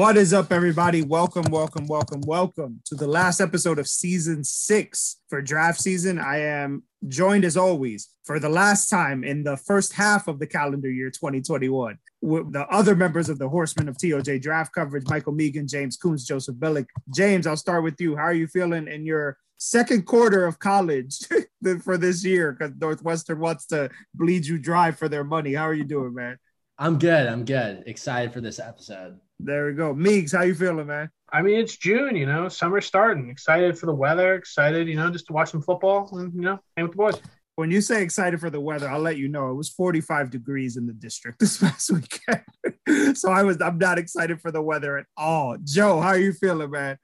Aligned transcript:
What 0.00 0.16
is 0.16 0.32
up, 0.32 0.50
everybody? 0.50 1.02
Welcome, 1.02 1.50
welcome, 1.50 1.86
welcome, 1.86 2.22
welcome 2.22 2.80
to 2.86 2.94
the 2.94 3.06
last 3.06 3.38
episode 3.38 3.78
of 3.78 3.86
season 3.86 4.42
six 4.42 5.20
for 5.28 5.42
draft 5.42 5.78
season. 5.78 6.18
I 6.18 6.38
am 6.38 6.84
joined 7.06 7.44
as 7.44 7.54
always 7.54 8.08
for 8.24 8.40
the 8.40 8.48
last 8.48 8.88
time 8.88 9.24
in 9.24 9.44
the 9.44 9.58
first 9.58 9.92
half 9.92 10.26
of 10.26 10.38
the 10.38 10.46
calendar 10.46 10.90
year 10.90 11.10
2021 11.10 11.98
with 12.22 12.50
the 12.50 12.66
other 12.68 12.96
members 12.96 13.28
of 13.28 13.38
the 13.38 13.50
Horsemen 13.50 13.90
of 13.90 13.98
TOJ 13.98 14.40
draft 14.40 14.72
coverage 14.72 15.04
Michael 15.06 15.34
Megan, 15.34 15.68
James 15.68 15.98
Coons, 15.98 16.24
Joseph 16.24 16.56
Billick. 16.56 16.86
James, 17.14 17.46
I'll 17.46 17.58
start 17.58 17.84
with 17.84 18.00
you. 18.00 18.16
How 18.16 18.22
are 18.22 18.32
you 18.32 18.46
feeling 18.46 18.88
in 18.88 19.04
your 19.04 19.36
second 19.58 20.06
quarter 20.06 20.46
of 20.46 20.58
college 20.58 21.18
for 21.84 21.98
this 21.98 22.24
year? 22.24 22.52
Because 22.52 22.74
Northwestern 22.80 23.38
wants 23.38 23.66
to 23.66 23.90
bleed 24.14 24.46
you 24.46 24.56
dry 24.56 24.92
for 24.92 25.10
their 25.10 25.24
money. 25.24 25.52
How 25.52 25.64
are 25.64 25.74
you 25.74 25.84
doing, 25.84 26.14
man? 26.14 26.38
I'm 26.78 26.98
good. 26.98 27.26
I'm 27.26 27.44
good. 27.44 27.82
Excited 27.84 28.32
for 28.32 28.40
this 28.40 28.58
episode. 28.58 29.20
There 29.42 29.66
we 29.66 29.72
go. 29.72 29.94
Meeks, 29.94 30.32
how 30.32 30.42
you 30.42 30.54
feeling, 30.54 30.86
man? 30.86 31.10
I 31.32 31.42
mean, 31.42 31.58
it's 31.58 31.76
June, 31.76 32.16
you 32.16 32.26
know, 32.26 32.48
summer's 32.48 32.86
starting. 32.86 33.30
Excited 33.30 33.78
for 33.78 33.86
the 33.86 33.94
weather, 33.94 34.34
excited, 34.34 34.88
you 34.88 34.96
know, 34.96 35.10
just 35.10 35.26
to 35.28 35.32
watch 35.32 35.50
some 35.50 35.62
football 35.62 36.08
and, 36.18 36.34
you 36.34 36.42
know, 36.42 36.58
hang 36.76 36.84
with 36.84 36.92
the 36.92 36.96
boys. 36.96 37.20
When 37.56 37.70
you 37.70 37.80
say 37.80 38.02
excited 38.02 38.40
for 38.40 38.50
the 38.50 38.60
weather, 38.60 38.88
I'll 38.88 39.00
let 39.00 39.16
you 39.16 39.28
know 39.28 39.50
it 39.50 39.54
was 39.54 39.68
45 39.70 40.30
degrees 40.30 40.76
in 40.76 40.86
the 40.86 40.92
district 40.92 41.38
this 41.40 41.58
past 41.58 41.90
weekend. 41.90 43.16
so 43.16 43.30
I 43.30 43.42
was 43.42 43.60
I'm 43.60 43.78
not 43.78 43.98
excited 43.98 44.40
for 44.40 44.50
the 44.50 44.62
weather 44.62 44.98
at 44.98 45.06
all. 45.16 45.56
Joe, 45.62 46.00
how 46.00 46.08
are 46.08 46.18
you 46.18 46.32
feeling, 46.32 46.70
man? 46.70 46.98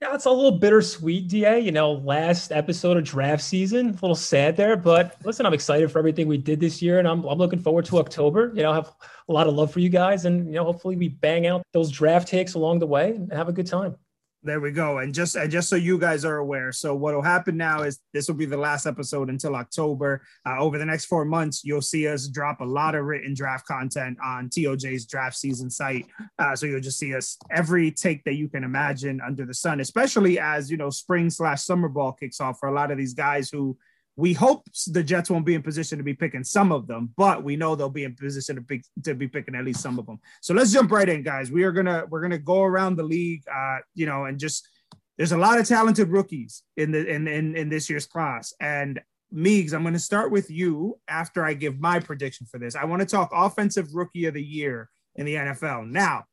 Yeah, 0.00 0.14
it's 0.14 0.24
a 0.24 0.30
little 0.30 0.58
bittersweet, 0.58 1.28
DA. 1.28 1.60
You 1.60 1.72
know, 1.72 1.92
last 1.92 2.52
episode 2.52 2.96
of 2.96 3.04
draft 3.04 3.42
season, 3.42 3.90
a 3.90 3.92
little 3.92 4.14
sad 4.14 4.56
there. 4.56 4.74
But 4.74 5.16
listen, 5.26 5.44
I'm 5.44 5.52
excited 5.52 5.92
for 5.92 5.98
everything 5.98 6.26
we 6.26 6.38
did 6.38 6.58
this 6.58 6.80
year, 6.80 6.98
and 6.98 7.06
I'm, 7.06 7.22
I'm 7.24 7.36
looking 7.36 7.58
forward 7.58 7.84
to 7.86 7.98
October. 7.98 8.50
You 8.54 8.62
know, 8.62 8.70
I 8.70 8.76
have 8.76 8.94
a 9.28 9.32
lot 9.32 9.46
of 9.46 9.52
love 9.52 9.70
for 9.70 9.80
you 9.80 9.90
guys, 9.90 10.24
and 10.24 10.46
you 10.46 10.54
know, 10.54 10.64
hopefully 10.64 10.96
we 10.96 11.08
bang 11.08 11.46
out 11.46 11.62
those 11.72 11.90
draft 11.90 12.28
takes 12.28 12.54
along 12.54 12.78
the 12.78 12.86
way 12.86 13.10
and 13.10 13.30
have 13.30 13.50
a 13.50 13.52
good 13.52 13.66
time. 13.66 13.94
There 14.42 14.60
we 14.60 14.70
go. 14.70 14.98
And 14.98 15.12
just 15.12 15.36
and 15.36 15.50
just 15.50 15.68
so 15.68 15.76
you 15.76 15.98
guys 15.98 16.24
are 16.24 16.38
aware, 16.38 16.72
so 16.72 16.94
what 16.94 17.14
will 17.14 17.20
happen 17.20 17.58
now 17.58 17.82
is 17.82 18.00
this 18.14 18.26
will 18.26 18.36
be 18.36 18.46
the 18.46 18.56
last 18.56 18.86
episode 18.86 19.28
until 19.28 19.54
October. 19.54 20.22
Uh, 20.46 20.58
over 20.58 20.78
the 20.78 20.86
next 20.86 21.04
four 21.06 21.26
months, 21.26 21.62
you'll 21.62 21.82
see 21.82 22.08
us 22.08 22.26
drop 22.26 22.62
a 22.62 22.64
lot 22.64 22.94
of 22.94 23.04
written 23.04 23.34
draft 23.34 23.66
content 23.66 24.16
on 24.24 24.48
TOJ's 24.48 25.04
draft 25.04 25.36
season 25.36 25.68
site. 25.68 26.06
Uh, 26.38 26.56
so 26.56 26.64
you'll 26.64 26.80
just 26.80 26.98
see 26.98 27.14
us 27.14 27.36
every 27.50 27.90
take 27.90 28.24
that 28.24 28.36
you 28.36 28.48
can 28.48 28.64
imagine 28.64 29.20
under 29.20 29.44
the 29.44 29.52
sun, 29.52 29.78
especially 29.78 30.38
as 30.38 30.70
you 30.70 30.78
know 30.78 30.88
spring 30.88 31.28
slash 31.28 31.62
summer 31.62 31.90
ball 31.90 32.12
kicks 32.12 32.40
off 32.40 32.58
for 32.58 32.70
a 32.70 32.74
lot 32.74 32.90
of 32.90 32.96
these 32.96 33.12
guys 33.12 33.50
who 33.50 33.76
we 34.20 34.34
hope 34.34 34.66
the 34.88 35.02
Jets 35.02 35.30
won't 35.30 35.46
be 35.46 35.54
in 35.54 35.62
position 35.62 35.96
to 35.96 36.04
be 36.04 36.12
picking 36.12 36.44
some 36.44 36.72
of 36.72 36.86
them, 36.86 37.12
but 37.16 37.42
we 37.42 37.56
know 37.56 37.74
they'll 37.74 37.88
be 37.88 38.04
in 38.04 38.14
position 38.14 38.56
to, 38.56 38.62
pick, 38.62 38.84
to 39.04 39.14
be 39.14 39.26
picking 39.26 39.54
at 39.54 39.64
least 39.64 39.80
some 39.80 39.98
of 39.98 40.04
them. 40.04 40.18
So 40.42 40.52
let's 40.52 40.72
jump 40.72 40.92
right 40.92 41.08
in, 41.08 41.22
guys. 41.22 41.50
We 41.50 41.64
are 41.64 41.72
gonna 41.72 42.04
we're 42.10 42.20
gonna 42.20 42.38
go 42.38 42.62
around 42.62 42.96
the 42.96 43.02
league, 43.02 43.42
uh, 43.52 43.78
you 43.94 44.04
know, 44.04 44.26
and 44.26 44.38
just 44.38 44.68
there's 45.16 45.32
a 45.32 45.38
lot 45.38 45.58
of 45.58 45.66
talented 45.66 46.08
rookies 46.08 46.62
in 46.76 46.92
the 46.92 47.06
in 47.06 47.26
in, 47.26 47.56
in 47.56 47.68
this 47.70 47.88
year's 47.88 48.06
class. 48.06 48.52
And 48.60 49.00
Meegs, 49.34 49.72
I'm 49.72 49.90
to 49.90 49.98
start 49.98 50.30
with 50.30 50.50
you 50.50 50.98
after 51.08 51.44
I 51.44 51.54
give 51.54 51.80
my 51.80 51.98
prediction 51.98 52.46
for 52.46 52.58
this. 52.58 52.76
I 52.76 52.84
want 52.84 53.00
to 53.00 53.06
talk 53.06 53.30
offensive 53.32 53.94
rookie 53.94 54.26
of 54.26 54.34
the 54.34 54.42
year 54.42 54.90
in 55.14 55.24
the 55.24 55.36
NFL. 55.36 55.88
Now, 55.88 56.24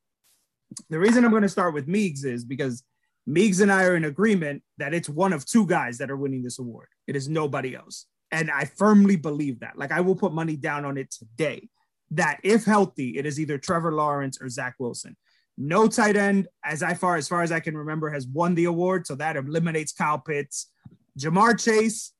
the 0.90 0.98
reason 0.98 1.24
I'm 1.24 1.30
to 1.40 1.48
start 1.48 1.74
with 1.74 1.86
Meegs 1.86 2.24
is 2.24 2.44
because 2.44 2.82
Meegs 3.28 3.60
and 3.60 3.70
I 3.70 3.84
are 3.84 3.96
in 3.96 4.04
agreement 4.04 4.62
that 4.78 4.94
it's 4.94 5.08
one 5.08 5.32
of 5.32 5.44
two 5.44 5.66
guys 5.66 5.98
that 5.98 6.10
are 6.10 6.16
winning 6.16 6.42
this 6.42 6.58
award. 6.58 6.88
It 7.06 7.14
is 7.14 7.28
nobody 7.28 7.74
else. 7.76 8.06
And 8.30 8.50
I 8.50 8.64
firmly 8.64 9.16
believe 9.16 9.60
that. 9.60 9.76
Like 9.76 9.92
I 9.92 10.00
will 10.00 10.16
put 10.16 10.32
money 10.32 10.56
down 10.56 10.84
on 10.84 10.96
it 10.96 11.10
today 11.10 11.68
that 12.12 12.40
if 12.42 12.64
healthy, 12.64 13.18
it 13.18 13.26
is 13.26 13.38
either 13.38 13.58
Trevor 13.58 13.92
Lawrence 13.92 14.40
or 14.40 14.48
Zach 14.48 14.76
Wilson. 14.78 15.16
No 15.58 15.88
tight 15.88 16.16
end, 16.16 16.48
as 16.64 16.82
I 16.82 16.94
far 16.94 17.16
as 17.16 17.28
far 17.28 17.42
as 17.42 17.52
I 17.52 17.60
can 17.60 17.76
remember, 17.76 18.10
has 18.10 18.26
won 18.26 18.54
the 18.54 18.64
award. 18.64 19.06
So 19.06 19.14
that 19.16 19.36
eliminates 19.36 19.92
Kyle 19.92 20.18
Pitts. 20.18 20.70
Ja'Marr 21.18 21.62
Chase, 21.62 22.12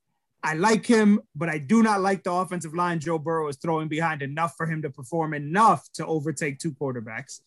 I 0.43 0.55
like 0.55 0.85
him, 0.85 1.21
but 1.35 1.49
I 1.49 1.59
do 1.59 1.83
not 1.83 2.01
like 2.01 2.25
the 2.25 2.33
offensive 2.33 2.75
line 2.75 3.01
Joe 3.01 3.19
Burrow 3.19 3.49
is 3.49 3.57
throwing 3.57 3.89
behind 3.89 4.23
enough 4.23 4.55
for 4.57 4.67
him 4.67 4.83
to 4.83 4.91
perform 4.91 5.35
enough 5.35 5.89
to 5.95 6.07
overtake 6.07 6.59
two 6.59 6.73
quarterbacks. 6.73 7.41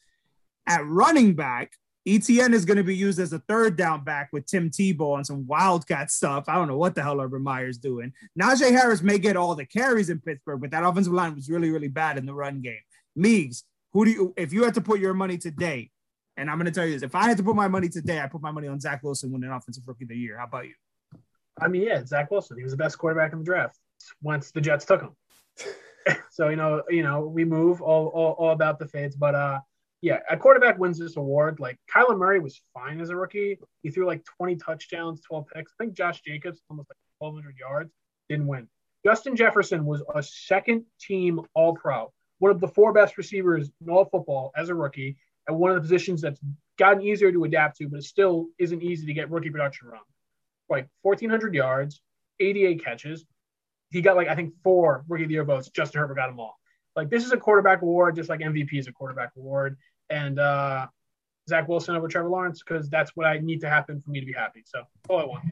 At 0.66 0.86
running 0.86 1.36
back, 1.36 1.74
ETN 2.08 2.54
is 2.54 2.66
going 2.66 2.78
to 2.78 2.84
be 2.84 2.96
used 2.96 3.20
as 3.20 3.32
a 3.32 3.40
third 3.40 3.76
down 3.76 4.04
back 4.04 4.30
with 4.32 4.48
Tim 4.48 4.72
Tebow 4.72 5.14
on 5.14 5.24
some 5.24 5.46
wildcat 5.46 6.10
stuff. 6.10 6.46
I 6.48 6.56
don't 6.56 6.68
know 6.68 6.78
what 6.78 6.96
the 6.96 7.04
hell 7.04 7.22
Urban 7.22 7.44
Meyer's 7.44 7.78
doing. 7.78 8.12
Najee 8.40 8.72
Harris 8.72 9.04
may 9.04 9.20
get 9.20 9.38
all 9.38 9.54
the 9.54 9.66
carries 9.66 10.10
in 10.10 10.20
Pittsburgh, 10.20 10.62
but 10.62 10.72
that 10.72 10.84
offensive 10.84 11.14
line 11.14 11.36
was 11.36 11.50
really, 11.50 11.70
really 11.70 11.90
bad 11.90 12.18
in 12.18 12.26
the 12.26 12.34
run 12.34 12.62
game. 12.62 12.80
Meegs, 13.18 13.64
who 13.94 14.06
do 14.06 14.12
you, 14.12 14.34
if 14.36 14.52
you 14.52 14.64
had 14.64 14.74
to 14.76 14.82
put 14.82 15.00
your 15.00 15.14
money 15.14 15.38
today, 15.38 15.92
and 16.38 16.50
I'm 16.50 16.58
going 16.58 16.66
to 16.66 16.72
tell 16.72 16.86
you 16.86 16.94
this, 16.94 17.04
if 17.04 17.14
I 17.14 17.28
had 17.28 17.38
to 17.38 17.44
put 17.44 17.56
my 17.56 17.68
money 17.68 17.90
today, 17.90 18.20
I 18.20 18.28
put 18.28 18.42
my 18.42 18.52
money 18.52 18.68
on 18.68 18.80
Zach 18.80 19.04
Wilson 19.04 19.32
winning 19.32 19.52
Offensive 19.52 19.84
Rookie 19.86 20.06
of 20.06 20.10
the 20.10 20.18
Year. 20.18 20.38
How 20.38 20.46
about 20.46 20.66
you? 20.66 20.74
I 21.60 21.68
mean, 21.68 21.84
yeah, 21.84 22.04
Zach 22.04 22.32
Wilson. 22.32 22.58
He 22.58 22.64
was 22.64 22.72
the 22.72 22.78
best 22.78 22.98
quarterback 22.98 23.34
in 23.34 23.40
the 23.40 23.46
draft 23.46 23.78
once 24.24 24.50
the 24.50 24.62
Jets 24.62 24.86
took 24.86 25.02
him. 25.02 25.16
so 26.32 26.50
you 26.50 26.56
know, 26.56 26.82
you 26.90 27.04
know, 27.04 27.28
we 27.28 27.46
move 27.46 27.82
all, 27.82 28.08
all, 28.08 28.32
all 28.34 28.52
about 28.52 28.80
the 28.80 28.88
fades, 28.88 29.16
but 29.16 29.36
uh, 29.36 29.60
yeah, 30.02 30.20
a 30.30 30.36
quarterback 30.36 30.80
wins 30.80 30.98
this 30.98 31.16
award. 31.16 31.60
Like 31.60 31.78
Kyler 31.94 32.18
Murray 32.18 32.40
was 32.40 32.60
fine 32.74 33.00
as 33.00 33.12
a 33.12 33.16
rookie. 33.16 33.60
He 33.84 33.92
threw 33.92 34.08
like 34.08 34.26
20 34.38 34.56
touchdowns, 34.56 35.22
12 35.22 35.46
picks. 35.54 35.74
I 35.80 35.84
think 35.84 35.96
Josh 35.96 36.22
Jacobs 36.22 36.60
almost 36.70 36.90
like 36.90 36.98
1,200 37.20 37.56
yards, 37.58 37.94
didn't 38.28 38.48
win. 38.48 38.68
Justin 39.06 39.36
Jefferson 39.36 39.86
was 39.86 40.04
a 40.14 40.24
second 40.24 40.86
team 41.00 41.42
All 41.54 41.76
Pro, 41.76 42.12
one 42.40 42.52
of 42.52 42.60
the 42.60 42.68
four 42.68 42.94
best 42.94 43.18
receivers 43.18 43.70
in 43.82 43.92
all 43.92 44.06
football 44.06 44.52
as 44.56 44.70
a 44.70 44.76
rookie, 44.76 45.18
at 45.48 45.56
one 45.56 45.72
of 45.72 45.76
the 45.76 45.82
positions 45.82 46.22
that's 46.22 46.40
gotten 46.78 47.04
easier 47.04 47.32
to 47.32 47.44
adapt 47.44 47.78
to, 47.78 47.88
but 47.88 48.00
it 48.00 48.04
still 48.04 48.48
isn't 48.58 48.82
easy 48.82 49.06
to 49.06 49.14
get 49.14 49.30
rookie 49.30 49.50
production 49.52 49.90
from. 49.90 50.00
Like 50.70 50.88
1,400 51.04 51.54
yards, 51.54 52.02
88 52.40 52.84
catches. 52.84 53.26
He 53.92 54.02
got 54.02 54.16
like, 54.16 54.30
I 54.30 54.36
think, 54.36 54.54
four 54.64 55.04
rookie 55.08 55.24
of 55.24 55.30
the 55.30 55.34
year 55.34 55.44
votes. 55.44 55.70
Justin 55.70 56.02
Herbert 56.02 56.16
got 56.16 56.28
them 56.28 56.40
all. 56.40 56.58
Like, 56.96 57.10
this 57.10 57.26
is 57.26 57.32
a 57.32 57.38
quarterback 57.38 57.82
award, 57.82 58.16
just 58.16 58.30
like 58.30 58.40
MVP 58.42 58.74
is 58.74 58.88
a 58.88 58.92
quarterback 58.92 59.32
award 59.38 59.78
and 60.12 60.40
uh, 60.40 60.88
Zach 61.50 61.68
Wilson 61.68 61.96
over 61.96 62.08
Trevor 62.08 62.30
Lawrence 62.30 62.62
because 62.66 62.90
that's 62.90 63.12
what 63.16 63.26
I 63.26 63.40
need 63.40 63.62
to 63.62 63.70
happen 63.70 64.02
for 64.02 64.12
me 64.12 64.20
to 64.20 64.26
be 64.26 64.34
happy. 64.34 64.64
So 64.66 64.84
all 65.10 65.20
I 65.20 65.26
want. 65.26 65.46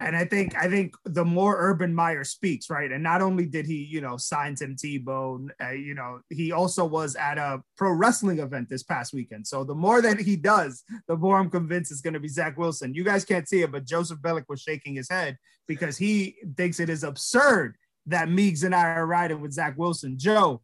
And 0.00 0.16
I 0.16 0.24
think 0.24 0.56
I 0.56 0.68
think 0.68 0.96
the 1.04 1.24
more 1.24 1.56
Urban 1.56 1.94
Meyer 1.94 2.24
speaks, 2.24 2.68
right? 2.68 2.90
And 2.90 3.02
not 3.02 3.22
only 3.22 3.46
did 3.46 3.64
he, 3.64 3.84
you 3.84 4.00
know, 4.00 4.16
sign 4.16 4.56
Tim 4.56 4.74
Tebow, 4.74 5.48
uh, 5.62 5.70
you 5.70 5.94
know, 5.94 6.18
he 6.30 6.50
also 6.50 6.84
was 6.84 7.14
at 7.14 7.38
a 7.38 7.62
pro 7.76 7.92
wrestling 7.92 8.40
event 8.40 8.68
this 8.68 8.82
past 8.82 9.14
weekend. 9.14 9.46
So 9.46 9.62
the 9.62 9.74
more 9.74 10.02
that 10.02 10.18
he 10.18 10.34
does, 10.34 10.82
the 11.06 11.16
more 11.16 11.38
I'm 11.38 11.48
convinced 11.48 11.92
it's 11.92 12.00
going 12.00 12.14
to 12.14 12.20
be 12.20 12.28
Zach 12.28 12.58
Wilson. 12.58 12.92
You 12.92 13.04
guys 13.04 13.24
can't 13.24 13.48
see 13.48 13.62
it, 13.62 13.70
but 13.70 13.86
Joseph 13.86 14.18
Bellick 14.18 14.46
was 14.48 14.60
shaking 14.60 14.96
his 14.96 15.08
head 15.08 15.38
because 15.68 15.96
he 15.96 16.36
thinks 16.56 16.80
it 16.80 16.90
is 16.90 17.04
absurd 17.04 17.76
that 18.06 18.28
Meegs 18.28 18.64
and 18.64 18.74
I 18.74 18.86
are 18.86 19.06
riding 19.06 19.40
with 19.40 19.52
Zach 19.52 19.78
Wilson. 19.78 20.18
Joe, 20.18 20.60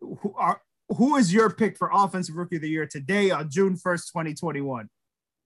who 0.00 0.34
are 0.36 0.60
who 0.94 1.16
is 1.16 1.32
your 1.32 1.50
pick 1.50 1.76
for 1.76 1.90
offensive 1.92 2.36
rookie 2.36 2.56
of 2.56 2.62
the 2.62 2.68
year 2.68 2.86
today 2.86 3.30
on 3.30 3.50
June 3.50 3.74
1st, 3.74 4.12
2021? 4.12 4.88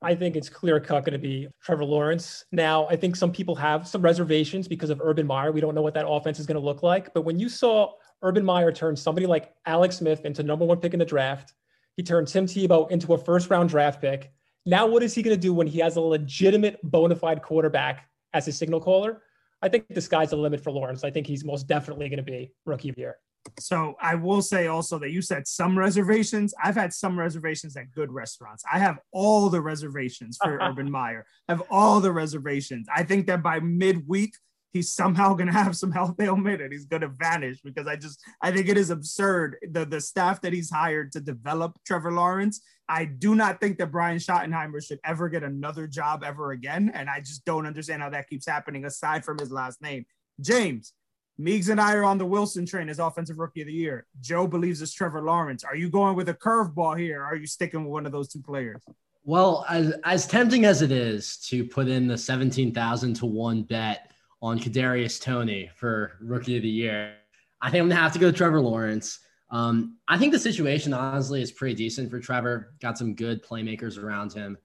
I 0.01 0.15
think 0.15 0.37
it's 0.37 0.49
clear 0.49 0.79
cut 0.79 1.05
going 1.05 1.15
to 1.15 1.19
be 1.19 1.49
Trevor 1.63 1.85
Lawrence. 1.85 2.45
Now, 2.53 2.87
I 2.87 2.95
think 2.95 3.17
some 3.17 3.33
people 3.33 3.57
have 3.57 3.89
some 3.89 4.01
reservations 4.01 4.69
because 4.69 4.91
of 4.91 5.01
Urban 5.03 5.27
Meyer. 5.27 5.51
We 5.51 5.61
don't 5.61 5.75
know 5.75 5.83
what 5.83 5.95
that 5.95 6.07
offense 6.07 6.39
is 6.39 6.47
going 6.47 6.59
to 6.59 6.65
look 6.65 6.85
like. 6.85 7.13
But 7.15 7.23
when 7.23 7.41
you 7.41 7.49
saw 7.49 7.95
Urban 8.23 8.45
Meyer 8.45 8.71
turn 8.71 8.95
somebody 8.95 9.27
like 9.27 9.53
Alex 9.67 9.97
Smith 9.97 10.25
into 10.25 10.45
number 10.45 10.65
one 10.65 10.79
pick 10.79 10.93
in 10.93 11.01
the 11.01 11.05
draft, 11.05 11.53
he 11.97 12.05
turned 12.05 12.29
Tim 12.29 12.47
Tebow 12.47 12.89
into 12.93 13.15
a 13.15 13.19
first 13.19 13.51
round 13.51 13.71
draft 13.71 14.01
pick. 14.01 14.31
Now, 14.67 14.87
what 14.87 15.03
is 15.03 15.15
he 15.15 15.23
going 15.23 15.35
to 15.35 15.41
do 15.41 15.53
when 15.53 15.67
he 15.67 15.81
has 15.81 15.97
a 15.97 16.01
legitimate 16.01 16.79
bona 16.85 17.17
fide 17.17 17.43
quarterback 17.43 18.09
as 18.35 18.47
his 18.47 18.57
signal 18.57 18.81
caller? 18.81 19.23
I 19.63 19.69
think 19.69 19.87
the 19.89 20.01
sky's 20.01 20.31
the 20.31 20.37
limit 20.37 20.63
for 20.63 20.71
Lawrence. 20.71 21.03
I 21.03 21.11
think 21.11 21.27
he's 21.27 21.45
most 21.45 21.67
definitely 21.67 22.09
going 22.09 22.19
to 22.19 22.23
be 22.23 22.53
rookie 22.67 22.91
of 22.91 22.95
the 22.95 23.01
year. 23.01 23.17
So 23.59 23.97
I 24.01 24.15
will 24.15 24.43
say 24.43 24.67
also 24.67 24.99
that 24.99 25.11
you 25.11 25.23
said 25.23 25.47
some 25.47 25.79
reservations. 25.79 26.55
I've 26.63 26.75
had 26.75 26.93
some 26.93 27.19
reservations 27.19 27.77
at 27.77 27.93
good 27.93 28.13
restaurants. 28.13 28.65
I 28.71 28.79
have 28.79 28.99
all 29.13 29.49
the 29.49 29.61
reservations 29.61 30.39
for 30.43 30.59
Urban 30.63 30.91
Meyer. 30.91 31.27
I 31.49 31.53
have 31.53 31.63
all 31.71 32.01
the 32.01 32.13
reservations. 32.13 32.87
I 32.95 33.03
think 33.03 33.27
that 33.27 33.43
by 33.43 33.61
midweek, 33.61 34.35
he's 34.73 34.91
somehow 34.91 35.35
going 35.35 35.47
to 35.47 35.53
have 35.53 35.77
some 35.77 35.93
health 35.93 36.17
ailment 36.21 36.61
and 36.61 36.73
he's 36.73 36.87
going 36.87 37.03
to 37.03 37.09
vanish 37.09 37.61
because 37.63 37.87
I 37.87 37.97
just 37.97 38.21
I 38.43 38.51
think 38.51 38.69
it 38.69 38.77
is 38.77 38.91
absurd 38.91 39.57
the 39.71 39.85
the 39.85 40.01
staff 40.01 40.41
that 40.43 40.53
he's 40.53 40.71
hired 40.71 41.13
to 41.13 41.21
develop 41.21 41.79
Trevor 41.87 42.13
Lawrence. 42.13 42.61
I 42.89 43.05
do 43.05 43.35
not 43.35 43.61
think 43.61 43.79
that 43.79 43.93
Brian 43.93 44.19
Schottenheimer 44.19 44.83
should 44.83 44.99
ever 45.05 45.29
get 45.29 45.43
another 45.43 45.87
job 45.87 46.25
ever 46.25 46.53
again, 46.53 46.91
and 46.95 47.11
I 47.11 47.21
just 47.21 47.45
don't 47.45 47.67
understand 47.67 48.01
how 48.01 48.11
that 48.11 48.29
keeps 48.29 48.47
happening 48.47 48.87
aside 48.87 49.25
from 49.25 49.39
his 49.39 49.51
last 49.51 49.83
name. 49.83 50.07
James, 50.41 50.95
Meeks 51.39 51.69
and 51.69 51.81
I 51.81 51.95
are 51.95 52.05
on 52.05 52.19
the 52.19 52.27
Wilson 52.27 52.67
train 52.67 52.89
as 52.89 52.99
offensive 52.99 53.39
rookie 53.39 53.61
of 53.61 53.69
the 53.69 53.73
year. 53.73 54.07
Joe 54.21 54.49
believes 54.49 54.83
it's 54.83 54.93
Trevor 54.93 55.23
Lawrence. 55.23 55.63
Are 55.63 55.77
you 55.77 55.89
going 55.89 56.17
with 56.17 56.29
a 56.29 56.35
curveball 56.35 56.99
here? 56.99 57.23
are 57.23 57.37
you 57.37 57.47
sticking 57.47 57.85
with 57.85 57.93
one 57.93 58.07
of 58.07 58.13
those 58.13 58.29
two 58.29 58.41
players? 58.41 58.83
Well, 59.25 59.65
as, 59.69 59.95
as 60.05 60.27
tempting 60.27 60.65
as 60.65 60.83
it 60.83 60.91
is 60.91 61.37
to 61.49 61.65
put 61.65 61.87
in 61.87 62.09
the 62.09 62.19
17,000 62.19 63.15
to 63.15 63.27
one 63.27 63.63
bet 63.63 64.11
on 64.43 64.59
Kadarius 64.59 65.21
Toney 65.21 65.71
for 65.77 66.13
rookie 66.21 66.57
of 66.57 66.63
the 66.63 66.69
year. 66.69 67.15
I 67.61 67.71
think 67.71 67.83
I'm 67.83 67.89
gonna 67.89 68.01
have 68.01 68.13
to 68.15 68.19
go 68.19 68.31
to 68.31 68.37
Trevor 68.37 68.61
Lawrence. 68.61 69.21
Um, 69.51 69.97
I 70.07 70.19
think 70.19 70.33
the 70.33 70.39
situation 70.39 70.93
honestly 70.93 71.43
is 71.43 71.53
pretty 71.53 71.75
decent 71.75 72.11
for 72.11 72.21
Trevor. 72.21 72.75
Got 72.81 72.99
some 72.99 73.15
good 73.15 73.45
playmakers 73.45 74.03
around 74.03 74.33
him, 74.33 74.57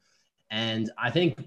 and 0.51 0.91
I 0.97 1.09
think 1.09 1.43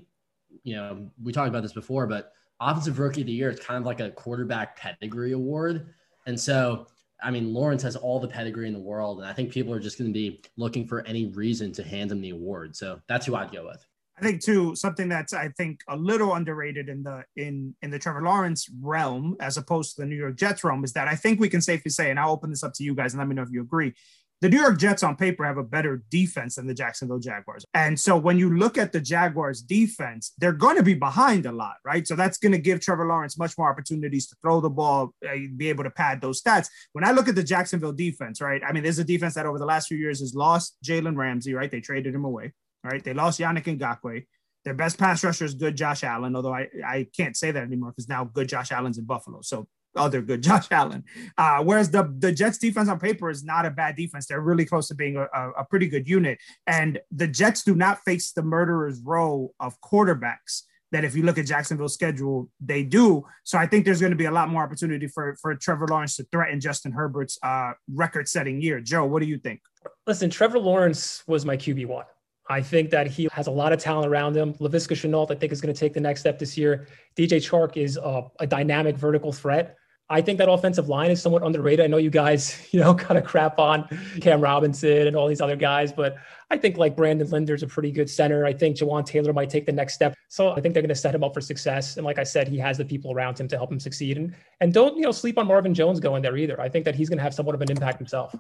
you 0.65 0.75
know 0.75 1.11
we 1.23 1.33
talked 1.33 1.49
about 1.49 1.63
this 1.63 1.73
before, 1.73 2.07
but 2.07 2.33
offensive 2.61 2.99
rookie 2.99 3.23
of 3.23 3.27
the 3.27 3.33
year 3.33 3.51
is 3.51 3.61
kind 3.61 3.79
of 3.79 3.87
like 3.87 4.01
a 4.01 4.11
quarterback 4.11 4.77
pedigree 4.77 5.33
award, 5.33 5.95
and 6.27 6.39
so 6.39 6.87
I 7.23 7.31
mean 7.31 7.53
Lawrence 7.53 7.83
has 7.83 7.97
all 7.97 8.21
the 8.21 8.29
pedigree 8.29 8.69
in 8.69 8.75
the 8.75 8.81
world, 8.81 9.19
and 9.19 9.29
I 9.29 9.33
think 9.33 9.51
people 9.51 9.73
are 9.73 9.81
just 9.81 9.99
going 9.99 10.11
to 10.11 10.15
be 10.15 10.43
looking 10.57 10.87
for 10.87 11.07
any 11.07 11.27
reason 11.27 11.73
to 11.73 11.83
hand 11.83 12.13
him 12.13 12.21
the 12.21 12.31
award. 12.31 12.77
So 12.77 13.01
that's 13.09 13.27
who 13.27 13.35
I'd 13.35 13.53
go 13.53 13.67
with. 13.67 13.85
I 14.19 14.23
think 14.23 14.43
too 14.43 14.75
something 14.75 15.09
that's 15.09 15.35
I 15.35 15.49
think 15.59 15.81
a 15.89 15.97
little 15.97 16.35
underrated 16.35 16.89
in 16.89 17.03
the 17.03 17.25
in 17.37 17.75
in 17.83 17.91
the 17.91 17.99
Trevor 17.99 18.23
Lawrence 18.23 18.69
realm 18.81 19.37
as 19.41 19.59
opposed 19.59 19.95
to 19.95 20.03
the 20.03 20.07
New 20.07 20.17
York 20.17 20.37
Jets 20.37 20.65
realm 20.65 20.85
is 20.85 20.95
that 20.95 21.07
I 21.07 21.15
think 21.15 21.39
we 21.39 21.51
can 21.51 21.61
safely 21.61 21.91
say, 21.91 22.11
and 22.11 22.19
I'll 22.19 22.33
open 22.33 22.49
this 22.49 22.63
up 22.63 22.73
to 22.75 22.85
you 22.85 22.95
guys 22.95 23.13
and 23.13 23.19
let 23.19 23.29
me 23.29 23.35
know 23.35 23.43
if 23.43 23.51
you 23.51 23.61
agree. 23.61 23.95
The 24.43 24.51
New 24.51 24.61
York 24.61 24.79
Jets 24.79 25.03
on 25.03 25.17
paper 25.17 25.45
have 25.45 25.57
a 25.57 25.63
better 25.63 26.03
defense 26.11 26.57
than 26.57 26.67
the 26.67 26.75
Jacksonville 26.75 27.19
Jaguars. 27.19 27.65
And 27.73 27.99
so 27.99 28.19
when 28.19 28.39
you 28.39 28.55
look 28.55 28.77
at 28.77 28.93
the 28.93 29.01
Jaguars 29.01 29.63
defense, 29.63 30.33
they're 30.39 30.53
going 30.53 30.77
to 30.77 30.83
be 30.83 30.93
behind 30.93 31.47
a 31.47 31.53
lot, 31.53 31.77
right? 31.87 32.07
So 32.07 32.17
that's 32.17 32.37
going 32.37 32.53
to 32.53 32.59
give 32.59 32.81
Trevor 32.81 33.07
Lawrence 33.07 33.39
much 33.39 33.57
more 33.57 33.71
opportunities 33.71 34.27
to 34.29 34.37
throw 34.43 34.61
the 34.61 34.69
ball, 34.69 35.15
uh, 35.27 35.37
be 35.57 35.71
able 35.71 35.85
to 35.85 35.91
pad 35.91 36.21
those 36.21 36.43
stats. 36.43 36.69
When 36.93 37.05
I 37.05 37.13
look 37.13 37.29
at 37.29 37.35
the 37.35 37.43
Jacksonville 37.43 37.93
defense, 37.93 38.43
right? 38.43 38.61
I 38.63 38.73
mean, 38.73 38.83
there's 38.83 38.99
a 38.99 39.05
defense 39.05 39.35
that 39.35 39.47
over 39.47 39.59
the 39.59 39.65
last 39.65 39.89
few 39.89 39.97
years 39.97 40.21
has 40.21 40.35
lost 40.35 40.77
Jalen 40.85 41.17
Ramsey, 41.17 41.55
right? 41.55 41.71
They 41.71 41.81
traded 41.81 42.15
him 42.15 42.25
away. 42.27 42.53
right? 42.85 43.03
They 43.03 43.15
lost 43.15 43.41
Yannick 43.41 43.65
Ngakoue. 43.65 44.25
Their 44.65 44.75
best 44.75 44.99
pass 44.99 45.23
rusher 45.23 45.45
is 45.45 45.55
good 45.55 45.77
Josh 45.77 46.03
Allen, 46.03 46.35
although 46.35 46.55
I, 46.55 46.69
I 46.85 47.07
can't 47.17 47.37
say 47.37 47.53
that 47.53 47.63
anymore 47.63 47.91
because 47.91 48.09
now 48.09 48.25
good 48.25 48.49
Josh 48.49 48.73
Allen's 48.73 48.99
in 48.99 49.05
Buffalo. 49.05 49.41
So 49.43 49.69
other 49.97 50.23
good 50.23 50.43
Josh 50.47 50.67
Allen. 50.71 51.05
Uh, 51.37 51.63
whereas 51.63 51.91
the, 51.91 52.13
the 52.19 52.33
Jets 52.33 52.59
defense 52.59 52.89
on 52.89 52.99
paper 52.99 53.31
is 53.31 53.45
not 53.45 53.67
a 53.67 53.71
bad 53.71 53.97
defense. 53.97 54.27
They're 54.27 54.41
really 54.41 54.65
close 54.65 54.89
to 54.89 54.95
being 54.95 55.17
a, 55.17 55.27
a, 55.59 55.65
pretty 55.65 55.89
good 55.89 56.09
unit. 56.09 56.39
And 56.67 57.01
the 57.11 57.27
Jets 57.27 57.63
do 57.65 57.75
not 57.75 58.01
face 58.05 58.33
the 58.33 58.43
murderer's 58.43 59.01
row 59.01 59.53
of 59.61 59.81
quarterbacks 59.81 60.63
that 60.93 61.05
if 61.05 61.17
you 61.17 61.25
look 61.25 61.37
at 61.37 61.47
Jacksonville's 61.47 61.95
schedule, 61.95 62.49
they 62.61 62.83
do. 62.83 63.25
So 63.45 63.59
I 63.59 63.67
think 63.67 63.85
there's 63.85 64.01
going 64.01 64.13
to 64.13 64.17
be 64.17 64.27
a 64.27 64.31
lot 64.31 64.49
more 64.49 64.63
opportunity 64.63 65.09
for, 65.09 65.37
for 65.43 65.55
Trevor 65.55 65.87
Lawrence 65.89 66.17
to 66.17 66.25
threaten 66.31 66.61
Justin 66.61 66.93
Herbert's 66.93 67.39
uh, 67.43 67.73
record 67.93 68.29
setting 68.29 68.61
year. 68.61 68.81
Joe, 68.81 69.05
what 69.05 69.21
do 69.21 69.29
you 69.29 69.39
think? 69.39 69.61
Listen, 70.07 70.31
Trevor 70.31 70.59
Lawrence 70.59 71.25
was 71.27 71.45
my 71.45 71.57
QB1. 71.57 72.05
I 72.49 72.63
think 72.63 72.91
that 72.91 73.09
he 73.09 73.29
has 73.33 73.49
a 73.49 73.51
lot 73.51 73.73
of 73.73 73.81
talent 73.81 74.07
around 74.09 74.37
him. 74.37 74.55
Laviska 74.55 74.95
Shenault, 74.95 75.31
I 75.31 75.35
think, 75.35 75.53
is 75.53 75.61
going 75.61 75.75
to 75.75 75.79
take 75.79 75.93
the 75.93 76.01
next 76.01 76.21
step 76.21 76.39
this 76.39 76.57
year. 76.57 76.87
DJ 77.17 77.39
Chark 77.39 77.77
is 77.77 77.97
a, 77.97 78.23
a, 78.39 78.47
dynamic 78.47 78.97
vertical 78.97 79.33
threat. 79.33 79.77
I 80.09 80.21
think 80.21 80.39
that 80.39 80.49
offensive 80.49 80.89
line 80.89 81.11
is 81.11 81.21
somewhat 81.21 81.43
underrated. 81.43 81.85
I 81.85 81.89
know 81.89 81.97
you 81.97 82.11
guys, 82.11 82.69
you 82.73 82.81
know, 82.81 82.95
kind 82.95 83.19
of 83.19 83.25
crap 83.25 83.59
on 83.59 83.89
Cam 84.21 84.41
Robinson 84.41 85.07
and 85.07 85.17
all 85.17 85.27
these 85.27 85.41
other 85.41 85.57
guys, 85.57 85.93
but 85.93 86.17
I 86.51 86.57
think 86.57 86.77
like 86.77 86.97
Brandon 86.97 87.29
Linder's 87.29 87.65
a 87.65 87.67
pretty 87.67 87.91
good 87.91 88.09
center. 88.09 88.45
I 88.45 88.53
think 88.53 88.77
Jawaan 88.77 89.05
Taylor 89.05 89.33
might 89.33 89.51
take 89.51 89.67
the 89.67 89.73
next 89.73 89.95
step. 89.95 90.15
So 90.29 90.53
I 90.53 90.61
think 90.61 90.75
they're 90.75 90.83
going 90.83 90.89
to 90.89 90.95
set 90.95 91.15
him 91.15 91.25
up 91.25 91.35
for 91.35 91.41
success. 91.41 91.97
And 91.97 92.07
like 92.07 92.19
I 92.19 92.25
said, 92.25 92.47
he 92.47 92.59
has 92.59 92.79
the 92.79 92.85
people 92.85 93.13
around 93.13 93.41
him 93.41 93.49
to 93.49 93.57
help 93.57 93.73
him 93.73 93.81
succeed. 93.81 94.17
And 94.17 94.35
and 94.61 94.73
don't 94.73 94.97
you 94.97 95.03
know 95.03 95.13
sleep 95.13 95.39
on 95.39 95.47
Marvin 95.49 95.75
Jones 95.75 95.99
going 95.99 96.23
there 96.23 96.37
either. 96.37 96.61
I 96.61 96.69
think 96.69 96.85
that 96.85 96.95
he's 96.95 97.09
going 97.09 97.19
to 97.19 97.25
have 97.25 97.35
somewhat 97.35 97.57
of 97.57 97.63
an 97.63 97.71
impact 97.71 97.99
himself. 97.99 98.35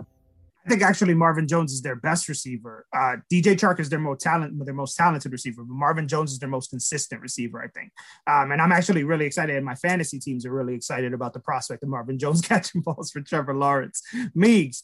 I 0.67 0.69
think 0.69 0.83
actually 0.83 1.15
Marvin 1.15 1.47
Jones 1.47 1.73
is 1.73 1.81
their 1.81 1.95
best 1.95 2.29
receiver. 2.29 2.87
Uh, 2.93 3.17
DJ 3.33 3.55
Chark 3.55 3.79
is 3.79 3.89
their 3.89 4.01
most 4.01 4.21
talent, 4.21 4.65
their 4.65 4.75
most 4.75 4.97
talented 4.97 5.31
receiver, 5.31 5.63
but 5.63 5.73
Marvin 5.73 6.09
Jones 6.09 6.33
is 6.33 6.41
their 6.41 6.49
most 6.49 6.71
consistent 6.71 7.23
receiver, 7.23 7.63
I 7.63 7.69
think. 7.69 7.93
Um, 8.27 8.51
and 8.51 8.61
I'm 8.61 8.73
actually 8.73 9.05
really 9.05 9.27
excited, 9.27 9.55
and 9.55 9.65
my 9.65 9.77
fantasy 9.77 10.19
teams 10.19 10.45
are 10.45 10.51
really 10.51 10.75
excited 10.75 11.13
about 11.13 11.35
the 11.35 11.41
prospect 11.41 11.85
of 11.85 11.89
Marvin 11.89 12.19
Jones 12.19 12.41
catching 12.49 12.81
balls 12.81 13.13
for 13.13 13.21
Trevor 13.21 13.55
Lawrence. 13.55 14.03
Meeks, 14.35 14.83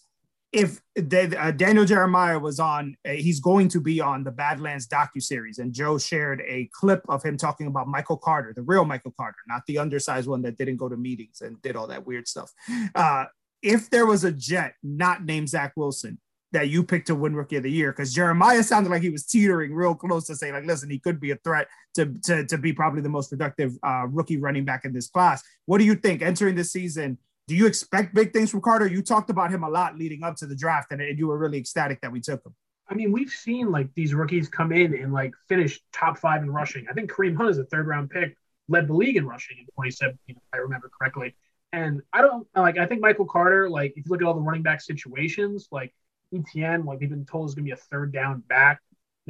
if 0.52 0.80
they, 0.94 1.34
uh, 1.34 1.50
Daniel 1.50 1.84
Jeremiah 1.84 2.38
was 2.38 2.60
on, 2.60 2.94
uh, 3.04 3.10
he's 3.12 3.40
going 3.40 3.66
to 3.68 3.80
be 3.80 4.00
on 4.00 4.22
the 4.22 4.30
Badlands 4.30 4.86
docu 4.86 5.20
series, 5.20 5.58
and 5.58 5.72
Joe 5.72 5.98
shared 5.98 6.42
a 6.46 6.70
clip 6.72 7.02
of 7.08 7.24
him 7.24 7.36
talking 7.36 7.66
about 7.66 7.88
Michael 7.88 8.18
Carter, 8.18 8.52
the 8.54 8.62
real 8.62 8.84
Michael 8.84 9.14
Carter, 9.16 9.38
not 9.48 9.62
the 9.66 9.78
undersized 9.78 10.28
one 10.28 10.42
that 10.42 10.58
didn't 10.58 10.76
go 10.76 10.88
to 10.88 10.96
meetings 10.96 11.40
and 11.40 11.60
did 11.60 11.74
all 11.74 11.88
that 11.88 12.06
weird 12.06 12.28
stuff. 12.28 12.52
Uh, 12.94 13.24
if 13.62 13.90
there 13.90 14.06
was 14.06 14.24
a 14.24 14.32
Jet 14.32 14.74
not 14.82 15.24
named 15.24 15.48
Zach 15.48 15.72
Wilson 15.76 16.18
that 16.52 16.68
you 16.68 16.84
picked 16.84 17.06
to 17.06 17.14
win 17.14 17.34
Rookie 17.34 17.56
of 17.56 17.62
the 17.62 17.70
Year, 17.70 17.92
because 17.92 18.12
Jeremiah 18.12 18.62
sounded 18.62 18.90
like 18.90 19.02
he 19.02 19.08
was 19.10 19.24
teetering 19.24 19.72
real 19.72 19.94
close 19.94 20.26
to 20.26 20.36
saying, 20.36 20.52
like, 20.52 20.66
listen, 20.66 20.90
he 20.90 20.98
could 20.98 21.18
be 21.20 21.30
a 21.30 21.36
threat 21.36 21.68
to 21.94 22.14
to, 22.24 22.44
to 22.46 22.58
be 22.58 22.72
probably 22.72 23.00
the 23.00 23.08
most 23.08 23.30
productive 23.30 23.72
uh, 23.82 24.06
rookie 24.08 24.36
running 24.36 24.64
back 24.64 24.84
in 24.84 24.92
this 24.92 25.08
class. 25.08 25.42
What 25.66 25.78
do 25.78 25.84
you 25.84 25.94
think 25.94 26.22
entering 26.22 26.56
the 26.56 26.64
season? 26.64 27.18
Do 27.48 27.56
you 27.56 27.66
expect 27.66 28.14
big 28.14 28.32
things 28.32 28.50
from 28.50 28.60
Carter? 28.60 28.86
You 28.86 29.02
talked 29.02 29.30
about 29.30 29.50
him 29.50 29.64
a 29.64 29.68
lot 29.68 29.98
leading 29.98 30.22
up 30.22 30.36
to 30.36 30.46
the 30.46 30.54
draft, 30.54 30.92
and, 30.92 31.00
and 31.00 31.18
you 31.18 31.26
were 31.26 31.38
really 31.38 31.58
ecstatic 31.58 32.00
that 32.02 32.12
we 32.12 32.20
took 32.20 32.44
him. 32.44 32.54
I 32.88 32.94
mean, 32.94 33.10
we've 33.10 33.30
seen 33.30 33.70
like 33.70 33.92
these 33.94 34.12
rookies 34.12 34.48
come 34.48 34.70
in 34.72 34.94
and 34.94 35.12
like 35.12 35.32
finish 35.48 35.80
top 35.92 36.18
five 36.18 36.42
in 36.42 36.50
rushing. 36.50 36.86
I 36.90 36.92
think 36.92 37.10
Kareem 37.10 37.36
Hunt 37.36 37.50
is 37.50 37.58
a 37.58 37.64
third 37.64 37.86
round 37.86 38.10
pick, 38.10 38.36
led 38.68 38.88
the 38.88 38.94
league 38.94 39.16
in 39.16 39.26
rushing 39.26 39.56
in 39.58 39.64
2017, 39.64 40.18
if 40.28 40.36
I 40.52 40.58
remember 40.58 40.90
correctly. 40.96 41.34
And 41.72 42.02
I 42.12 42.20
don't 42.20 42.46
like. 42.54 42.78
I 42.78 42.86
think 42.86 43.00
Michael 43.00 43.26
Carter. 43.26 43.68
Like, 43.68 43.92
if 43.96 44.04
you 44.04 44.10
look 44.10 44.20
at 44.20 44.26
all 44.26 44.34
the 44.34 44.40
running 44.40 44.62
back 44.62 44.80
situations, 44.80 45.68
like 45.70 45.94
ETN, 46.32 46.84
like 46.84 47.00
they've 47.00 47.08
been 47.08 47.24
told 47.24 47.48
is 47.48 47.54
going 47.54 47.64
to 47.64 47.68
be 47.68 47.72
a 47.72 47.76
third 47.76 48.12
down 48.12 48.40
back. 48.48 48.80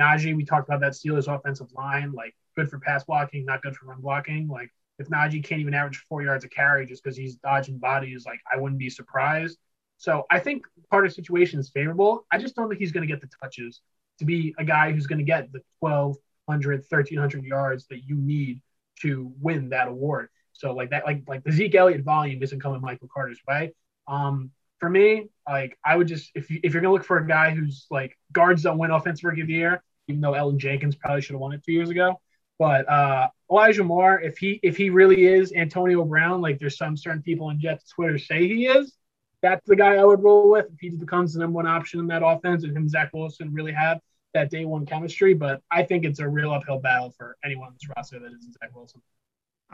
Najee, 0.00 0.34
we 0.34 0.44
talked 0.44 0.68
about 0.68 0.80
that 0.80 0.92
Steelers 0.92 1.32
offensive 1.32 1.72
line, 1.72 2.12
like 2.12 2.34
good 2.56 2.68
for 2.68 2.78
pass 2.78 3.04
blocking, 3.04 3.44
not 3.44 3.62
good 3.62 3.76
for 3.76 3.86
run 3.86 4.00
blocking. 4.00 4.48
Like 4.48 4.70
if 4.98 5.08
Najee 5.08 5.44
can't 5.44 5.60
even 5.60 5.74
average 5.74 6.04
four 6.08 6.22
yards 6.22 6.44
a 6.44 6.48
carry 6.48 6.86
just 6.86 7.02
because 7.02 7.16
he's 7.16 7.36
dodging 7.36 7.78
bodies, 7.78 8.24
like 8.26 8.40
I 8.52 8.58
wouldn't 8.58 8.78
be 8.78 8.90
surprised. 8.90 9.58
So 9.98 10.24
I 10.30 10.38
think 10.38 10.64
Carter's 10.90 11.14
situation 11.14 11.60
is 11.60 11.70
favorable. 11.70 12.26
I 12.30 12.38
just 12.38 12.56
don't 12.56 12.68
think 12.68 12.80
he's 12.80 12.92
going 12.92 13.06
to 13.06 13.12
get 13.12 13.20
the 13.20 13.28
touches 13.40 13.80
to 14.18 14.24
be 14.24 14.54
a 14.58 14.64
guy 14.64 14.92
who's 14.92 15.06
going 15.06 15.18
to 15.18 15.24
get 15.24 15.52
the 15.52 15.60
1,200, 15.80 16.84
1,300 16.88 17.44
yards 17.44 17.86
that 17.88 18.00
you 18.04 18.16
need 18.16 18.60
to 19.00 19.32
win 19.40 19.70
that 19.70 19.88
award. 19.88 20.28
So 20.52 20.72
like 20.74 20.90
that, 20.90 21.04
like 21.04 21.22
like 21.26 21.44
the 21.44 21.52
Zeke 21.52 21.74
Elliott 21.74 22.02
volume 22.02 22.42
isn't 22.42 22.60
coming 22.60 22.80
Michael 22.80 23.08
Carter's 23.12 23.40
way. 23.48 23.74
Um, 24.08 24.50
for 24.78 24.90
me, 24.90 25.28
like 25.48 25.78
I 25.84 25.96
would 25.96 26.08
just 26.08 26.30
if 26.34 26.50
you 26.50 26.60
if 26.62 26.72
you're 26.72 26.82
gonna 26.82 26.92
look 26.92 27.04
for 27.04 27.18
a 27.18 27.26
guy 27.26 27.50
who's 27.50 27.86
like 27.90 28.18
guards 28.32 28.62
don't 28.62 28.78
win 28.78 28.90
offensive 28.90 29.24
rookie 29.24 29.42
of 29.42 29.46
the 29.46 29.54
year, 29.54 29.82
even 30.08 30.20
though 30.20 30.32
Elgton 30.32 30.58
Jenkins 30.58 30.96
probably 30.96 31.22
should 31.22 31.34
have 31.34 31.40
won 31.40 31.52
it 31.52 31.62
two 31.64 31.72
years 31.72 31.90
ago. 31.90 32.20
But 32.58 32.88
uh, 32.88 33.28
Elijah 33.50 33.84
Moore, 33.84 34.20
if 34.20 34.38
he 34.38 34.60
if 34.62 34.76
he 34.76 34.90
really 34.90 35.24
is 35.26 35.52
Antonio 35.52 36.04
Brown, 36.04 36.40
like 36.40 36.58
there's 36.58 36.76
some 36.76 36.96
certain 36.96 37.22
people 37.22 37.46
on 37.46 37.60
Jets 37.60 37.88
Twitter 37.90 38.18
say 38.18 38.46
he 38.46 38.66
is, 38.66 38.96
that's 39.40 39.66
the 39.66 39.76
guy 39.76 39.96
I 39.96 40.04
would 40.04 40.22
roll 40.22 40.50
with 40.50 40.66
if 40.72 40.80
he 40.80 40.90
becomes 40.90 41.34
the 41.34 41.40
number 41.40 41.56
one 41.56 41.66
option 41.66 42.00
in 42.00 42.06
that 42.08 42.24
offense, 42.24 42.64
and 42.64 42.76
him 42.76 42.88
Zach 42.88 43.10
Wilson 43.12 43.52
really 43.52 43.72
have 43.72 44.00
that 44.34 44.50
day 44.50 44.64
one 44.64 44.86
chemistry. 44.86 45.34
But 45.34 45.60
I 45.70 45.82
think 45.82 46.04
it's 46.04 46.20
a 46.20 46.28
real 46.28 46.52
uphill 46.52 46.78
battle 46.78 47.12
for 47.16 47.36
anyone 47.44 47.68
on 47.68 47.74
this 47.74 47.88
roster 47.96 48.18
that 48.18 48.32
isn't 48.32 48.54
Zach 48.54 48.74
Wilson. 48.74 49.02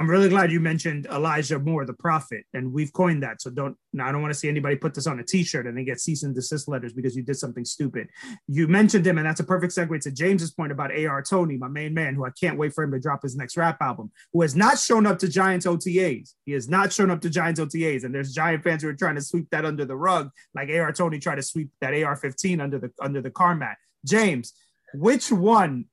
I'm 0.01 0.09
really 0.09 0.29
glad 0.29 0.53
you 0.53 0.61
mentioned 0.61 1.07
Elijah 1.07 1.59
Moore, 1.59 1.85
the 1.85 1.93
prophet, 1.93 2.45
and 2.55 2.73
we've 2.73 2.93
coined 2.93 3.25
that. 3.25 3.43
So 3.43 3.51
don't 3.51 3.77
now 3.93 4.07
I 4.09 4.13
don't 4.13 4.23
want 4.23 4.33
to 4.33 4.39
see 4.39 4.49
anybody 4.49 4.77
put 4.77 4.95
this 4.95 5.09
on 5.09 5.19
a 5.19 5.25
T-shirt 5.25 5.67
and 5.67 5.77
then 5.77 5.85
get 5.85 5.99
cease 5.99 6.23
and 6.23 6.33
desist 6.33 6.69
letters 6.69 6.93
because 6.93 7.17
you 7.17 7.25
did 7.25 7.37
something 7.37 7.65
stupid. 7.65 8.07
You 8.47 8.69
mentioned 8.69 9.05
him, 9.05 9.19
and 9.19 9.27
that's 9.27 9.41
a 9.41 9.45
perfect 9.45 9.75
segue 9.75 10.01
to 10.03 10.13
James's 10.13 10.53
point 10.53 10.71
about 10.71 10.97
AR 10.97 11.21
Toney, 11.23 11.57
my 11.57 11.67
main 11.67 11.95
man, 11.95 12.15
who 12.15 12.25
I 12.25 12.31
can't 12.31 12.57
wait 12.57 12.75
for 12.75 12.85
him 12.85 12.93
to 12.93 13.01
drop 13.01 13.25
his 13.25 13.35
next 13.35 13.57
rap 13.57 13.79
album, 13.81 14.13
who 14.33 14.43
has 14.43 14.55
not 14.55 14.79
shown 14.79 15.05
up 15.05 15.19
to 15.19 15.29
Giants 15.29 15.67
OTAs. 15.67 16.35
He 16.47 16.53
has 16.53 16.69
not 16.69 16.93
shown 16.93 17.11
up 17.11 17.21
to 17.23 17.31
Giants 17.31 17.59
OTAs, 17.59 18.05
and 18.05 18.15
there's 18.15 18.33
Giant 18.33 18.63
fans 18.63 18.85
who 18.85 18.91
are 18.91 18.95
trying 18.95 19.17
to 19.17 19.21
sweep 19.21 19.51
that 19.51 19.65
under 19.65 19.85
the 19.85 19.97
rug, 19.97 20.31
like 20.55 20.71
AR 20.71 20.93
Toney 20.93 21.19
tried 21.19 21.37
to 21.37 21.43
sweep 21.43 21.71
that 21.81 21.93
AR-15 21.93 22.63
under 22.63 22.79
the 22.79 22.93
under 23.01 23.21
the 23.21 23.33
car 23.33 23.57
mat. 23.57 23.77
James, 24.07 24.53
which 24.95 25.33
one? 25.33 25.87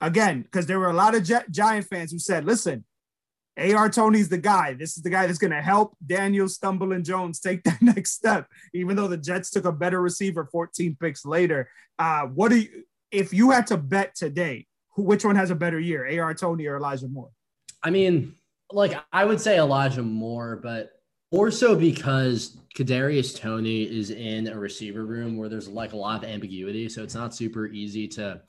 Again, 0.00 0.42
because 0.42 0.66
there 0.66 0.78
were 0.78 0.88
a 0.88 0.94
lot 0.94 1.16
of 1.16 1.28
Giant 1.50 1.86
fans 1.88 2.12
who 2.12 2.20
said, 2.20 2.44
"Listen." 2.44 2.84
AR 3.60 3.88
Toney's 3.88 4.28
the 4.28 4.38
guy. 4.38 4.74
This 4.74 4.96
is 4.96 5.02
the 5.02 5.10
guy 5.10 5.26
that's 5.26 5.38
going 5.38 5.52
to 5.52 5.60
help 5.60 5.96
Daniel 6.04 6.48
Stumble 6.48 6.92
and 6.92 7.04
Jones 7.04 7.40
take 7.40 7.62
that 7.64 7.80
next 7.82 8.12
step, 8.12 8.48
even 8.74 8.96
though 8.96 9.08
the 9.08 9.16
Jets 9.16 9.50
took 9.50 9.64
a 9.64 9.72
better 9.72 10.00
receiver 10.00 10.48
14 10.50 10.96
picks 11.00 11.24
later. 11.24 11.68
Uh, 11.98 12.22
what 12.26 12.50
do 12.50 12.60
you, 12.60 12.84
if 13.10 13.32
you 13.32 13.50
had 13.50 13.66
to 13.68 13.76
bet 13.76 14.14
today, 14.14 14.66
who, 14.94 15.02
which 15.02 15.24
one 15.24 15.36
has 15.36 15.50
a 15.50 15.54
better 15.54 15.78
year, 15.78 16.22
AR 16.22 16.34
Toney 16.34 16.66
or 16.66 16.76
Elijah 16.76 17.08
Moore? 17.08 17.30
I 17.82 17.90
mean, 17.90 18.34
like 18.72 18.92
I 19.12 19.24
would 19.24 19.40
say 19.40 19.58
Elijah 19.58 20.02
Moore, 20.02 20.60
but 20.62 20.92
more 21.32 21.50
so 21.50 21.76
because 21.76 22.58
Kadarius 22.76 23.38
Toney 23.38 23.82
is 23.82 24.10
in 24.10 24.48
a 24.48 24.58
receiver 24.58 25.04
room 25.04 25.36
where 25.36 25.48
there's 25.48 25.68
like 25.68 25.92
a 25.92 25.96
lot 25.96 26.22
of 26.22 26.28
ambiguity, 26.28 26.88
so 26.88 27.02
it's 27.02 27.14
not 27.14 27.34
super 27.34 27.66
easy 27.68 28.08
to 28.08 28.42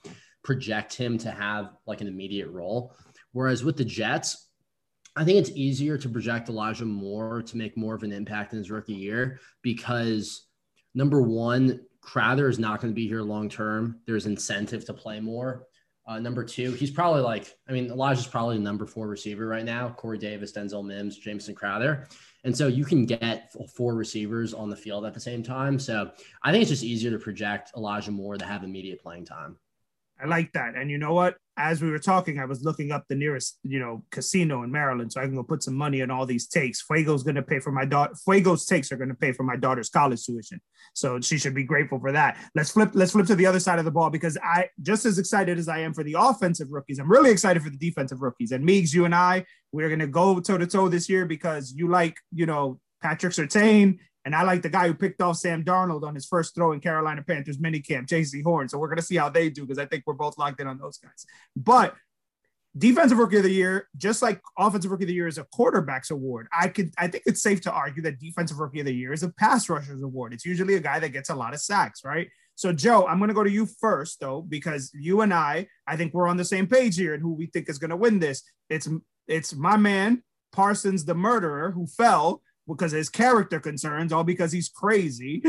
project 0.44 0.96
him 0.96 1.18
to 1.20 1.32
have 1.32 1.72
like 1.86 2.02
an 2.02 2.08
immediate 2.08 2.50
role. 2.50 2.96
Whereas 3.34 3.64
with 3.64 3.78
the 3.78 3.86
Jets, 3.86 4.50
I 5.16 5.26
think 5.26 5.40
it's 5.40 5.52
easier 5.52 5.98
to 5.98 6.10
project 6.10 6.48
Elijah 6.48 6.86
Moore 6.86 7.42
to 7.42 7.58
make 7.58 7.76
more 7.76 7.96
of 7.96 8.04
an 8.04 8.14
impact 8.14 8.54
in 8.54 8.60
his 8.60 8.72
rookie 8.72 8.94
year 8.94 9.40
because 9.62 10.48
number 10.94 11.22
one, 11.22 11.82
Crowder 12.02 12.50
is 12.50 12.60
not 12.60 12.82
going 12.82 12.92
to 12.92 12.96
be 12.96 13.08
here 13.08 13.22
long 13.22 13.50
term. 13.50 14.00
There's 14.08 14.26
incentive 14.26 14.86
to 14.86 14.94
play 14.94 15.20
more. 15.20 15.68
Uh, 16.08 16.18
number 16.18 16.44
two, 16.44 16.72
he's 16.72 16.90
probably 16.90 17.22
like, 17.22 17.54
I 17.70 17.74
mean, 17.74 17.92
Elijah's 17.92 18.26
probably 18.26 18.58
the 18.58 18.64
number 18.64 18.88
four 18.88 19.08
receiver 19.08 19.46
right 19.46 19.64
now. 19.64 19.90
Corey 19.90 20.18
Davis, 20.18 20.52
Denzel 20.52 20.84
Mims, 20.84 21.18
Jameson 21.18 21.54
Crowder. 21.54 22.08
And 22.44 22.58
so 22.58 22.68
you 22.68 22.86
can 22.86 23.06
get 23.06 23.54
four 23.76 23.94
receivers 23.94 24.54
on 24.54 24.70
the 24.70 24.76
field 24.76 25.06
at 25.06 25.14
the 25.14 25.20
same 25.20 25.44
time. 25.44 25.78
So 25.78 26.12
I 26.44 26.52
think 26.52 26.64
it's 26.64 26.72
just 26.72 26.84
easier 26.84 27.12
to 27.12 27.20
project 27.20 27.72
Elijah 27.78 28.12
Moore 28.12 28.36
to 28.36 28.46
have 28.46 28.64
immediate 28.64 29.02
playing 29.02 29.26
time. 29.26 29.58
I 30.22 30.28
like 30.28 30.52
that. 30.54 30.76
And 30.76 30.92
you 30.92 30.98
know 30.98 31.14
what? 31.14 31.36
As 31.58 31.82
we 31.82 31.90
were 31.90 32.00
talking, 32.00 32.40
I 32.40 32.46
was 32.46 32.64
looking 32.64 32.92
up 32.92 33.06
the 33.08 33.16
nearest, 33.16 33.60
you 33.64 33.80
know, 33.80 34.04
casino 34.12 34.64
in 34.64 34.72
Maryland, 34.72 35.12
so 35.12 35.22
I 35.22 35.26
can 35.26 35.36
go 35.36 35.44
put 35.44 35.64
some 35.64 35.76
money 35.76 36.02
on 36.02 36.10
all 36.10 36.26
these 36.26 36.48
takes. 36.48 36.82
Fuego's 36.82 37.24
going 37.24 37.36
to 37.36 37.42
pay 37.42 37.60
for 37.60 37.72
my 37.72 37.86
daughter. 37.86 38.14
Fuego's 38.28 38.66
takes 38.66 38.92
are 38.92 38.98
going 38.98 39.10
to 39.10 39.16
pay 39.16 39.32
for 39.32 39.44
my 39.44 39.56
daughter's 39.56 39.90
college 39.90 40.24
tuition, 40.26 40.62
so 40.94 41.20
she 41.20 41.38
should 41.38 41.54
be 41.54 41.64
grateful 41.64 42.00
for 42.00 42.12
that. 42.12 42.38
Let's 42.56 42.72
flip. 42.72 42.92
Let's 42.94 43.12
flip 43.12 43.28
to 43.28 43.36
the 43.36 43.46
other 43.46 43.60
side 43.60 43.80
of 43.80 43.86
the 43.86 43.92
ball 43.92 44.10
because 44.10 44.38
I 44.44 44.70
just 44.82 45.06
as 45.06 45.20
excited 45.20 45.60
as 45.60 45.68
I 45.68 45.80
am 45.80 45.94
for 45.94 46.04
the 46.04 46.16
offensive 46.18 46.70
rookies, 46.72 47.00
I'm 47.00 47.12
really 47.12 47.32
excited 47.32 47.62
for 47.62 47.70
the 47.70 47.78
defensive 47.78 48.22
rookies. 48.22 48.52
And 48.52 48.64
Meeks, 48.64 48.94
you 48.94 49.06
and 49.06 49.14
I, 49.14 49.46
we're 49.72 49.90
going 49.90 50.00
to 50.00 50.08
go 50.08 50.40
toe 50.40 50.58
to 50.58 50.68
toe 50.68 50.88
this 50.88 51.10
year 51.10 51.26
because 51.26 51.74
you 51.76 51.90
like, 51.90 52.16
you 52.34 52.46
know, 52.46 52.80
Patrick 53.02 53.34
Surtain 53.34 53.98
and 54.26 54.36
I 54.36 54.44
like 54.44 54.62
the 54.62 54.70
guy 54.70 54.88
who 54.88 54.94
picked 54.94 55.22
off 55.22 55.38
Sam 55.38 55.64
Darnold 55.64 56.04
on 56.04 56.14
his 56.14 56.26
first 56.26 56.54
throw 56.54 56.74
in 56.74 56.80
Carolina 56.80 57.24
Panthers 57.24 57.58
minicamp, 57.58 58.08
Jaycee 58.08 58.44
Horn. 58.44 58.70
So 58.70 58.78
we're 58.78 58.88
going 58.88 58.98
to 58.98 59.04
see 59.04 59.18
how 59.18 59.30
they 59.30 59.50
do 59.50 59.62
because 59.62 59.80
I 59.80 59.86
think 59.86 60.04
we're 60.06 60.14
both 60.14 60.38
locked 60.38 60.62
in 60.62 60.68
on 60.68 60.78
those 60.78 60.98
guys. 60.98 61.26
But 61.56 61.96
defensive 62.78 63.18
rookie 63.18 63.38
of 63.38 63.44
the 63.44 63.52
year, 63.52 63.88
just 63.98 64.22
like 64.22 64.40
offensive 64.58 64.92
rookie 64.92 65.06
of 65.06 65.10
the 65.10 65.14
year 65.14 65.28
is 65.28 65.40
a 65.40 65.46
quarterback's 65.46 66.12
award, 66.12 66.48
I 66.58 66.68
could 66.68 66.92
I 66.98 67.08
think 67.08 67.24
it's 67.26 67.42
safe 67.42 67.62
to 67.62 67.72
argue 67.72 68.04
that 68.04 68.20
defensive 68.20 68.60
rookie 68.60 68.80
of 68.82 68.86
the 68.86 68.94
year 68.94 69.12
is 69.12 69.24
a 69.24 69.30
pass 69.30 69.70
rusher's 69.70 70.04
award. 70.04 70.34
It's 70.34 70.46
usually 70.46 70.76
a 70.76 70.80
guy 70.80 71.00
that 71.00 71.10
gets 71.10 71.30
a 71.30 71.36
lot 71.36 71.54
of 71.54 71.62
sacks, 71.62 72.04
right? 72.06 72.30
So 72.56 72.72
Joe, 72.72 73.08
I'm 73.08 73.18
going 73.18 73.30
to 73.30 73.34
go 73.34 73.44
to 73.44 73.50
you 73.50 73.66
first 73.66 74.20
though 74.20 74.42
because 74.42 74.92
you 74.94 75.22
and 75.22 75.34
I, 75.34 75.68
I 75.88 75.98
think 75.98 76.14
we're 76.14 76.28
on 76.28 76.38
the 76.38 76.46
same 76.46 76.68
page 76.68 76.96
here 76.96 77.16
and 77.16 77.24
who 77.24 77.34
we 77.34 77.48
think 77.48 77.70
is 77.70 77.80
going 77.80 77.90
to 77.90 77.98
win 77.98 78.20
this. 78.20 78.44
It's 78.70 78.88
it's 79.28 79.56
my 79.56 79.78
man 79.78 80.24
Parsons 80.52 81.06
the 81.06 81.16
murderer 81.16 81.72
who 81.72 81.88
fell 81.88 82.42
because 82.74 82.92
his 82.92 83.10
character 83.10 83.60
concerns, 83.60 84.12
all 84.12 84.24
because 84.24 84.52
he's 84.52 84.70
crazy. 84.70 85.44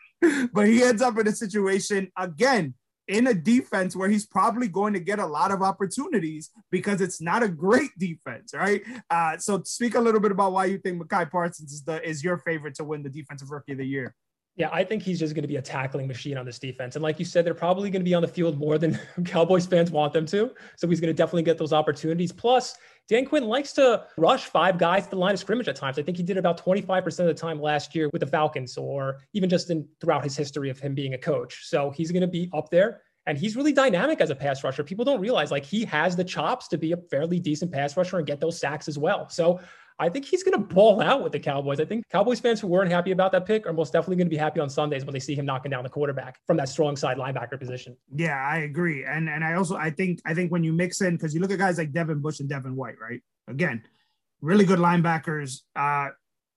but 0.52 0.66
he 0.66 0.82
ends 0.82 1.02
up 1.02 1.18
in 1.18 1.28
a 1.28 1.32
situation 1.32 2.10
again 2.16 2.74
in 3.08 3.28
a 3.28 3.34
defense 3.34 3.94
where 3.94 4.08
he's 4.08 4.26
probably 4.26 4.66
going 4.66 4.92
to 4.92 5.00
get 5.00 5.18
a 5.18 5.26
lot 5.26 5.52
of 5.52 5.62
opportunities 5.62 6.50
because 6.70 7.00
it's 7.00 7.20
not 7.20 7.42
a 7.42 7.48
great 7.48 7.90
defense, 7.98 8.52
right? 8.52 8.82
Uh, 9.10 9.38
so 9.38 9.62
speak 9.64 9.94
a 9.94 10.00
little 10.00 10.20
bit 10.20 10.32
about 10.32 10.52
why 10.52 10.64
you 10.64 10.78
think 10.78 10.98
Micah 10.98 11.28
Parsons 11.30 11.72
is 11.72 11.84
the 11.84 12.06
is 12.06 12.24
your 12.24 12.38
favorite 12.38 12.74
to 12.76 12.84
win 12.84 13.02
the 13.02 13.10
defensive 13.10 13.50
rookie 13.50 13.72
of 13.72 13.78
the 13.78 13.86
year. 13.86 14.14
Yeah, 14.56 14.70
I 14.72 14.84
think 14.84 15.02
he's 15.02 15.18
just 15.18 15.34
going 15.34 15.42
to 15.42 15.48
be 15.48 15.56
a 15.56 15.62
tackling 15.62 16.06
machine 16.06 16.38
on 16.38 16.46
this 16.46 16.58
defense. 16.58 16.96
And 16.96 17.02
like 17.02 17.18
you 17.18 17.26
said, 17.26 17.44
they're 17.44 17.52
probably 17.52 17.90
going 17.90 18.00
to 18.00 18.08
be 18.08 18.14
on 18.14 18.22
the 18.22 18.28
field 18.28 18.58
more 18.58 18.78
than 18.78 18.98
Cowboys 19.26 19.66
fans 19.66 19.90
want 19.90 20.14
them 20.14 20.24
to. 20.26 20.50
So 20.76 20.88
he's 20.88 20.98
going 20.98 21.14
to 21.14 21.14
definitely 21.14 21.42
get 21.42 21.58
those 21.58 21.74
opportunities. 21.74 22.32
Plus, 22.32 22.74
Dan 23.06 23.26
Quinn 23.26 23.44
likes 23.44 23.74
to 23.74 24.06
rush 24.16 24.46
five 24.46 24.78
guys 24.78 25.04
to 25.04 25.10
the 25.10 25.16
line 25.16 25.34
of 25.34 25.40
scrimmage 25.40 25.68
at 25.68 25.76
times. 25.76 25.98
I 25.98 26.02
think 26.02 26.16
he 26.16 26.22
did 26.22 26.38
about 26.38 26.64
25% 26.64 27.06
of 27.20 27.26
the 27.26 27.34
time 27.34 27.60
last 27.60 27.94
year 27.94 28.08
with 28.12 28.20
the 28.20 28.26
Falcons 28.26 28.78
or 28.78 29.18
even 29.34 29.50
just 29.50 29.70
in 29.70 29.86
throughout 30.00 30.24
his 30.24 30.36
history 30.36 30.70
of 30.70 30.78
him 30.78 30.94
being 30.94 31.12
a 31.12 31.18
coach. 31.18 31.66
So 31.68 31.90
he's 31.90 32.10
going 32.10 32.22
to 32.22 32.26
be 32.26 32.50
up 32.54 32.70
there 32.70 33.02
and 33.26 33.36
he's 33.36 33.56
really 33.56 33.72
dynamic 33.72 34.20
as 34.20 34.30
a 34.30 34.34
pass 34.34 34.64
rusher. 34.64 34.82
People 34.84 35.04
don't 35.04 35.20
realize 35.20 35.50
like 35.50 35.64
he 35.64 35.84
has 35.84 36.16
the 36.16 36.24
chops 36.24 36.68
to 36.68 36.78
be 36.78 36.92
a 36.92 36.96
fairly 36.96 37.38
decent 37.38 37.72
pass 37.72 37.96
rusher 37.96 38.18
and 38.18 38.26
get 38.26 38.40
those 38.40 38.58
sacks 38.58 38.88
as 38.88 38.98
well. 38.98 39.28
So 39.28 39.60
I 39.98 40.08
think 40.10 40.26
he's 40.26 40.42
going 40.42 40.52
to 40.52 40.74
ball 40.74 41.00
out 41.00 41.22
with 41.22 41.32
the 41.32 41.38
Cowboys. 41.38 41.80
I 41.80 41.86
think 41.86 42.06
Cowboys 42.10 42.38
fans 42.38 42.60
who 42.60 42.66
weren't 42.66 42.90
happy 42.90 43.12
about 43.12 43.32
that 43.32 43.46
pick 43.46 43.66
are 43.66 43.72
most 43.72 43.92
definitely 43.92 44.16
going 44.16 44.26
to 44.26 44.30
be 44.30 44.36
happy 44.36 44.60
on 44.60 44.68
Sundays 44.68 45.04
when 45.06 45.14
they 45.14 45.20
see 45.20 45.34
him 45.34 45.46
knocking 45.46 45.70
down 45.70 45.84
the 45.84 45.90
quarterback 45.90 46.38
from 46.46 46.58
that 46.58 46.68
strong 46.68 46.96
side 46.96 47.16
linebacker 47.16 47.58
position. 47.58 47.96
Yeah, 48.14 48.36
I 48.36 48.58
agree. 48.58 49.04
And 49.04 49.28
and 49.28 49.42
I 49.42 49.54
also 49.54 49.76
I 49.76 49.90
think 49.90 50.20
I 50.26 50.34
think 50.34 50.52
when 50.52 50.62
you 50.62 50.72
mix 50.72 51.00
in 51.00 51.16
because 51.16 51.34
you 51.34 51.40
look 51.40 51.50
at 51.50 51.58
guys 51.58 51.78
like 51.78 51.92
Devin 51.92 52.20
Bush 52.20 52.40
and 52.40 52.48
Devin 52.48 52.76
White, 52.76 52.96
right? 53.00 53.22
Again, 53.48 53.82
really 54.42 54.64
good 54.66 54.78
linebackers. 54.78 55.62
Uh, 55.74 56.08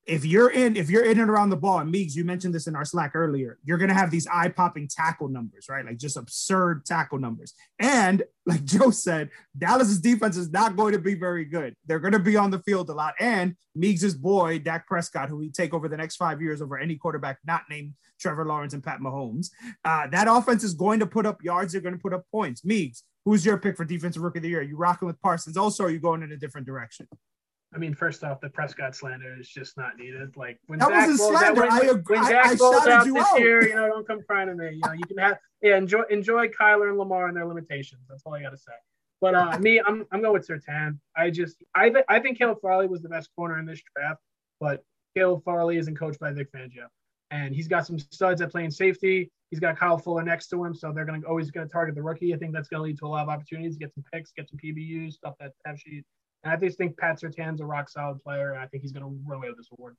if 0.09 0.25
you're 0.25 0.49
in, 0.49 0.75
if 0.75 0.89
you're 0.89 1.05
in 1.05 1.19
and 1.19 1.29
around 1.29 1.51
the 1.51 1.57
ball, 1.57 1.79
and 1.79 1.91
Meeks, 1.91 2.15
you 2.15 2.25
mentioned 2.25 2.53
this 2.55 2.67
in 2.67 2.75
our 2.75 2.83
Slack 2.83 3.11
earlier, 3.15 3.59
you're 3.63 3.77
gonna 3.77 3.93
have 3.93 4.11
these 4.11 4.27
eye-popping 4.27 4.87
tackle 4.89 5.29
numbers, 5.29 5.67
right? 5.69 5.85
Like 5.85 5.97
just 5.97 6.17
absurd 6.17 6.85
tackle 6.85 7.19
numbers. 7.19 7.53
And 7.79 8.23
like 8.45 8.63
Joe 8.65 8.89
said, 8.89 9.29
Dallas's 9.57 9.99
defense 9.99 10.35
is 10.35 10.51
not 10.51 10.75
going 10.75 10.93
to 10.93 10.99
be 10.99 11.13
very 11.13 11.45
good. 11.45 11.75
They're 11.85 11.99
gonna 11.99 12.19
be 12.19 12.35
on 12.35 12.49
the 12.51 12.59
field 12.59 12.89
a 12.89 12.93
lot. 12.93 13.13
And 13.19 13.55
Meeks' 13.75 14.13
boy, 14.13 14.59
Dak 14.59 14.87
Prescott, 14.87 15.29
who 15.29 15.37
we 15.37 15.49
take 15.49 15.73
over 15.73 15.87
the 15.87 15.97
next 15.97 16.15
five 16.15 16.41
years 16.41 16.61
over 16.61 16.77
any 16.77 16.95
quarterback 16.95 17.37
not 17.45 17.61
named 17.69 17.93
Trevor 18.19 18.45
Lawrence 18.45 18.73
and 18.73 18.83
Pat 18.83 18.99
Mahomes, 18.99 19.47
uh, 19.85 20.07
that 20.07 20.27
offense 20.27 20.63
is 20.63 20.73
going 20.73 20.99
to 20.99 21.07
put 21.07 21.25
up 21.25 21.43
yards. 21.43 21.71
They're 21.73 21.81
going 21.81 21.95
to 21.95 22.01
put 22.01 22.13
up 22.13 22.25
points. 22.31 22.65
Meeks, 22.65 23.03
who's 23.25 23.45
your 23.45 23.57
pick 23.57 23.77
for 23.77 23.85
defensive 23.85 24.23
rookie 24.23 24.39
of 24.39 24.43
the 24.43 24.49
year? 24.49 24.59
Are 24.59 24.63
you 24.63 24.75
rocking 24.75 25.07
with 25.07 25.21
Parsons? 25.21 25.55
Also, 25.55 25.83
are 25.83 25.89
you 25.89 25.99
going 25.99 26.23
in 26.23 26.31
a 26.31 26.37
different 26.37 26.67
direction? 26.67 27.07
I 27.73 27.77
mean, 27.77 27.93
first 27.93 28.23
off, 28.23 28.41
the 28.41 28.49
Prescott 28.49 28.95
slander 28.95 29.37
is 29.39 29.47
just 29.47 29.77
not 29.77 29.97
needed. 29.97 30.35
Like 30.35 30.59
when 30.67 30.79
that 30.79 30.89
Zach 30.89 31.07
was 31.07 31.19
slander. 31.19 31.45
out, 31.45 31.55
when, 31.57 31.71
I 31.71 31.91
agree. 31.91 32.17
when 32.17 32.25
Zach 32.25 32.45
I, 32.45 32.49
I 32.49 32.91
out 32.93 33.05
you 33.05 33.13
this 33.13 33.27
out. 33.27 33.39
year, 33.39 33.67
you 33.67 33.75
know, 33.75 33.87
don't 33.87 34.07
come 34.07 34.21
crying 34.23 34.47
to 34.47 34.55
me. 34.55 34.71
You 34.73 34.81
know, 34.85 34.93
you 34.93 35.03
can 35.05 35.17
have 35.17 35.37
yeah, 35.61 35.77
enjoy 35.77 36.01
enjoy 36.09 36.47
Kyler 36.47 36.89
and 36.89 36.97
Lamar 36.97 37.27
and 37.27 37.37
their 37.37 37.45
limitations. 37.45 38.01
That's 38.09 38.23
all 38.25 38.33
I 38.33 38.41
got 38.41 38.51
to 38.51 38.57
say. 38.57 38.73
But 39.21 39.35
uh, 39.35 39.59
me, 39.59 39.81
I'm 39.85 40.05
I'm 40.11 40.21
going 40.21 40.33
with 40.33 40.47
Surtain. 40.47 40.97
I 41.15 41.29
just 41.29 41.57
I 41.75 41.89
th- 41.89 42.05
I 42.07 42.19
think 42.19 42.37
Caleb 42.37 42.59
Farley 42.61 42.87
was 42.87 43.01
the 43.01 43.09
best 43.09 43.29
corner 43.35 43.59
in 43.59 43.65
this 43.65 43.81
draft, 43.95 44.21
but 44.59 44.83
Caleb 45.15 45.43
Farley 45.43 45.77
isn't 45.77 45.95
coached 45.95 46.19
by 46.19 46.31
Vic 46.31 46.51
Fangio, 46.51 46.87
and 47.29 47.53
he's 47.53 47.67
got 47.67 47.85
some 47.85 47.99
studs 47.99 48.41
at 48.41 48.51
playing 48.51 48.71
safety. 48.71 49.29
He's 49.51 49.59
got 49.59 49.77
Kyle 49.77 49.97
Fuller 49.97 50.23
next 50.23 50.47
to 50.49 50.63
him, 50.63 50.73
so 50.73 50.91
they're 50.93 51.05
going 51.05 51.21
to 51.21 51.27
always 51.27 51.51
going 51.51 51.67
to 51.67 51.71
target 51.71 51.95
the 51.95 52.03
rookie. 52.03 52.33
I 52.33 52.37
think 52.37 52.53
that's 52.53 52.69
going 52.69 52.79
to 52.79 52.83
lead 52.83 52.99
to 52.99 53.05
a 53.05 53.07
lot 53.07 53.23
of 53.23 53.29
opportunities, 53.29 53.73
to 53.73 53.79
get 53.79 53.93
some 53.93 54.03
picks, 54.13 54.31
get 54.31 54.47
some 54.47 54.59
PBUs, 54.63 55.13
stuff 55.13 55.35
that 55.39 55.53
have 55.65 55.79
sheet. 55.79 56.05
And 56.43 56.53
I 56.53 56.55
just 56.55 56.77
think 56.77 56.97
Pat 56.97 57.19
Surtain's 57.19 57.61
a 57.61 57.65
rock 57.65 57.89
solid 57.89 58.23
player, 58.23 58.53
and 58.53 58.61
I 58.61 58.67
think 58.67 58.83
he's 58.83 58.91
going 58.91 59.03
to 59.03 59.19
run 59.25 59.37
away 59.37 59.49
with 59.49 59.57
this 59.57 59.69
award. 59.77 59.95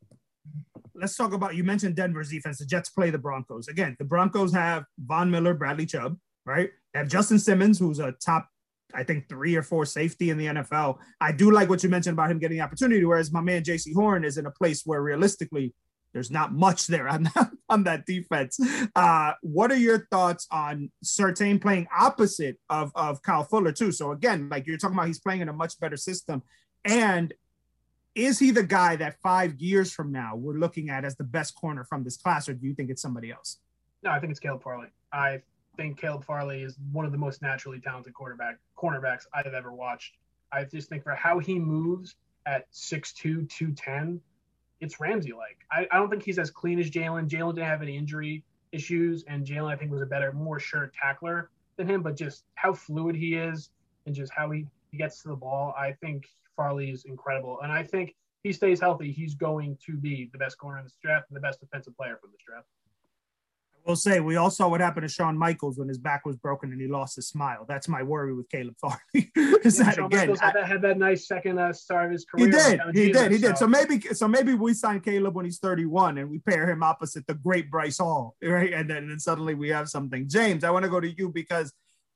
Let's 0.95 1.17
talk 1.17 1.33
about 1.33 1.55
you 1.55 1.65
mentioned 1.65 1.97
Denver's 1.97 2.31
defense. 2.31 2.59
The 2.59 2.67
Jets 2.67 2.91
play 2.91 3.11
the 3.11 3.19
Broncos. 3.19 3.69
Again, 3.69 3.97
the 3.99 4.05
Broncos 4.05 4.53
have 4.53 4.85
Von 4.99 5.31
Miller, 5.31 5.55
Bradley 5.55 5.87
Chubb, 5.87 6.17
right? 6.47 6.71
They 6.93 6.99
have 6.99 7.09
Justin 7.09 7.39
Simmons, 7.39 7.79
who's 7.79 7.99
a 7.99 8.13
top, 8.25 8.49
I 8.95 9.05
think, 9.05 9.29
three 9.29 9.55
or 9.55 9.63
four 9.63 9.85
safety 9.85 10.31
in 10.31 10.39
the 10.39 10.47
NFL. 10.47 10.99
I 11.21 11.33
do 11.33 11.51
like 11.51 11.69
what 11.69 11.83
you 11.83 11.91
mentioned 11.91 12.15
about 12.15 12.31
him 12.31 12.39
getting 12.39 12.57
the 12.57 12.65
opportunity, 12.65 13.05
whereas 13.05 13.31
my 13.31 13.41
man 13.41 13.63
Jaycee 13.63 13.95
Horn 13.95 14.25
is 14.25 14.39
in 14.39 14.47
a 14.47 14.51
place 14.51 14.83
where 14.85 15.03
realistically 15.03 15.75
there's 16.13 16.31
not 16.31 16.53
much 16.53 16.87
there 16.87 17.09
on 17.09 17.25
that, 17.25 17.51
on 17.69 17.85
that 17.85 18.07
defense. 18.07 18.59
Uh, 18.95 19.33
what 19.43 19.71
are 19.71 19.77
your 19.77 20.07
thoughts 20.11 20.47
on 20.51 20.91
Surtain 21.05 21.61
playing 21.61 21.87
opposite 21.97 22.59
of, 22.69 22.93
of 22.95 23.23
Kyle 23.23 23.45
Fuller, 23.45 23.73
too? 23.73 23.93
So, 23.93 24.13
again, 24.13 24.49
like 24.49 24.67
you're 24.67 24.79
talking 24.79 24.97
about, 24.97 25.07
he's 25.07 25.21
playing 25.21 25.41
in 25.41 25.49
a 25.49 25.53
much 25.53 25.79
better 25.79 25.97
system. 25.97 26.43
And 26.85 27.33
is 28.15 28.39
he 28.39 28.51
the 28.51 28.63
guy 28.63 28.97
that 28.97 29.21
five 29.23 29.61
years 29.61 29.93
from 29.93 30.11
now 30.11 30.35
we're 30.35 30.59
looking 30.59 30.91
at 30.91 31.05
as 31.05 31.17
the 31.17 31.25
best 31.25 31.55
corner 31.55 31.85
from 31.85 32.03
this 32.03 32.17
class, 32.17 32.49
or 32.49 32.55
do 32.55 32.67
you 32.67 32.75
think 32.75 32.91
it's 32.91 33.03
somebody 33.03 33.31
else? 33.31 33.59
No, 34.03 34.11
I 34.11 34.19
think 34.19 34.31
it's 34.31 34.41
Caleb 34.41 34.63
Farley. 34.63 34.89
I 35.13 35.43
think 35.77 36.01
Caleb 36.01 36.25
Farley 36.25 36.63
is 36.63 36.77
one 36.93 37.05
of 37.05 37.13
the 37.13 37.19
most 37.19 37.43
naturally 37.43 37.81
talented 37.81 38.15
quarterback 38.15 38.59
cornerbacks 38.77 39.27
I've 39.33 39.47
ever 39.47 39.73
watched. 39.73 40.17
I 40.53 40.65
just 40.65 40.89
think 40.89 41.05
for 41.05 41.15
how 41.15 41.39
he 41.39 41.59
moves 41.59 42.17
at 42.47 42.71
6'2", 42.73 43.49
210, 43.49 44.21
it's 44.81 45.01
Ramsey 45.01 45.33
like. 45.33 45.59
I, 45.71 45.87
I 45.91 45.99
don't 45.99 46.11
think 46.11 46.23
he's 46.23 46.39
as 46.39 46.51
clean 46.51 46.79
as 46.79 46.91
Jalen. 46.91 47.29
Jalen 47.29 47.55
didn't 47.55 47.69
have 47.69 47.83
any 47.83 47.97
injury 47.97 48.45
issues, 48.73 49.25
and 49.29 49.47
Jalen 49.47 49.73
I 49.73 49.77
think 49.77 49.91
was 49.91 50.03
a 50.03 50.07
better, 50.07 50.33
more 50.33 50.59
sure 50.59 50.91
tackler 51.01 51.51
than 51.77 51.89
him. 51.89 52.03
But 52.03 52.17
just 52.17 52.45
how 52.55 52.73
fluid 52.73 53.17
he 53.17 53.35
is, 53.35 53.71
and 54.07 54.15
just 54.15 54.33
how 54.33 54.51
he, 54.51 54.67
he 54.91 54.99
gets 54.99 55.23
to 55.23 55.29
the 55.29 55.37
ball, 55.37 55.75
I 55.79 55.93
think 55.93 56.27
Farley 56.57 56.91
is 56.91 57.05
incredible. 57.05 57.61
And 57.63 57.73
I 57.73 57.83
think 57.83 58.15
he 58.43 58.53
stays 58.53 58.81
healthy, 58.81 59.13
he's 59.13 59.35
going 59.35 59.77
to 59.87 59.97
be 59.97 60.29
the 60.33 60.39
best 60.39 60.59
corner 60.59 60.79
in 60.79 60.85
this 60.85 60.97
draft 61.03 61.27
and 61.29 61.37
the 61.37 61.41
best 61.41 61.61
defensive 61.61 61.97
player 61.97 62.19
from 62.21 62.31
this 62.33 62.41
draft. 62.47 62.67
We'll 63.87 63.97
say 63.97 64.21
we 64.21 64.37
all 64.37 64.51
saw 64.51 64.69
what 64.69 64.81
happened 64.81 65.09
to 65.09 65.13
Shawn 65.13 65.37
Michaels 65.37 65.79
when 65.79 65.89
his 65.89 65.99
back 65.99 66.25
was 66.27 66.37
broken 66.37 66.73
and 66.73 66.81
he 66.81 66.87
lost 66.87 67.17
his 67.17 67.29
smile. 67.29 67.65
That's 67.69 67.89
my 67.89 68.03
worry 68.03 68.35
with 68.35 68.49
Caleb 68.49 68.77
Farley. 68.81 68.99
is 69.15 69.79
yeah, 69.79 69.85
that 69.85 69.95
Shawn 69.97 70.07
again? 70.07 70.21
Michaels 70.21 70.41
had, 70.41 70.55
that, 70.55 70.67
had 70.67 70.83
that 70.83 70.99
nice 70.99 71.27
second 71.27 71.59
uh, 71.59 71.73
start 71.73 72.07
of 72.07 72.13
his 72.13 72.25
career. 72.25 72.47
He 72.47 72.53
did. 72.53 72.81
He 72.95 73.13
did. 73.13 73.33
He 73.33 73.39
so. 73.39 73.49
did. 73.49 73.59
So 73.59 73.67
maybe, 73.67 74.01
so 74.13 74.29
maybe 74.29 74.55
we 74.55 74.75
sign 74.75 75.01
Caleb 75.01 75.35
when 75.35 75.45
he's 75.45 75.59
31 75.59 76.19
and 76.19 76.31
we 76.31 76.39
pair 76.39 76.69
him 76.69 76.83
opposite 76.83 77.27
the 77.27 77.35
great 77.35 77.71
Bryce 77.71 77.99
Hall, 77.99 78.37
right? 78.43 78.73
And 78.73 78.89
then, 78.89 78.99
and 78.99 79.11
then 79.11 79.19
suddenly 79.19 79.55
we 79.55 79.69
have 79.71 79.89
something. 79.89 80.29
James, 80.29 80.65
I 80.65 80.71
want 80.71 80.85
to 80.85 80.91
go 80.91 81.01
to 81.01 81.11
you 81.11 81.29
because 81.29 81.73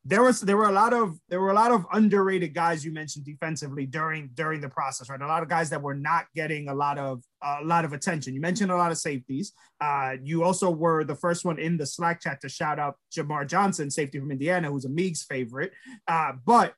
there 0.07 0.23
was 0.23 0.41
there 0.43 0.57
were 0.57 0.69
a 0.69 0.73
lot 0.73 0.93
of 0.93 1.19
there 1.29 1.41
were 1.41 1.51
a 1.51 1.55
lot 1.55 1.73
of 1.73 1.87
underrated 1.93 2.53
guys 2.53 2.85
you 2.85 2.93
mentioned 2.93 3.25
defensively 3.25 3.87
during 3.87 4.29
during 4.35 4.61
the 4.61 4.69
process, 4.69 5.09
right? 5.09 5.21
A 5.21 5.27
lot 5.27 5.43
of 5.43 5.49
guys 5.49 5.71
that 5.71 5.81
were 5.81 5.95
not 5.95 6.27
getting 6.35 6.69
a 6.69 6.75
lot 6.75 6.99
of 6.99 7.23
a 7.43 7.65
lot 7.65 7.87
of 7.87 7.95
attention. 7.95 8.35
You 8.35 8.41
mentioned 8.41 8.71
a 8.71 8.77
lot 8.77 8.91
of 8.91 8.99
safeties. 8.99 9.53
Uh, 9.81 10.17
you 10.23 10.45
also 10.45 10.71
were 10.71 11.05
the 11.05 11.15
first 11.15 11.45
one 11.47 11.59
in 11.59 11.79
the 11.79 11.87
Slack 11.87 12.21
chat 12.21 12.43
to 12.43 12.51
shout 12.51 12.79
out 12.79 12.97
Jamar 13.17 13.49
Johnson, 13.49 13.91
safety 13.91 14.19
from 14.19 14.31
Indiana, 14.31 14.71
who's 14.71 14.85
a 14.85 14.91
Meeks 14.91 15.25
favorite. 15.25 15.73
Uh, 16.07 16.33
but 16.45 16.75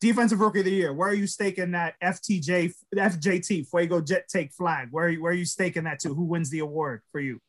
defensive 0.00 0.40
rookie 0.40 0.60
of 0.60 0.64
the 0.64 0.70
year, 0.70 0.94
where 0.94 1.10
are 1.10 1.14
you 1.14 1.26
staking 1.26 1.72
that 1.72 1.96
FTJ 2.02 2.72
FJT 2.94 3.68
Fuego 3.68 4.00
Jet 4.00 4.26
Take 4.26 4.54
flag? 4.54 4.88
Where 4.90 5.04
are 5.04 5.10
you, 5.10 5.22
where 5.22 5.32
are 5.32 5.34
you 5.34 5.44
staking 5.44 5.84
that 5.84 5.98
to? 6.00 6.14
Who 6.14 6.24
wins 6.24 6.48
the 6.48 6.60
award 6.60 7.02
for 7.12 7.20
you? 7.20 7.40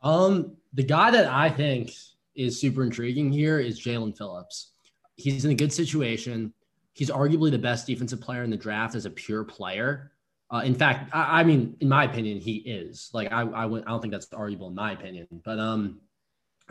Um, 0.00 0.56
the 0.72 0.84
guy 0.84 1.10
that 1.10 1.26
I 1.26 1.50
think 1.50 1.92
is 2.34 2.60
super 2.60 2.82
intriguing 2.82 3.30
here 3.30 3.58
is 3.58 3.80
Jaelan 3.80 4.16
Phillips. 4.16 4.72
He's 5.16 5.44
in 5.44 5.50
a 5.50 5.54
good 5.54 5.72
situation. 5.72 6.52
He's 6.94 7.10
arguably 7.10 7.50
the 7.50 7.58
best 7.58 7.86
defensive 7.86 8.20
player 8.20 8.42
in 8.42 8.50
the 8.50 8.56
draft 8.56 8.94
as 8.94 9.06
a 9.06 9.10
pure 9.10 9.44
player. 9.44 10.12
Uh, 10.52 10.62
in 10.64 10.74
fact, 10.74 11.10
I, 11.14 11.40
I, 11.40 11.44
mean, 11.44 11.76
in 11.80 11.88
my 11.88 12.04
opinion, 12.04 12.40
he 12.40 12.56
is. 12.56 13.10
Like, 13.12 13.30
I, 13.32 13.42
I, 13.42 13.66
I 13.66 13.80
don't 13.80 14.00
think 14.00 14.12
that's 14.12 14.32
arguable 14.32 14.68
in 14.68 14.74
my 14.74 14.92
opinion. 14.92 15.28
But 15.44 15.60
um, 15.60 16.00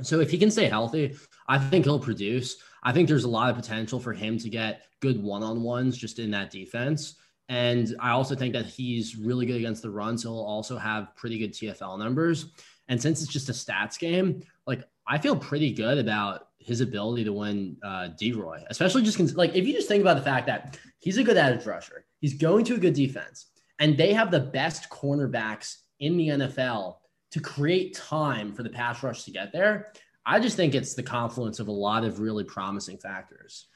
so 0.02 0.20
if 0.20 0.30
he 0.30 0.38
can 0.38 0.52
stay 0.52 0.68
healthy, 0.68 1.16
I 1.48 1.58
think 1.58 1.86
he'll 1.86 2.00
produce. 2.00 2.58
I 2.84 2.92
think 2.92 3.08
there's 3.08 3.24
a 3.24 3.30
lot 3.30 3.50
of 3.50 3.56
potential 3.56 4.00
for 4.00 4.14
him 4.14 4.38
to 4.40 4.50
get 4.50 4.84
good 5.00 5.22
one-on-ones 5.22 5.98
just 5.98 6.20
in 6.20 6.32
that 6.32 6.52
defense. 6.52 7.16
And 7.48 7.96
I 8.00 8.12
also 8.12 8.36
think 8.36 8.54
that 8.54 8.68
he's 8.68 9.16
really 9.16 9.46
good 9.46 9.56
against 9.56 9.82
the 9.82 9.90
run, 9.90 10.18
so 10.18 10.30
he'll 10.30 10.44
also 10.44 10.78
have 10.78 11.16
pretty 11.16 11.40
good 11.40 11.54
TFL 11.54 11.98
numbers. 11.98 12.52
And 12.90 13.02
since 13.02 13.22
it's 13.22 13.32
just 13.32 13.50
a 13.50 13.54
stats 13.54 13.98
game, 13.98 14.44
like 14.68 14.84
I 15.10 15.18
feel 15.18 15.36
pretty 15.36 15.74
good 15.74 15.98
about 15.98 16.48
his 16.60 16.82
ability 16.82 17.24
to 17.24 17.34
win 17.34 17.78
uh, 17.84 18.10
D-Roy, 18.10 18.64
especially 18.70 19.02
just 19.02 19.18
cons- 19.18 19.36
like 19.36 19.56
if 19.56 19.66
you 19.66 19.74
just 19.74 19.88
think 19.88 20.02
about 20.02 20.18
the 20.18 20.24
fact 20.24 20.46
that 20.46 20.78
he's 21.00 21.18
a 21.18 21.24
good 21.24 21.36
edge 21.36 21.66
rusher, 21.66 22.06
he's 22.20 22.36
going 22.36 22.64
to 22.66 22.76
a 22.76 22.78
good 22.78 22.94
defense, 22.94 23.48
and 23.80 23.98
they 23.98 24.14
have 24.14 24.30
the 24.30 24.40
best 24.40 24.90
cornerbacks 24.92 25.78
in 26.00 26.16
the 26.16 26.28
NFL 26.28 26.98
to 27.32 27.40
create 27.40 27.96
time 27.96 28.54
for 28.54 28.62
the 28.62 28.70
pass 28.70 29.02
rush 29.02 29.24
to 29.24 29.32
get 29.32 29.52
there. 29.52 29.92
I 30.26 30.40
just 30.40 30.56
think 30.56 30.76
it's 30.76 30.94
the 30.94 31.04
confluence 31.04 31.60
of 31.60 31.70
a 31.70 31.72
lot 31.72 32.04
of 32.04 32.20
really 32.20 32.44
promising 32.44 33.00
factors. 33.00 33.68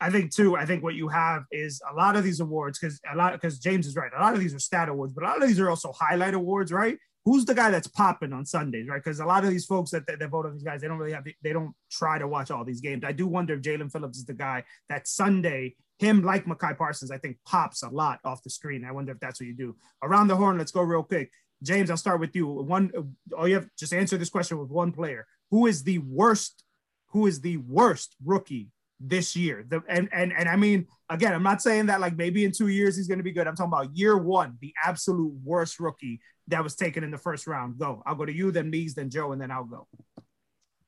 I 0.00 0.10
think 0.10 0.32
too. 0.34 0.56
I 0.56 0.64
think 0.64 0.82
what 0.82 0.94
you 0.94 1.08
have 1.08 1.44
is 1.52 1.82
a 1.90 1.94
lot 1.94 2.16
of 2.16 2.24
these 2.24 2.40
awards 2.40 2.78
because 2.78 2.98
a 3.12 3.14
lot 3.14 3.34
because 3.34 3.58
James 3.58 3.86
is 3.86 3.94
right. 3.94 4.10
A 4.16 4.22
lot 4.22 4.32
of 4.32 4.40
these 4.40 4.54
are 4.54 4.58
stat 4.58 4.88
awards, 4.88 5.12
but 5.12 5.22
a 5.22 5.26
lot 5.26 5.42
of 5.42 5.48
these 5.48 5.60
are 5.60 5.68
also 5.68 5.92
highlight 5.92 6.32
awards, 6.32 6.72
right? 6.72 6.96
Who's 7.24 7.44
the 7.44 7.54
guy 7.54 7.70
that's 7.70 7.86
popping 7.86 8.32
on 8.32 8.46
Sundays, 8.46 8.88
right? 8.88 9.02
Because 9.02 9.20
a 9.20 9.26
lot 9.26 9.44
of 9.44 9.50
these 9.50 9.66
folks 9.66 9.90
that, 9.90 10.06
that, 10.06 10.18
that, 10.18 10.30
vote 10.30 10.46
on 10.46 10.54
these 10.54 10.62
guys, 10.62 10.80
they 10.80 10.88
don't 10.88 10.98
really 10.98 11.12
have, 11.12 11.26
they 11.42 11.52
don't 11.52 11.74
try 11.90 12.18
to 12.18 12.26
watch 12.26 12.50
all 12.50 12.64
these 12.64 12.80
games. 12.80 13.04
I 13.04 13.12
do 13.12 13.26
wonder 13.26 13.54
if 13.54 13.60
Jaelan 13.60 13.92
Phillips 13.92 14.18
is 14.18 14.24
the 14.24 14.32
guy 14.32 14.64
that 14.88 15.06
Sunday, 15.06 15.76
him 15.98 16.22
like 16.22 16.46
Micah 16.46 16.74
Parsons, 16.76 17.10
I 17.10 17.18
think 17.18 17.36
pops 17.46 17.82
a 17.82 17.88
lot 17.88 18.20
off 18.24 18.42
the 18.42 18.48
screen. 18.48 18.86
I 18.86 18.92
wonder 18.92 19.12
if 19.12 19.20
that's 19.20 19.38
what 19.38 19.48
you 19.48 19.54
do. 19.54 19.76
Around 20.02 20.28
the 20.28 20.36
horn, 20.36 20.56
let's 20.56 20.72
go 20.72 20.80
real 20.80 21.02
quick. 21.02 21.30
James, 21.62 21.90
I'll 21.90 21.98
start 21.98 22.20
with 22.20 22.34
you. 22.34 22.46
One, 22.46 22.90
all 23.36 23.46
you 23.46 23.56
have 23.56 23.68
just 23.78 23.92
answer 23.92 24.16
this 24.16 24.30
question 24.30 24.58
with 24.58 24.70
one 24.70 24.92
player. 24.92 25.26
Who 25.50 25.66
is 25.66 25.82
the 25.82 25.98
worst? 25.98 26.64
Who 27.08 27.26
is 27.26 27.42
the 27.42 27.58
worst 27.58 28.16
rookie 28.24 28.68
this 29.00 29.34
year. 29.34 29.64
The, 29.66 29.82
and 29.88 30.08
and 30.12 30.32
and 30.32 30.48
I 30.48 30.56
mean, 30.56 30.86
again, 31.08 31.32
I'm 31.32 31.42
not 31.42 31.62
saying 31.62 31.86
that 31.86 32.00
like 32.00 32.16
maybe 32.16 32.44
in 32.44 32.52
two 32.52 32.68
years 32.68 32.96
he's 32.96 33.08
going 33.08 33.18
to 33.18 33.24
be 33.24 33.32
good. 33.32 33.46
I'm 33.46 33.56
talking 33.56 33.72
about 33.72 33.96
year 33.96 34.16
one, 34.16 34.58
the 34.60 34.74
absolute 34.84 35.32
worst 35.42 35.80
rookie 35.80 36.20
that 36.48 36.62
was 36.62 36.74
taken 36.74 37.02
in 37.02 37.10
the 37.10 37.18
first 37.18 37.46
round. 37.46 37.78
Go. 37.78 38.02
I'll 38.06 38.14
go 38.14 38.26
to 38.26 38.32
you, 38.32 38.50
then 38.50 38.70
Mees, 38.70 38.94
then 38.94 39.10
Joe, 39.10 39.32
and 39.32 39.40
then 39.40 39.50
I'll 39.50 39.64
go. 39.64 39.86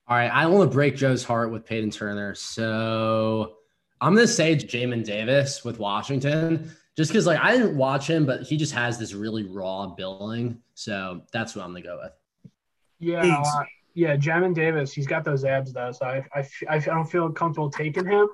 All 0.08 0.16
right, 0.16 0.28
I 0.28 0.46
want 0.46 0.68
to 0.70 0.74
break 0.74 0.96
Joe's 0.96 1.24
heart 1.24 1.50
with 1.50 1.64
Payton 1.64 1.90
Turner, 1.90 2.34
so 2.34 3.54
I'm 4.00 4.14
going 4.14 4.26
to 4.26 4.32
say 4.32 4.56
Jamin 4.56 5.04
Davis 5.04 5.64
with 5.64 5.78
Washington, 5.78 6.70
just 6.96 7.10
because 7.10 7.24
like 7.24 7.38
I 7.38 7.52
didn't 7.52 7.76
watch 7.76 8.10
him, 8.10 8.26
but 8.26 8.42
he 8.42 8.56
just 8.56 8.72
has 8.74 8.98
this 8.98 9.14
really 9.14 9.44
raw 9.44 9.86
billing, 9.86 10.60
so 10.74 11.22
that's 11.32 11.54
what 11.54 11.64
I'm 11.64 11.70
going 11.70 11.84
to 11.84 11.88
go 11.88 12.00
with. 12.02 12.12
Yeah, 12.98 13.42
yeah, 13.94 14.16
Jamin 14.16 14.54
Davis, 14.54 14.92
he's 14.92 15.06
got 15.06 15.24
those 15.24 15.44
abs 15.44 15.72
though, 15.72 15.92
so 15.92 16.06
I, 16.06 16.24
I, 16.34 16.46
I 16.68 16.78
don't 16.78 17.06
feel 17.06 17.30
comfortable 17.30 17.70
taking 17.70 18.06
him. 18.06 18.28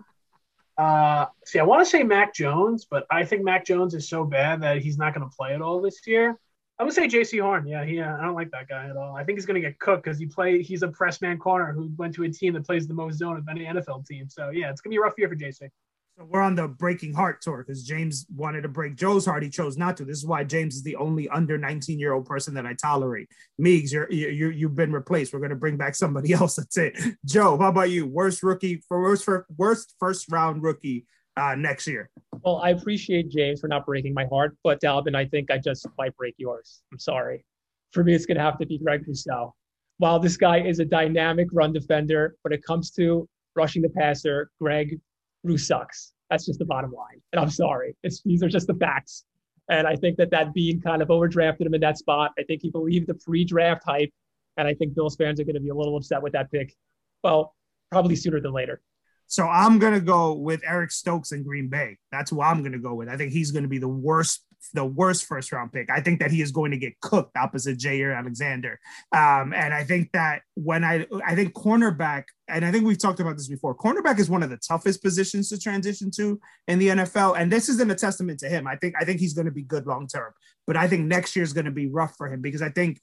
Uh, 0.77 1.27
see, 1.45 1.59
I 1.59 1.65
want 1.65 1.85
to 1.85 1.91
say 1.91 2.05
Mac 2.05 2.35
Jones, 2.35 2.87
but 2.89 3.05
I 3.11 3.25
think 3.25 3.43
Mac 3.43 3.65
Jones 3.65 3.95
is 3.95 4.09
so 4.09 4.25
bad 4.25 4.63
that 4.63 4.79
he's 4.79 4.97
not 4.97 5.15
going 5.15 5.29
to 5.29 5.37
play 5.37 5.55
at 5.55 5.61
all 5.61 5.81
this 5.81 6.07
year. 6.07 6.39
I 6.81 6.85
would 6.85 6.93
say 6.93 7.09
Jaycee 7.09 7.43
Horn. 7.43 7.67
Yeah, 7.67 7.85
he, 7.85 8.01
uh, 8.01 8.17
I 8.17 8.23
don't 8.23 8.37
like 8.37 8.53
that 8.53 8.69
guy 8.69 8.89
at 8.89 8.97
all. 8.97 9.17
I 9.17 9.25
think 9.25 9.37
he's 9.37 9.47
gonna 9.47 9.61
get 9.61 9.81
cooked 9.81 10.05
because 10.05 10.19
he 10.19 10.27
play. 10.27 10.63
He's 10.63 10.83
a 10.83 10.89
press 10.89 11.21
man 11.21 11.37
corner 11.37 11.73
who 11.73 11.91
went 11.97 12.15
to 12.15 12.23
a 12.23 12.29
team 12.29 12.55
that 12.55 12.65
plays 12.65 12.87
the 12.87 12.95
most 12.95 13.19
zone 13.19 13.37
of 13.37 13.49
any 13.49 13.65
NFL 13.65 14.07
team. 14.07 14.29
So 14.29 14.51
yeah, 14.51 14.71
it's 14.71 14.81
gonna 14.81 14.93
be 14.93 14.99
a 14.99 15.01
rough 15.01 15.15
year 15.19 15.29
for 15.29 15.35
Jaycee. 15.35 15.71
So 16.19 16.25
we're 16.25 16.43
on 16.43 16.57
the 16.57 16.67
breaking 16.67 17.15
heart 17.15 17.41
tour 17.41 17.59
because 17.65 17.85
James 17.85 18.27
wanted 18.35 18.63
to 18.63 18.69
break 18.69 18.97
Joe's 18.97 19.25
heart. 19.25 19.45
He 19.45 19.49
chose 19.49 19.77
not 19.77 19.97
to. 19.99 20.05
This 20.05 20.19
is 20.19 20.27
why 20.27 20.43
James 20.43 20.75
is 20.75 20.83
the 20.83 20.97
only 20.97 21.29
under 21.29 21.57
19 21.57 21.97
year 21.97 22.13
old 22.13 22.27
person 22.27 22.55
that 22.55 22.67
I 22.67 22.75
tolerate. 22.75 23.29
Meeks, 23.57 23.93
you're, 23.93 24.11
you 24.11 24.49
you've 24.49 24.75
been 24.75 24.91
replaced. 24.91 25.33
We're 25.33 25.39
going 25.39 25.51
to 25.51 25.57
bring 25.57 25.77
back 25.77 25.95
somebody 25.95 26.33
else. 26.35 26.57
That's 26.57 26.77
it. 26.77 26.99
Joe, 27.25 27.57
how 27.57 27.69
about 27.69 27.91
you? 27.91 28.05
Worst 28.05 28.43
rookie 28.43 28.83
for 28.89 29.01
worst 29.01 29.25
for 29.25 29.47
worst 29.57 29.95
first 30.01 30.27
round 30.33 30.65
rookie 30.65 31.07
uh, 31.37 31.55
next 31.55 31.87
year. 31.87 32.11
Well, 32.45 32.57
I 32.65 32.71
appreciate 32.71 33.31
James 33.31 33.61
for 33.61 33.69
not 33.69 33.87
breaking 33.87 34.13
my 34.13 34.27
heart, 34.27 34.57
but 34.65 34.81
Dalvin, 34.81 35.15
I 35.15 35.25
think 35.25 35.53
I 35.53 35.59
just 35.59 35.87
might 35.97 36.17
break 36.17 36.35
yours. 36.37 36.83
I'm 36.93 36.99
sorry. 36.99 37.45
For 37.93 38.03
me, 38.03 38.13
it's 38.13 38.27
going 38.27 38.39
to 38.39 38.43
have 38.43 38.59
to 38.59 38.67
be 38.67 38.79
Greg 38.79 39.05
Rousseau. 39.07 39.55
While 39.99 40.19
this 40.19 40.37
guy 40.37 40.63
is 40.63 40.81
a 40.81 40.85
dynamic 40.85 41.47
run 41.53 41.73
defender, 41.73 42.35
when 42.43 42.53
it 42.53 42.65
comes 42.65 42.91
to 42.93 43.29
rushing 43.55 43.83
the 43.83 43.89
passer, 43.91 44.51
Greg 44.61 44.99
Rue 45.45 45.59
sucks. 45.59 46.13
That's 46.31 46.47
just 46.47 46.59
the 46.59 46.65
bottom 46.65 46.93
line. 46.93 47.21
And 47.33 47.41
I'm 47.41 47.51
sorry. 47.51 47.97
It's, 48.03 48.23
these 48.23 48.43
are 48.43 48.49
just 48.49 48.67
the 48.67 48.75
facts. 48.75 49.25
And 49.71 49.87
I 49.87 49.97
think 49.97 50.17
that 50.17 50.31
that 50.31 50.55
Beane 50.55 50.81
kind 50.81 51.03
of 51.03 51.09
overdrafted 51.09 51.67
him 51.67 51.75
in 51.75 51.81
that 51.83 51.99
spot. 51.99 52.33
I 52.39 52.43
think 52.43 52.63
he 52.63 52.71
believed 52.71 53.07
the 53.07 53.15
pre-draft 53.15 53.83
hype, 53.85 54.11
and 54.57 54.67
I 54.67 54.75
think 54.75 54.95
Bills 54.95 55.17
fans 55.17 55.41
are 55.41 55.45
going 55.45 55.55
to 55.55 55.61
be 55.61 55.69
a 55.69 55.75
little 55.75 55.97
upset 55.97 56.23
with 56.23 56.33
that 56.33 56.51
pick. 56.51 56.75
Well, 57.23 57.55
probably 57.91 58.17
sooner 58.17 58.41
than 58.41 58.53
later. 58.53 58.81
So 59.29 59.47
I'm 59.47 59.79
gonna 59.79 60.01
go 60.01 60.33
with 60.33 60.63
Eric 60.67 60.91
Stokes 60.91 61.33
in 61.33 61.45
Green 61.45 61.69
Bay. 61.69 61.99
That's 62.11 62.31
who 62.31 62.41
I'm 62.41 62.63
gonna 62.63 62.79
go 62.79 62.95
with. 62.95 63.11
I 63.11 63.17
think 63.17 63.33
he's 63.33 63.51
gonna 63.51 63.69
be 63.69 63.77
the 63.79 63.87
worst, 63.87 64.43
the 64.73 64.87
worst 64.87 65.27
first 65.27 65.53
round 65.53 65.71
pick. 65.71 65.91
I 65.91 66.01
think 66.01 66.19
that 66.21 66.31
he 66.31 66.41
is 66.41 66.51
going 66.51 66.71
to 66.71 66.79
get 66.79 66.99
cooked 67.01 67.37
opposite 67.37 67.79
Jaire 67.79 68.17
Alexander. 68.17 68.81
Um, 69.15 69.53
and 69.53 69.75
I 69.75 69.85
think 69.85 70.11
that 70.13 70.41
when 70.55 70.83
I 70.83 71.07
I 71.27 71.35
think 71.35 71.53
cornerback, 71.53 72.25
and 72.49 72.65
I 72.65 72.73
think 72.73 72.87
we've 72.87 72.99
talked 72.99 73.21
about 73.21 73.37
this 73.37 73.49
before, 73.49 73.77
cornerback 73.77 74.19
is 74.19 74.31
one 74.31 74.43
of 74.43 74.49
the 74.49 74.57
toughest 74.57 75.03
positions 75.03 75.51
to 75.51 75.59
transition 75.61 76.11
to 76.13 76.41
in 76.67 76.79
the 76.79 76.89
NFL. 76.89 77.39
And 77.39 77.53
this 77.53 77.69
isn't 77.69 77.91
a 77.91 77.95
testament 77.95 78.41
to 78.41 78.49
him. 78.49 78.67
I 78.67 78.77
think 78.77 78.95
I 78.99 79.05
think 79.05 79.21
he's 79.21 79.35
gonna 79.35 79.51
be 79.51 79.63
good 79.63 79.87
long 79.87 80.07
term, 80.07 80.33
but 80.67 80.77
I 80.79 80.89
think 80.89 81.07
next 81.07 81.37
year 81.37 81.43
is 81.43 81.53
gonna 81.53 81.71
be 81.71 81.87
rough 81.87 82.15
for 82.17 82.33
him 82.33 82.41
because 82.41 82.63
I 82.63 82.71
think 82.71 82.99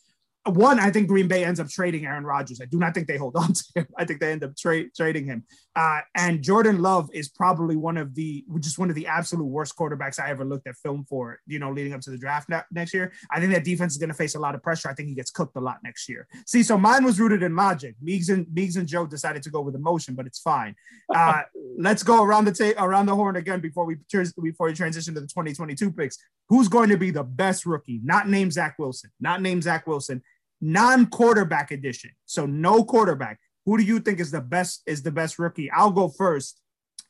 one, 0.45 0.79
I 0.79 0.91
think 0.91 1.07
Green 1.07 1.27
Bay 1.27 1.43
ends 1.43 1.59
up 1.59 1.69
trading 1.69 2.05
Aaron 2.05 2.23
Rodgers. 2.23 2.61
I 2.61 2.65
do 2.65 2.77
not 2.77 2.93
think 2.93 3.07
they 3.07 3.17
hold 3.17 3.35
on 3.35 3.53
to 3.53 3.63
him. 3.75 3.87
I 3.97 4.05
think 4.05 4.19
they 4.19 4.31
end 4.31 4.43
up 4.43 4.55
tra- 4.55 4.89
trading 4.91 5.25
him. 5.25 5.43
Uh, 5.75 5.99
and 6.15 6.41
Jordan 6.41 6.81
Love 6.81 7.09
is 7.13 7.27
probably 7.27 7.75
one 7.75 7.97
of 7.97 8.15
the 8.15 8.45
just 8.59 8.79
one 8.79 8.89
of 8.89 8.95
the 8.95 9.07
absolute 9.07 9.45
worst 9.45 9.75
quarterbacks 9.75 10.19
I 10.19 10.29
ever 10.29 10.45
looked 10.45 10.67
at 10.67 10.75
film 10.77 11.05
for. 11.07 11.39
You 11.47 11.59
know, 11.59 11.71
leading 11.71 11.93
up 11.93 12.01
to 12.01 12.11
the 12.11 12.17
draft 12.17 12.49
ne- 12.49 12.61
next 12.71 12.93
year. 12.93 13.11
I 13.29 13.39
think 13.39 13.51
that 13.53 13.63
defense 13.63 13.93
is 13.93 13.97
going 13.97 14.09
to 14.09 14.15
face 14.15 14.35
a 14.35 14.39
lot 14.39 14.55
of 14.55 14.63
pressure. 14.63 14.89
I 14.89 14.93
think 14.93 15.09
he 15.09 15.15
gets 15.15 15.31
cooked 15.31 15.55
a 15.57 15.59
lot 15.59 15.79
next 15.83 16.07
year. 16.07 16.27
See, 16.45 16.63
so 16.63 16.77
mine 16.77 17.03
was 17.03 17.19
rooted 17.19 17.43
in 17.43 17.55
logic. 17.55 17.95
Meeks 18.01 18.29
and 18.29 18.47
Meeks 18.53 18.77
and 18.77 18.87
Joe 18.87 19.05
decided 19.05 19.43
to 19.43 19.49
go 19.49 19.61
with 19.61 19.75
emotion, 19.75 20.15
but 20.15 20.25
it's 20.25 20.39
fine. 20.39 20.75
Uh, 21.13 21.41
let's 21.77 22.03
go 22.03 22.23
around 22.23 22.45
the 22.45 22.53
ta- 22.53 22.83
around 22.83 23.07
the 23.07 23.15
horn 23.15 23.35
again 23.35 23.59
before 23.59 23.85
we 23.85 23.97
before 24.41 24.67
we 24.67 24.73
transition 24.73 25.13
to 25.13 25.19
the 25.19 25.27
2022 25.27 25.91
picks. 25.91 26.17
Who's 26.47 26.67
going 26.67 26.89
to 26.89 26.97
be 26.97 27.11
the 27.11 27.23
best 27.23 27.65
rookie? 27.65 27.99
Not 28.03 28.29
named 28.29 28.53
Zach 28.53 28.77
Wilson. 28.79 29.11
Not 29.19 29.41
named 29.41 29.63
Zach 29.63 29.87
Wilson 29.87 30.21
non-quarterback 30.61 31.71
edition. 31.71 32.11
So 32.25 32.45
no 32.45 32.83
quarterback. 32.83 33.39
Who 33.65 33.77
do 33.77 33.83
you 33.83 33.99
think 33.99 34.19
is 34.19 34.31
the 34.31 34.41
best 34.41 34.81
is 34.85 35.03
the 35.03 35.11
best 35.11 35.39
rookie? 35.39 35.71
I'll 35.71 35.91
go 35.91 36.07
first. 36.07 36.61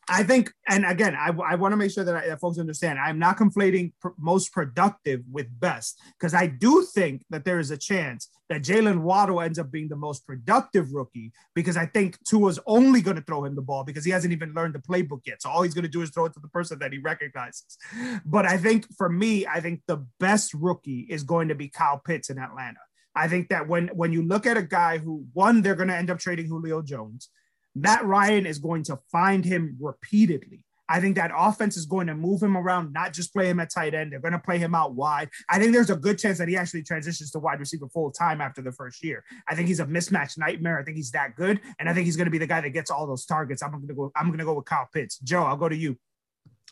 I 0.08 0.22
think, 0.22 0.52
and 0.68 0.86
again, 0.86 1.16
I, 1.16 1.32
I 1.44 1.56
want 1.56 1.72
to 1.72 1.76
make 1.76 1.90
sure 1.90 2.04
that, 2.04 2.14
I, 2.14 2.28
that 2.28 2.40
folks 2.40 2.58
understand 2.58 2.98
I'm 2.98 3.18
not 3.18 3.38
conflating 3.38 3.92
pr- 4.00 4.10
most 4.18 4.52
productive 4.52 5.22
with 5.30 5.48
best 5.58 6.00
because 6.18 6.32
I 6.32 6.46
do 6.46 6.86
think 6.94 7.24
that 7.30 7.44
there 7.44 7.58
is 7.58 7.72
a 7.72 7.76
chance 7.76 8.28
that 8.48 8.62
Jaylen 8.62 9.00
Waddle 9.00 9.40
ends 9.40 9.58
up 9.58 9.72
being 9.72 9.88
the 9.88 9.96
most 9.96 10.24
productive 10.24 10.92
rookie 10.92 11.32
because 11.56 11.76
I 11.76 11.86
think 11.86 12.22
Tua's 12.24 12.60
only 12.66 13.00
going 13.00 13.16
to 13.16 13.22
throw 13.22 13.44
him 13.44 13.56
the 13.56 13.62
ball 13.62 13.82
because 13.82 14.04
he 14.04 14.12
hasn't 14.12 14.32
even 14.32 14.54
learned 14.54 14.76
the 14.76 14.78
playbook 14.78 15.22
yet. 15.26 15.42
So 15.42 15.50
all 15.50 15.62
he's 15.62 15.74
going 15.74 15.82
to 15.82 15.90
do 15.90 16.02
is 16.02 16.10
throw 16.10 16.26
it 16.26 16.34
to 16.34 16.40
the 16.40 16.48
person 16.48 16.78
that 16.78 16.92
he 16.92 16.98
recognizes. 16.98 17.76
But 18.24 18.46
I 18.46 18.58
think 18.58 18.86
for 18.96 19.08
me, 19.08 19.44
I 19.44 19.60
think 19.60 19.82
the 19.88 20.06
best 20.20 20.54
rookie 20.54 21.06
is 21.10 21.24
going 21.24 21.48
to 21.48 21.56
be 21.56 21.68
Kyle 21.68 21.98
Pitts 21.98 22.30
in 22.30 22.38
Atlanta. 22.38 22.78
I 23.16 23.28
think 23.28 23.48
that 23.48 23.66
when 23.66 23.88
when 23.88 24.12
you 24.12 24.22
look 24.22 24.46
at 24.46 24.56
a 24.56 24.62
guy 24.62 24.98
who 24.98 25.24
one, 25.32 25.62
they're 25.62 25.74
going 25.74 25.88
to 25.88 25.96
end 25.96 26.10
up 26.10 26.18
trading 26.18 26.46
Julio 26.46 26.82
Jones. 26.82 27.30
Matt 27.74 28.04
Ryan 28.04 28.46
is 28.46 28.58
going 28.58 28.84
to 28.84 28.98
find 29.10 29.44
him 29.44 29.76
repeatedly. 29.80 30.64
I 30.88 31.00
think 31.00 31.16
that 31.16 31.32
offense 31.36 31.76
is 31.76 31.84
going 31.84 32.06
to 32.06 32.14
move 32.14 32.42
him 32.42 32.56
around, 32.56 32.92
not 32.92 33.12
just 33.12 33.32
play 33.32 33.48
him 33.48 33.58
at 33.58 33.70
tight 33.70 33.92
end. 33.92 34.12
They're 34.12 34.20
going 34.20 34.32
to 34.32 34.38
play 34.38 34.58
him 34.58 34.74
out 34.74 34.94
wide. 34.94 35.30
I 35.50 35.58
think 35.58 35.72
there's 35.72 35.90
a 35.90 35.96
good 35.96 36.16
chance 36.18 36.38
that 36.38 36.46
he 36.46 36.56
actually 36.56 36.84
transitions 36.84 37.32
to 37.32 37.40
wide 37.40 37.58
receiver 37.58 37.88
full 37.88 38.12
time 38.12 38.40
after 38.40 38.62
the 38.62 38.70
first 38.70 39.02
year. 39.02 39.24
I 39.48 39.56
think 39.56 39.66
he's 39.66 39.80
a 39.80 39.86
mismatch 39.86 40.38
nightmare. 40.38 40.78
I 40.78 40.84
think 40.84 40.96
he's 40.96 41.10
that 41.10 41.34
good, 41.34 41.60
and 41.78 41.88
I 41.88 41.94
think 41.94 42.04
he's 42.04 42.16
going 42.16 42.26
to 42.26 42.30
be 42.30 42.38
the 42.38 42.46
guy 42.46 42.60
that 42.60 42.70
gets 42.70 42.90
all 42.90 43.06
those 43.06 43.26
targets. 43.26 43.62
I'm 43.62 43.72
going 43.72 43.88
to 43.88 43.94
go. 43.94 44.12
I'm 44.14 44.28
going 44.28 44.38
to 44.38 44.44
go 44.44 44.54
with 44.54 44.66
Kyle 44.66 44.88
Pitts. 44.92 45.18
Joe, 45.18 45.42
I'll 45.42 45.56
go 45.56 45.68
to 45.68 45.76
you. 45.76 45.98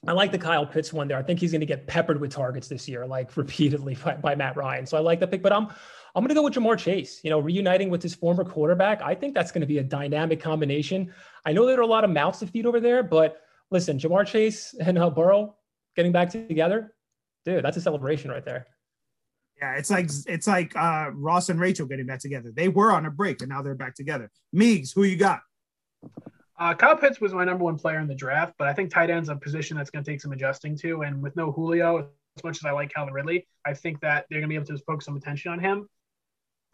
I 0.06 0.12
like 0.12 0.32
the 0.32 0.38
Kyle 0.38 0.66
Pitts 0.66 0.92
one 0.92 1.08
there. 1.08 1.18
I 1.18 1.22
think 1.22 1.40
he's 1.40 1.50
going 1.52 1.60
to 1.60 1.66
get 1.66 1.86
peppered 1.86 2.20
with 2.20 2.30
targets 2.30 2.68
this 2.68 2.88
year, 2.88 3.06
like 3.06 3.36
repeatedly 3.36 3.96
by, 4.04 4.14
by 4.14 4.34
Matt 4.34 4.56
Ryan. 4.56 4.86
So 4.86 4.96
I 4.96 5.00
like 5.00 5.20
the 5.20 5.26
pick, 5.26 5.42
but 5.42 5.52
I'm 5.52 5.68
I'm 6.14 6.22
going 6.22 6.28
to 6.28 6.34
go 6.34 6.42
with 6.42 6.54
Ja'Marr 6.54 6.78
Chase. 6.78 7.20
You 7.24 7.30
know, 7.30 7.40
reuniting 7.40 7.90
with 7.90 8.02
his 8.02 8.14
former 8.14 8.44
quarterback, 8.44 9.02
I 9.02 9.14
think 9.14 9.34
that's 9.34 9.50
going 9.50 9.62
to 9.62 9.66
be 9.66 9.78
a 9.78 9.82
dynamic 9.82 10.40
combination. 10.40 11.12
I 11.44 11.52
know 11.52 11.66
there 11.66 11.78
are 11.78 11.82
a 11.82 11.86
lot 11.86 12.04
of 12.04 12.10
mouths 12.10 12.38
to 12.40 12.46
feed 12.46 12.66
over 12.66 12.80
there, 12.80 13.02
but 13.02 13.40
listen, 13.70 13.98
Ja'Marr 13.98 14.26
Chase 14.26 14.74
and 14.80 14.98
uh, 14.98 15.10
Burrow 15.10 15.56
getting 15.96 16.12
back 16.12 16.30
together, 16.30 16.94
dude, 17.44 17.64
that's 17.64 17.76
a 17.76 17.80
celebration 17.80 18.30
right 18.30 18.44
there. 18.44 18.66
Yeah, 19.60 19.74
it's 19.74 19.90
like 19.90 20.10
it's 20.26 20.46
like 20.46 20.74
uh, 20.76 21.10
Ross 21.14 21.48
and 21.48 21.60
Rachel 21.60 21.86
getting 21.86 22.06
back 22.06 22.18
together. 22.18 22.52
They 22.54 22.68
were 22.68 22.92
on 22.92 23.06
a 23.06 23.10
break 23.10 23.40
and 23.40 23.48
now 23.48 23.62
they're 23.62 23.76
back 23.76 23.94
together. 23.94 24.30
Meeks, 24.52 24.92
who 24.92 25.04
you 25.04 25.16
got? 25.16 25.40
Uh, 26.58 26.74
Kyle 26.74 26.96
Pitts 26.96 27.20
was 27.20 27.32
my 27.32 27.44
number 27.44 27.64
one 27.64 27.76
player 27.76 27.98
in 27.98 28.06
the 28.06 28.14
draft, 28.14 28.54
but 28.58 28.68
I 28.68 28.72
think 28.72 28.90
tight 28.90 29.10
end's 29.10 29.28
a 29.28 29.36
position 29.36 29.76
that's 29.76 29.90
going 29.90 30.04
to 30.04 30.10
take 30.10 30.20
some 30.20 30.32
adjusting 30.32 30.76
to. 30.78 31.02
And 31.02 31.22
with 31.22 31.34
no 31.36 31.50
Julio, 31.50 32.08
as 32.36 32.44
much 32.44 32.58
as 32.58 32.64
I 32.64 32.72
like 32.72 32.92
Calvin 32.92 33.14
Ridley, 33.14 33.46
I 33.64 33.74
think 33.74 34.00
that 34.00 34.26
they're 34.28 34.40
going 34.40 34.48
to 34.48 34.52
be 34.52 34.56
able 34.56 34.66
to 34.66 34.78
focus 34.84 35.06
some 35.06 35.16
attention 35.16 35.52
on 35.52 35.58
him. 35.58 35.88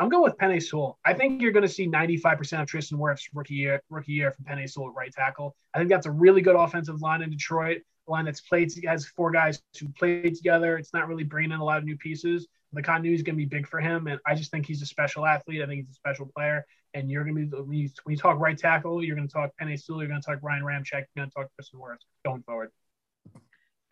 I'm 0.00 0.08
going 0.08 0.22
with 0.22 0.38
Penei 0.38 0.62
Sewell. 0.62 0.98
I 1.04 1.12
think 1.12 1.42
you're 1.42 1.52
going 1.52 1.62
to 1.62 1.68
see 1.68 1.86
95% 1.86 2.62
of 2.62 2.66
Tristan 2.66 2.96
Wirfs 2.96 3.28
rookie 3.34 3.54
year 3.54 3.82
rookie 3.90 4.12
year 4.12 4.32
from 4.32 4.46
Penei 4.46 4.68
Sewell 4.68 4.88
at 4.88 4.94
right 4.94 5.12
tackle. 5.12 5.54
I 5.74 5.78
think 5.78 5.90
that's 5.90 6.06
a 6.06 6.10
really 6.10 6.40
good 6.40 6.56
offensive 6.56 7.02
line 7.02 7.20
in 7.20 7.28
Detroit. 7.28 7.82
A 8.08 8.10
line 8.10 8.24
that's 8.24 8.40
played 8.40 8.72
has 8.86 9.04
four 9.04 9.30
guys 9.30 9.60
who 9.78 9.90
played 9.90 10.34
together. 10.34 10.78
It's 10.78 10.94
not 10.94 11.06
really 11.06 11.22
bringing 11.24 11.52
in 11.52 11.60
a 11.60 11.64
lot 11.64 11.76
of 11.76 11.84
new 11.84 11.98
pieces. 11.98 12.48
The 12.72 12.82
continuity 12.82 13.16
is 13.16 13.22
going 13.22 13.34
to 13.34 13.36
be 13.36 13.44
big 13.44 13.66
for 13.66 13.78
him, 13.78 14.06
and 14.06 14.18
I 14.26 14.34
just 14.34 14.50
think 14.50 14.64
he's 14.64 14.80
a 14.80 14.86
special 14.86 15.26
athlete. 15.26 15.60
I 15.60 15.66
think 15.66 15.80
he's 15.84 15.90
a 15.90 15.94
special 15.94 16.30
player. 16.34 16.64
And 16.94 17.10
you're 17.10 17.24
going 17.24 17.36
to 17.36 17.56
be 17.56 17.62
when 17.62 17.76
you, 17.76 17.90
when 18.04 18.14
you 18.14 18.18
talk 18.18 18.38
right 18.38 18.56
tackle, 18.56 19.04
you're 19.04 19.16
going 19.16 19.28
to 19.28 19.32
talk 19.32 19.50
Penei 19.60 19.78
Sewell, 19.78 20.00
you're 20.00 20.08
going 20.08 20.22
to 20.22 20.26
talk 20.26 20.38
Ryan 20.42 20.62
Ramczyk, 20.62 20.92
you're 20.92 21.06
going 21.16 21.28
to 21.28 21.34
talk 21.34 21.48
Tristan 21.56 21.78
Wirfs 21.78 22.06
going 22.24 22.42
forward. 22.42 22.70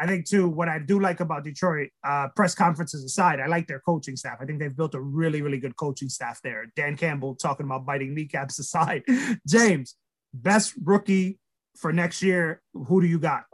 I 0.00 0.06
think 0.06 0.26
too, 0.26 0.48
what 0.48 0.68
I 0.68 0.78
do 0.78 1.00
like 1.00 1.20
about 1.20 1.44
Detroit, 1.44 1.90
uh, 2.04 2.28
press 2.36 2.54
conferences 2.54 3.04
aside, 3.04 3.40
I 3.40 3.46
like 3.46 3.66
their 3.66 3.80
coaching 3.80 4.16
staff. 4.16 4.38
I 4.40 4.44
think 4.44 4.60
they've 4.60 4.76
built 4.76 4.94
a 4.94 5.00
really, 5.00 5.42
really 5.42 5.58
good 5.58 5.76
coaching 5.76 6.08
staff 6.08 6.40
there. 6.42 6.72
Dan 6.76 6.96
Campbell 6.96 7.34
talking 7.34 7.66
about 7.66 7.84
biting 7.84 8.14
kneecaps 8.14 8.58
aside. 8.60 9.02
James, 9.46 9.96
best 10.32 10.74
rookie 10.82 11.38
for 11.76 11.92
next 11.92 12.22
year. 12.22 12.62
Who 12.74 13.00
do 13.00 13.06
you 13.06 13.18
got? 13.18 13.44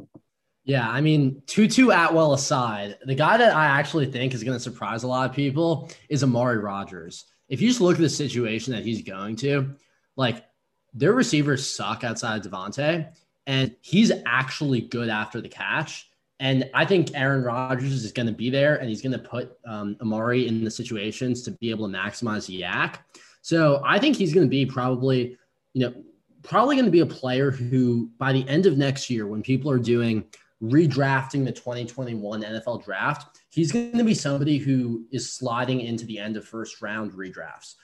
Yeah, 0.65 0.89
I 0.89 1.03
mean, 1.03 1.43
Tutu 1.47 1.91
Atwell 1.91 2.33
aside, 2.33 2.97
the 3.05 3.15
guy 3.15 3.37
that 3.37 3.55
I 3.55 3.67
actually 3.67 4.07
think 4.07 4.33
is 4.33 4.43
going 4.43 4.57
to 4.57 4.63
surprise 4.63 5.03
a 5.03 5.07
lot 5.07 5.29
of 5.29 5.37
people 5.37 5.91
is 6.09 6.25
Amari 6.25 6.57
Rodgers. 6.57 7.27
If 7.49 7.61
you 7.61 7.69
just 7.69 7.83
look 7.83 7.97
at 7.97 8.01
the 8.01 8.09
situation 8.09 8.73
that 8.73 8.83
he's 8.83 9.03
going 9.03 9.37
to, 9.37 9.75
like 10.17 10.43
their 10.95 11.13
receivers 11.13 11.69
suck 11.69 12.03
outside 12.03 12.45
of 12.45 12.51
Davante, 12.51 13.13
and 13.47 13.75
he's 13.83 14.11
actually 14.25 14.81
good 14.81 15.11
after 15.11 15.41
the 15.41 15.49
catch. 15.49 16.09
And 16.41 16.69
I 16.75 16.85
think 16.85 17.11
Aaron 17.15 17.45
Rodgers 17.45 17.93
is 17.93 18.13
going 18.13 18.27
to 18.27 18.33
be 18.33 18.51
there 18.51 18.77
and 18.77 18.89
he's 18.89 19.03
going 19.03 19.13
to 19.13 19.19
put 19.19 19.57
um, 19.67 19.97
Amari 20.01 20.49
in 20.49 20.65
the 20.65 20.71
situations 20.71 21.43
to 21.43 21.53
be 21.53 21.71
able 21.71 21.89
to 21.89 21.97
maximize 21.97 22.51
YAC. 22.51 22.97
So 23.43 23.83
I 23.85 23.99
think 23.99 24.17
he's 24.17 24.35
going 24.35 24.47
to 24.47 24.51
be 24.51 24.67
probably, 24.67 25.37
you 25.75 25.87
know, 25.87 25.95
probably 26.43 26.77
going 26.77 26.87
to 26.87 26.91
be 26.91 27.01
a 27.01 27.07
player 27.07 27.51
who 27.51 28.11
by 28.19 28.33
the 28.33 28.47
end 28.49 28.67
of 28.67 28.77
next 28.77 29.09
year, 29.11 29.27
when 29.27 29.43
people 29.43 29.71
are 29.71 29.79
doing 29.79 30.25
redrafting 30.63 31.45
the 31.45 31.53
2021 31.53 32.43
NFL 32.43 32.85
draft, 32.85 33.39
he's 33.51 33.71
going 33.71 33.97
to 33.97 34.05
be 34.05 34.15
somebody 34.15 34.59
who 34.59 35.05
is 35.13 35.33
sliding 35.33 35.81
into 35.81 36.05
the 36.07 36.19
end 36.19 36.37
of 36.37 36.45
first 36.45 36.81
round 36.83 37.13
redrafts. 37.13 37.75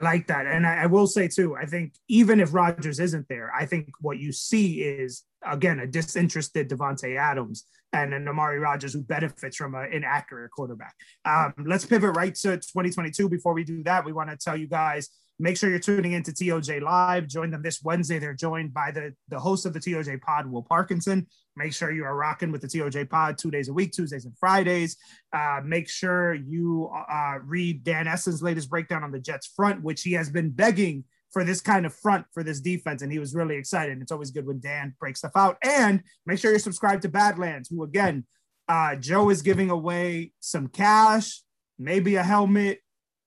I 0.00 0.04
like 0.04 0.26
that. 0.26 0.46
And 0.46 0.66
I, 0.66 0.82
I, 0.82 0.86
will 0.86 1.06
say 1.06 1.28
too, 1.28 1.56
I 1.56 1.66
think 1.66 1.94
even 2.08 2.40
if 2.40 2.52
Rodgers 2.52 3.00
isn't 3.00 3.28
there, 3.28 3.50
I 3.54 3.66
think 3.66 3.90
what 4.00 4.18
you 4.18 4.32
see 4.32 4.82
is 4.82 5.22
again 5.44 5.78
a 5.78 5.86
disinterested 5.86 6.68
Davante 6.68 7.16
Adams 7.16 7.64
and 7.92 8.12
an 8.12 8.28
Amari 8.28 8.58
Rodgers 8.58 8.92
who 8.92 9.02
benefits 9.02 9.56
from 9.56 9.74
an 9.74 9.92
inaccurate 9.92 10.50
quarterback. 10.50 10.94
Um, 11.24 11.54
let's 11.64 11.86
pivot 11.86 12.16
right 12.16 12.34
to 12.34 12.56
2022. 12.56 13.28
Before 13.28 13.54
we 13.54 13.64
do 13.64 13.82
that, 13.84 14.04
we 14.04 14.12
want 14.12 14.30
to 14.30 14.36
tell 14.36 14.56
you 14.56 14.66
guys 14.66 15.08
Make 15.38 15.56
sure 15.56 15.68
you're 15.68 15.78
tuning 15.78 16.12
into 16.12 16.32
TOJ 16.32 16.80
Live. 16.80 17.28
Join 17.28 17.50
them 17.50 17.62
this 17.62 17.82
Wednesday. 17.82 18.18
They're 18.18 18.34
joined 18.34 18.72
by 18.72 18.90
the, 18.90 19.14
the 19.28 19.38
host 19.38 19.66
of 19.66 19.74
the 19.74 19.80
TOJ 19.80 20.20
Pod, 20.22 20.46
Will 20.46 20.62
Parkinson. 20.62 21.26
Make 21.56 21.74
sure 21.74 21.90
you 21.90 22.04
are 22.04 22.16
rocking 22.16 22.52
with 22.52 22.62
the 22.62 22.68
TOJ 22.68 23.10
Pod 23.10 23.36
two 23.36 23.50
days 23.50 23.68
a 23.68 23.72
week, 23.72 23.92
Tuesdays 23.92 24.24
and 24.24 24.36
Fridays. 24.38 24.96
Uh, 25.32 25.60
make 25.64 25.88
sure 25.88 26.34
you 26.34 26.90
uh, 27.10 27.38
read 27.44 27.84
Dan 27.84 28.06
Essen's 28.06 28.42
latest 28.42 28.70
breakdown 28.70 29.04
on 29.04 29.12
the 29.12 29.20
Jets 29.20 29.46
front, 29.46 29.82
which 29.82 30.02
he 30.02 30.12
has 30.12 30.30
been 30.30 30.50
begging 30.50 31.04
for 31.30 31.44
this 31.44 31.60
kind 31.60 31.84
of 31.84 31.94
front 31.94 32.24
for 32.32 32.42
this 32.42 32.60
defense, 32.60 33.02
and 33.02 33.12
he 33.12 33.18
was 33.18 33.34
really 33.34 33.56
excited. 33.56 34.00
It's 34.00 34.12
always 34.12 34.30
good 34.30 34.46
when 34.46 34.58
Dan 34.58 34.94
breaks 34.98 35.18
stuff 35.18 35.32
out. 35.36 35.58
And 35.62 36.02
make 36.24 36.38
sure 36.38 36.50
you're 36.50 36.58
subscribed 36.58 37.02
to 37.02 37.10
Badlands, 37.10 37.68
who 37.68 37.82
again, 37.82 38.24
uh, 38.68 38.96
Joe 38.96 39.28
is 39.28 39.42
giving 39.42 39.68
away 39.68 40.32
some 40.40 40.68
cash, 40.68 41.42
maybe 41.78 42.14
a 42.16 42.22
helmet, 42.22 42.80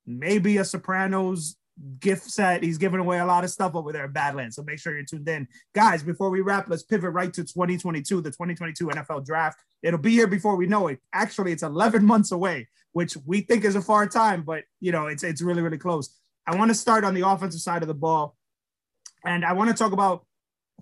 maybe 0.07 0.57
a 0.57 0.65
Sopranos 0.65 1.55
gift 1.99 2.29
set. 2.29 2.63
He's 2.63 2.77
giving 2.77 2.99
away 2.99 3.19
a 3.19 3.25
lot 3.25 3.43
of 3.43 3.49
stuff 3.49 3.75
over 3.75 3.91
there 3.91 4.05
at 4.05 4.13
Badlands. 4.13 4.55
So 4.55 4.63
make 4.63 4.79
sure 4.79 4.93
you're 4.93 5.05
tuned 5.05 5.27
in. 5.27 5.47
Guys, 5.73 6.03
before 6.03 6.29
we 6.29 6.41
wrap, 6.41 6.69
let's 6.69 6.83
pivot 6.83 7.11
right 7.11 7.33
to 7.33 7.43
2022, 7.43 8.21
the 8.21 8.29
2022 8.29 8.87
NFL 8.87 9.25
draft. 9.25 9.59
It'll 9.81 9.99
be 9.99 10.11
here 10.11 10.27
before 10.27 10.55
we 10.55 10.67
know 10.67 10.87
it. 10.87 10.99
Actually, 11.13 11.51
it's 11.51 11.63
11 11.63 12.05
months 12.05 12.31
away, 12.31 12.67
which 12.91 13.17
we 13.25 13.41
think 13.41 13.63
is 13.63 13.75
a 13.75 13.81
far 13.81 14.07
time, 14.07 14.43
but 14.43 14.63
you 14.79 14.91
know, 14.91 15.07
it's 15.07 15.23
it's 15.23 15.41
really, 15.41 15.61
really 15.61 15.77
close. 15.77 16.15
I 16.45 16.55
want 16.55 16.69
to 16.69 16.75
start 16.75 17.03
on 17.03 17.13
the 17.13 17.27
offensive 17.27 17.61
side 17.61 17.81
of 17.81 17.87
the 17.87 17.93
ball. 17.93 18.35
And 19.25 19.45
I 19.45 19.53
want 19.53 19.69
to 19.69 19.75
talk 19.75 19.91
about 19.91 20.25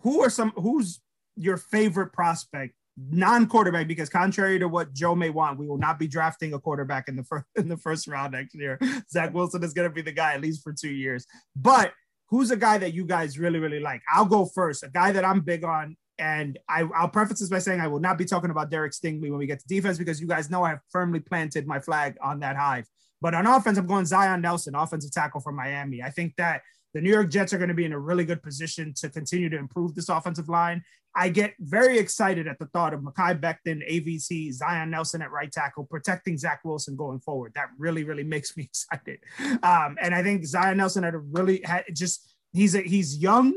who 0.02 0.22
are 0.22 0.30
some 0.30 0.52
who's 0.52 1.02
your 1.36 1.58
favorite 1.58 2.14
prospect 2.14 2.74
non-quarterback 2.98 3.88
because 3.88 4.10
contrary 4.10 4.58
to 4.60 4.68
what 4.68 4.94
Joe 4.94 5.16
may 5.16 5.30
want, 5.30 5.60
we 5.60 5.68
will 5.68 5.78
not 5.78 6.00
be 6.00 6.08
drafting 6.08 6.54
a 6.54 6.60
quarterback 6.60 7.08
in 7.08 7.16
the 7.16 7.24
first 7.24 7.46
in 7.56 7.68
the 7.68 7.78
first 7.78 8.08
round 8.08 8.34
next 8.34 8.56
year. 8.56 8.80
Zach 9.10 9.34
Wilson 9.34 9.64
is 9.64 9.74
going 9.74 9.88
to 9.88 9.94
be 9.94 10.02
the 10.02 10.12
guy 10.12 10.34
at 10.34 10.42
least 10.42 10.64
for 10.64 10.74
two 10.74 10.92
years. 10.92 11.26
But 11.56 11.94
who's 12.30 12.52
a 12.52 12.58
guy 12.58 12.78
that 12.80 12.94
you 12.94 13.06
guys 13.06 13.38
really 13.38 13.60
really 13.60 13.80
like? 13.80 14.02
I'll 14.12 14.26
go 14.26 14.46
first. 14.46 14.84
A 14.84 14.90
guy 14.90 15.12
that 15.12 15.24
I'm 15.24 15.42
big 15.42 15.64
on, 15.64 15.96
and 16.18 16.58
I, 16.68 16.84
will 16.84 17.10
preface 17.10 17.40
this 17.40 17.50
by 17.50 17.60
saying 17.60 17.82
I 17.82 17.88
will 17.88 18.00
not 18.00 18.18
be 18.18 18.26
talking 18.26 18.50
about 18.50 18.72
Derek 18.72 18.94
Stingley 18.94 19.30
when 19.30 19.38
we 19.38 19.48
get 19.48 19.60
to 19.60 19.68
defense 19.68 19.98
because 19.98 20.20
you 20.20 20.28
guys 20.28 20.50
know 20.50 20.64
I 20.64 20.70
have 20.70 20.82
firmly 20.92 21.20
planted 21.20 21.68
my 21.68 21.80
flag 21.80 22.18
on 22.22 22.40
that 22.40 22.56
hive. 22.56 22.86
But 23.22 23.34
on 23.34 23.48
offense, 23.48 23.78
I'm 23.78 23.88
going 23.88 24.06
Zion 24.06 24.42
Nelson, 24.42 24.76
offensive 24.76 25.12
tackle 25.12 25.42
from 25.42 25.56
Miami. 25.56 26.04
I 26.04 26.10
think 26.10 26.36
that 26.38 26.62
the 26.98 27.02
New 27.02 27.12
York 27.12 27.30
Jets 27.30 27.54
are 27.54 27.60
going 27.60 27.68
to 27.68 27.76
be 27.76 27.86
in 27.86 27.94
a 27.94 28.00
really 28.00 28.26
good 28.26 28.42
position 28.42 28.92
to 28.96 29.08
continue 29.08 29.50
to 29.50 29.58
improve 29.58 29.94
this 29.94 30.10
offensive 30.10 30.50
line. 30.50 30.82
I 31.16 31.30
get 31.30 31.54
very 31.60 32.00
excited 32.00 32.48
at 32.48 32.58
the 32.58 32.66
thought 32.66 32.92
of 32.92 33.02
Mekhi 33.02 33.40
Becton, 33.40 33.88
AVC, 33.88 34.52
Zion 34.52 34.90
Nelson 34.90 35.22
at 35.22 35.30
right 35.30 35.52
tackle, 35.52 35.84
protecting 35.84 36.40
Zach 36.40 36.62
Wilson 36.66 36.96
going 36.96 37.20
forward. 37.20 37.52
That 37.54 37.68
really, 37.78 38.04
really 38.04 38.24
makes 38.24 38.58
me 38.58 38.64
excited. 38.90 39.20
Um, 39.62 39.96
and 40.02 40.16
I 40.16 40.24
think 40.24 40.44
Zion 40.44 40.78
Nelson 40.78 41.04
had 41.04 41.14
a 41.14 41.20
really 41.20 41.62
had 41.64 41.84
just 41.94 42.34
he's 42.52 42.74
a, 42.74 42.82
he's 42.82 43.16
young. 43.16 43.54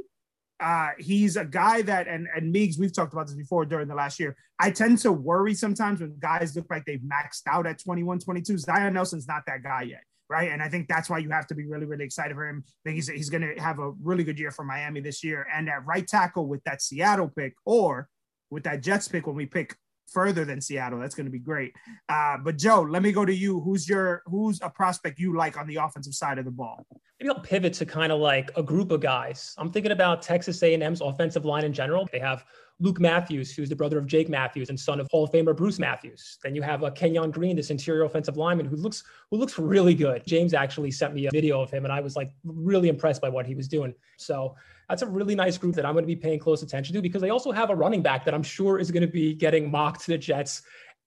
Uh, 0.62 0.90
he's 0.98 1.36
a 1.36 1.44
guy 1.46 1.80
that 1.80 2.08
and 2.08 2.28
and 2.36 2.52
Meigs, 2.52 2.78
we've 2.78 2.92
talked 2.92 3.14
about 3.14 3.26
this 3.26 3.36
before 3.36 3.64
during 3.64 3.88
the 3.88 3.94
last 3.94 4.20
year. 4.20 4.36
I 4.58 4.70
tend 4.70 4.98
to 4.98 5.12
worry 5.12 5.54
sometimes 5.54 6.02
when 6.02 6.14
guys 6.18 6.54
look 6.54 6.66
like 6.68 6.84
they've 6.84 7.00
maxed 7.00 7.44
out 7.46 7.66
at 7.66 7.78
21, 7.78 8.18
22. 8.18 8.58
Zion 8.58 8.92
Nelson's 8.92 9.26
not 9.26 9.44
that 9.46 9.62
guy 9.62 9.84
yet 9.84 10.02
right? 10.30 10.52
And 10.52 10.62
I 10.62 10.68
think 10.68 10.88
that's 10.88 11.10
why 11.10 11.18
you 11.18 11.28
have 11.30 11.48
to 11.48 11.56
be 11.56 11.66
really, 11.66 11.86
really 11.86 12.04
excited 12.04 12.34
for 12.34 12.46
him. 12.46 12.62
I 12.64 12.70
think 12.84 12.94
he's, 12.94 13.08
he's 13.08 13.28
going 13.28 13.42
to 13.42 13.60
have 13.60 13.80
a 13.80 13.90
really 14.00 14.22
good 14.22 14.38
year 14.38 14.52
for 14.52 14.64
Miami 14.64 15.00
this 15.00 15.24
year. 15.24 15.44
And 15.52 15.68
at 15.68 15.84
right 15.84 16.06
tackle 16.06 16.46
with 16.46 16.62
that 16.64 16.80
Seattle 16.80 17.28
pick 17.28 17.54
or 17.66 18.08
with 18.48 18.62
that 18.62 18.80
Jets 18.80 19.08
pick 19.08 19.26
when 19.26 19.34
we 19.34 19.46
pick 19.46 19.76
further 20.06 20.44
than 20.44 20.60
Seattle, 20.60 21.00
that's 21.00 21.16
going 21.16 21.26
to 21.26 21.32
be 21.32 21.40
great. 21.40 21.72
Uh, 22.08 22.36
but 22.38 22.56
Joe, 22.56 22.82
let 22.82 23.02
me 23.02 23.10
go 23.10 23.24
to 23.24 23.34
you. 23.34 23.60
Who's 23.60 23.88
your 23.88 24.22
who's 24.26 24.60
a 24.62 24.70
prospect 24.70 25.18
you 25.18 25.36
like 25.36 25.58
on 25.58 25.66
the 25.66 25.76
offensive 25.76 26.14
side 26.14 26.38
of 26.38 26.44
the 26.44 26.50
ball? 26.52 26.86
Maybe 27.20 27.30
I'll 27.30 27.40
pivot 27.40 27.74
to 27.74 27.86
kind 27.86 28.12
of 28.12 28.20
like 28.20 28.50
a 28.56 28.62
group 28.62 28.92
of 28.92 29.00
guys. 29.00 29.54
I'm 29.58 29.70
thinking 29.70 29.92
about 29.92 30.22
Texas 30.22 30.62
A&M's 30.62 31.00
offensive 31.00 31.44
line 31.44 31.64
in 31.64 31.72
general. 31.72 32.08
They 32.10 32.20
have 32.20 32.44
Luke 32.80 32.98
Matthews, 32.98 33.54
who's 33.54 33.68
the 33.68 33.76
brother 33.76 33.98
of 33.98 34.06
Jake 34.06 34.28
Matthews 34.28 34.70
and 34.70 34.80
son 34.80 35.00
of 35.00 35.06
Hall 35.10 35.24
of 35.24 35.30
Famer 35.30 35.54
Bruce 35.54 35.78
Matthews. 35.78 36.38
Then 36.42 36.54
you 36.54 36.62
have 36.62 36.82
uh, 36.82 36.90
Kenyon 36.90 37.30
Green, 37.30 37.54
this 37.54 37.70
interior 37.70 38.04
offensive 38.04 38.38
lineman 38.38 38.66
who 38.66 38.76
looks 38.76 39.04
who 39.30 39.36
looks 39.36 39.58
really 39.58 39.94
good. 39.94 40.22
James 40.26 40.54
actually 40.54 40.90
sent 40.90 41.14
me 41.14 41.26
a 41.26 41.30
video 41.30 41.60
of 41.60 41.70
him, 41.70 41.84
and 41.84 41.92
I 41.92 42.00
was 42.00 42.16
like 42.16 42.32
really 42.42 42.88
impressed 42.88 43.20
by 43.20 43.28
what 43.28 43.46
he 43.46 43.54
was 43.54 43.68
doing. 43.68 43.94
So 44.16 44.56
that's 44.88 45.02
a 45.02 45.06
really 45.06 45.34
nice 45.34 45.58
group 45.58 45.74
that 45.76 45.84
I'm 45.84 45.92
going 45.92 46.02
to 46.02 46.06
be 46.06 46.16
paying 46.16 46.38
close 46.38 46.62
attention 46.62 46.94
to 46.94 47.02
because 47.02 47.22
they 47.22 47.30
also 47.30 47.52
have 47.52 47.70
a 47.70 47.76
running 47.76 48.02
back 48.02 48.24
that 48.24 48.34
I'm 48.34 48.42
sure 48.42 48.78
is 48.78 48.90
going 48.90 49.02
to 49.02 49.12
be 49.12 49.34
getting 49.34 49.70
mocked 49.70 50.00
to 50.02 50.12
the 50.12 50.18
Jets 50.18 50.62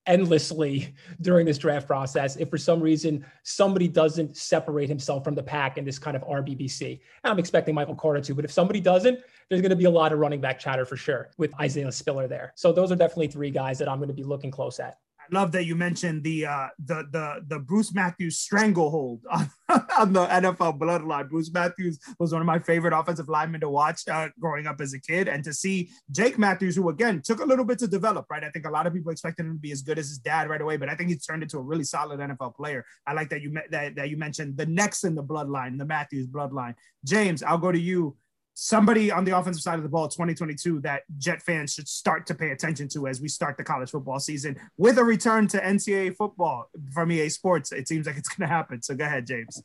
endlessly 0.06 0.94
during 1.20 1.46
this 1.46 1.58
draft 1.58 1.86
process 1.86 2.36
if 2.36 2.50
for 2.50 2.58
some 2.58 2.80
reason 2.80 3.24
somebody 3.42 3.88
doesn't 3.88 4.36
separate 4.36 4.88
himself 4.88 5.24
from 5.24 5.34
the 5.34 5.42
pack 5.42 5.78
in 5.78 5.84
this 5.84 5.98
kind 5.98 6.16
of 6.16 6.22
RBBC. 6.22 7.00
And 7.22 7.30
I'm 7.30 7.38
expecting 7.38 7.74
Michael 7.74 7.94
Carter 7.94 8.20
to, 8.20 8.34
but 8.34 8.44
if 8.44 8.52
somebody 8.52 8.80
doesn't, 8.80 9.20
there's 9.48 9.60
going 9.60 9.70
to 9.70 9.76
be 9.76 9.84
a 9.84 9.90
lot 9.90 10.12
of 10.12 10.18
running 10.18 10.40
back 10.40 10.58
chatter 10.58 10.84
for 10.84 10.96
sure 10.96 11.30
with 11.38 11.58
Isaiah 11.60 11.92
Spiller 11.92 12.28
there. 12.28 12.52
So 12.56 12.72
those 12.72 12.92
are 12.92 12.96
definitely 12.96 13.28
three 13.28 13.50
guys 13.50 13.78
that 13.78 13.88
I'm 13.88 13.98
going 13.98 14.08
to 14.08 14.14
be 14.14 14.24
looking 14.24 14.50
close 14.50 14.80
at. 14.80 14.98
I 15.24 15.34
love 15.34 15.52
that 15.52 15.64
you 15.64 15.74
mentioned 15.74 16.22
the 16.22 16.46
uh, 16.46 16.68
the 16.84 17.06
the 17.10 17.44
the 17.48 17.58
Bruce 17.58 17.94
Matthews 17.94 18.38
stranglehold 18.38 19.22
on, 19.30 19.50
on 19.98 20.12
the 20.12 20.26
NFL 20.26 20.78
bloodline. 20.78 21.30
Bruce 21.30 21.50
Matthews 21.52 21.98
was 22.18 22.32
one 22.32 22.42
of 22.42 22.46
my 22.46 22.58
favorite 22.58 22.92
offensive 22.92 23.28
linemen 23.28 23.62
to 23.62 23.70
watch 23.70 24.06
uh, 24.08 24.28
growing 24.38 24.66
up 24.66 24.80
as 24.80 24.92
a 24.92 25.00
kid, 25.00 25.28
and 25.28 25.42
to 25.44 25.52
see 25.52 25.90
Jake 26.10 26.38
Matthews, 26.38 26.76
who 26.76 26.88
again 26.90 27.22
took 27.22 27.40
a 27.40 27.44
little 27.44 27.64
bit 27.64 27.78
to 27.78 27.86
develop. 27.86 28.26
Right, 28.30 28.44
I 28.44 28.50
think 28.50 28.66
a 28.66 28.70
lot 28.70 28.86
of 28.86 28.92
people 28.92 29.12
expected 29.12 29.46
him 29.46 29.54
to 29.54 29.60
be 29.60 29.72
as 29.72 29.82
good 29.82 29.98
as 29.98 30.08
his 30.08 30.18
dad 30.18 30.48
right 30.48 30.60
away, 30.60 30.76
but 30.76 30.88
I 30.88 30.94
think 30.94 31.10
he's 31.10 31.24
turned 31.24 31.42
into 31.42 31.58
a 31.58 31.62
really 31.62 31.84
solid 31.84 32.20
NFL 32.20 32.54
player. 32.54 32.84
I 33.06 33.14
like 33.14 33.30
that 33.30 33.40
you 33.40 33.56
that 33.70 33.94
that 33.94 34.10
you 34.10 34.16
mentioned 34.16 34.56
the 34.56 34.66
next 34.66 35.04
in 35.04 35.14
the 35.14 35.24
bloodline, 35.24 35.78
the 35.78 35.86
Matthews 35.86 36.26
bloodline. 36.26 36.74
James, 37.04 37.42
I'll 37.42 37.58
go 37.58 37.72
to 37.72 37.80
you 37.80 38.16
somebody 38.54 39.10
on 39.10 39.24
the 39.24 39.36
offensive 39.36 39.62
side 39.62 39.76
of 39.76 39.82
the 39.82 39.88
ball 39.88 40.08
2022 40.08 40.80
that 40.80 41.02
Jet 41.18 41.42
fans 41.42 41.74
should 41.74 41.88
start 41.88 42.26
to 42.28 42.34
pay 42.34 42.50
attention 42.50 42.88
to 42.88 43.08
as 43.08 43.20
we 43.20 43.28
start 43.28 43.56
the 43.56 43.64
college 43.64 43.90
football 43.90 44.20
season 44.20 44.56
with 44.78 44.98
a 44.98 45.04
return 45.04 45.48
to 45.48 45.58
NCAA 45.60 46.16
football 46.16 46.70
from 46.92 47.10
EA 47.10 47.28
Sports. 47.28 47.72
It 47.72 47.88
seems 47.88 48.06
like 48.06 48.16
it's 48.16 48.28
going 48.28 48.48
to 48.48 48.54
happen. 48.54 48.80
So 48.80 48.94
go 48.94 49.04
ahead, 49.04 49.26
James. 49.26 49.62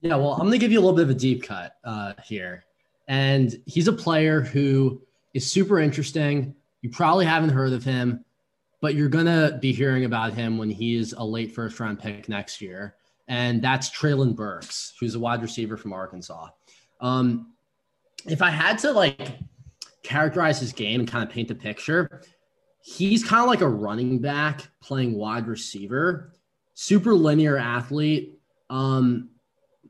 Yeah, 0.00 0.16
well, 0.16 0.32
I'm 0.32 0.40
going 0.40 0.52
to 0.52 0.58
give 0.58 0.72
you 0.72 0.80
a 0.80 0.82
little 0.82 0.96
bit 0.96 1.04
of 1.04 1.10
a 1.10 1.14
deep 1.14 1.44
cut 1.44 1.76
uh, 1.84 2.14
here. 2.24 2.64
And 3.06 3.60
he's 3.66 3.88
a 3.88 3.92
player 3.92 4.40
who 4.40 5.00
is 5.32 5.50
super 5.50 5.78
interesting. 5.78 6.54
You 6.82 6.90
probably 6.90 7.24
haven't 7.24 7.50
heard 7.50 7.72
of 7.72 7.84
him, 7.84 8.24
but 8.80 8.94
you're 8.94 9.08
going 9.08 9.26
to 9.26 9.58
be 9.60 9.72
hearing 9.72 10.04
about 10.04 10.34
him 10.34 10.58
when 10.58 10.70
he's 10.70 11.12
a 11.12 11.24
late 11.24 11.54
first 11.54 11.78
round 11.80 12.00
pick 12.00 12.28
next 12.28 12.60
year. 12.60 12.96
And 13.28 13.62
that's 13.62 13.90
Treylon 13.90 14.34
Burks, 14.34 14.94
who's 14.98 15.14
a 15.14 15.20
wide 15.20 15.42
receiver 15.42 15.76
from 15.76 15.92
Arkansas. 15.92 16.48
Um, 17.00 17.52
if 18.26 18.42
I 18.42 18.50
had 18.50 18.78
to 18.80 18.92
like 18.92 19.38
characterize 20.02 20.60
his 20.60 20.72
game 20.72 21.00
and 21.00 21.08
kind 21.08 21.24
of 21.24 21.30
paint 21.30 21.48
the 21.48 21.54
picture, 21.54 22.22
he's 22.82 23.24
kind 23.24 23.42
of 23.42 23.48
like 23.48 23.60
a 23.60 23.68
running 23.68 24.18
back 24.18 24.68
playing 24.80 25.14
wide 25.14 25.46
receiver, 25.46 26.32
super 26.74 27.14
linear 27.14 27.56
athlete, 27.56 28.38
um, 28.70 29.30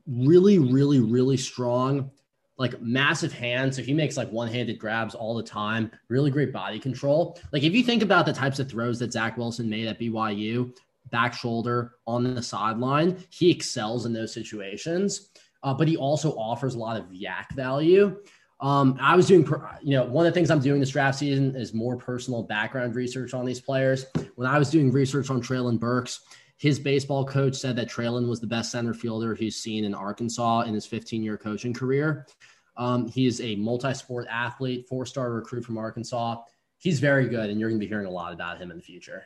really, 0.07 0.57
really, 0.57 0.99
really 0.99 1.37
strong, 1.37 2.11
like 2.57 2.81
massive 2.81 3.31
hands. 3.31 3.75
So 3.75 3.81
he 3.81 3.93
makes 3.93 4.17
like 4.17 4.29
one 4.31 4.47
handed 4.47 4.79
grabs 4.79 5.15
all 5.15 5.35
the 5.35 5.43
time, 5.43 5.91
really 6.09 6.31
great 6.31 6.51
body 6.51 6.79
control. 6.79 7.39
Like 7.51 7.63
if 7.63 7.73
you 7.73 7.83
think 7.83 8.03
about 8.03 8.25
the 8.25 8.33
types 8.33 8.59
of 8.59 8.69
throws 8.69 8.99
that 8.99 9.13
Zach 9.13 9.37
Wilson 9.37 9.69
made 9.69 9.87
at 9.87 9.99
BYU, 9.99 10.75
back 11.11 11.33
shoulder 11.33 11.93
on 12.05 12.35
the 12.35 12.43
sideline, 12.43 13.17
he 13.29 13.49
excels 13.49 14.05
in 14.05 14.13
those 14.13 14.33
situations 14.33 15.29
uh, 15.63 15.73
but 15.73 15.87
he 15.87 15.97
also 15.97 16.31
offers 16.31 16.75
a 16.75 16.79
lot 16.79 16.97
of 16.97 17.05
YAC 17.07 17.51
value. 17.53 18.17
Um, 18.61 18.97
I 18.99 19.15
was 19.15 19.27
doing, 19.27 19.47
you 19.81 19.95
know, 19.95 20.05
one 20.05 20.25
of 20.25 20.33
the 20.33 20.37
things 20.37 20.51
I'm 20.51 20.59
doing 20.59 20.79
this 20.79 20.89
draft 20.89 21.19
season 21.19 21.55
is 21.55 21.73
more 21.73 21.95
personal 21.95 22.43
background 22.43 22.95
research 22.95 23.33
on 23.33 23.45
these 23.45 23.61
players. 23.61 24.05
When 24.35 24.47
I 24.47 24.59
was 24.59 24.69
doing 24.69 24.91
research 24.91 25.29
on 25.29 25.41
Treylon 25.41 25.79
Burks, 25.79 26.21
his 26.57 26.77
baseball 26.77 27.25
coach 27.25 27.55
said 27.55 27.77
that 27.77 27.87
Treylon 27.87 28.27
was 28.27 28.41
the 28.41 28.47
best 28.47 28.71
center 28.71 28.93
fielder 28.93 29.33
he's 29.33 29.55
seen 29.55 29.85
in 29.85 29.95
Arkansas 29.95 30.61
in 30.61 30.73
his 30.73 30.85
15 30.85 31.23
year 31.23 31.37
coaching 31.37 31.73
career. 31.73 32.27
Um, 32.75 33.07
he 33.07 33.27
is 33.27 33.39
a 33.39 33.55
multi 33.55 33.93
sport 33.93 34.27
athlete, 34.29 34.87
four 34.89 35.05
star 35.05 35.31
recruit 35.31 35.63
from 35.63 35.77
Arkansas. 35.77 36.41
He's 36.77 36.99
very 36.99 37.27
good, 37.27 37.49
and 37.49 37.59
you're 37.59 37.69
going 37.69 37.79
to 37.79 37.85
be 37.85 37.89
hearing 37.89 38.07
a 38.07 38.11
lot 38.11 38.33
about 38.33 38.57
him 38.57 38.71
in 38.71 38.77
the 38.77 38.83
future 38.83 39.23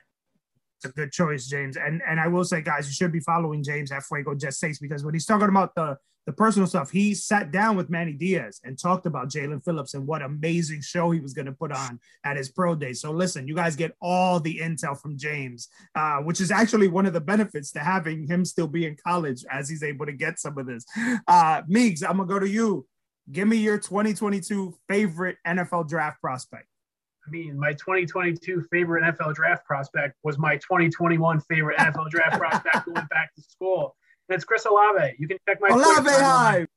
a 0.85 0.89
good 0.89 1.11
choice, 1.11 1.47
James. 1.47 1.77
And 1.77 2.01
and 2.07 2.19
I 2.19 2.27
will 2.27 2.45
say, 2.45 2.61
guys, 2.61 2.87
you 2.87 2.93
should 2.93 3.11
be 3.11 3.19
following 3.19 3.63
James 3.63 3.91
at 3.91 4.03
Fuego 4.03 4.35
Jet 4.35 4.53
States 4.53 4.79
because 4.79 5.03
when 5.03 5.13
he's 5.13 5.25
talking 5.25 5.49
about 5.49 5.75
the 5.75 5.97
the 6.25 6.33
personal 6.33 6.67
stuff, 6.67 6.89
he 6.89 7.13
sat 7.13 7.51
down 7.51 7.75
with 7.75 7.89
Manny 7.89 8.13
Diaz 8.13 8.61
and 8.63 8.79
talked 8.79 9.05
about 9.05 9.27
Jaelan 9.27 9.63
Phillips 9.63 9.93
and 9.93 10.07
what 10.07 10.21
amazing 10.21 10.81
show 10.81 11.11
he 11.11 11.19
was 11.19 11.33
going 11.33 11.47
to 11.47 11.51
put 11.51 11.71
on 11.71 11.99
at 12.23 12.37
his 12.37 12.49
pro 12.49 12.75
day. 12.75 12.93
So 12.93 13.11
listen, 13.11 13.47
you 13.47 13.55
guys 13.55 13.75
get 13.75 13.95
all 14.01 14.39
the 14.39 14.59
intel 14.59 14.97
from 14.97 15.17
James, 15.17 15.67
uh, 15.95 16.19
which 16.19 16.39
is 16.39 16.49
actually 16.49 16.87
one 16.87 17.05
of 17.05 17.13
the 17.13 17.21
benefits 17.21 17.71
to 17.73 17.79
having 17.79 18.25
him 18.25 18.45
still 18.45 18.67
be 18.67 18.85
in 18.85 18.95
college 18.95 19.43
as 19.51 19.67
he's 19.67 19.83
able 19.83 20.05
to 20.05 20.13
get 20.13 20.39
some 20.39 20.57
of 20.57 20.65
this. 20.65 20.85
Uh, 21.27 21.61
Meeks, 21.67 22.03
I'm 22.03 22.17
gonna 22.17 22.27
go 22.27 22.39
to 22.39 22.47
you. 22.47 22.85
Give 23.31 23.47
me 23.47 23.57
your 23.57 23.77
2022 23.77 24.75
favorite 24.87 25.37
NFL 25.45 25.87
draft 25.87 26.21
prospect. 26.21 26.67
I 27.25 27.29
mean, 27.29 27.57
my 27.57 27.71
2022 27.73 28.65
favorite 28.71 29.03
NFL 29.03 29.33
draft 29.33 29.65
prospect 29.65 30.15
was 30.23 30.37
my 30.37 30.57
2021 30.57 31.39
favorite 31.41 31.77
NFL 31.77 32.09
draft 32.09 32.37
prospect 32.37 32.85
going 32.93 33.07
back 33.07 33.33
to 33.35 33.41
school. 33.41 33.95
And 34.27 34.35
it's 34.35 34.45
Chris 34.45 34.65
Olave. 34.65 35.15
You 35.19 35.27
can 35.27 35.37
check 35.47 35.59
my 35.61 35.69
Olave 35.69 36.09
High. 36.09 36.67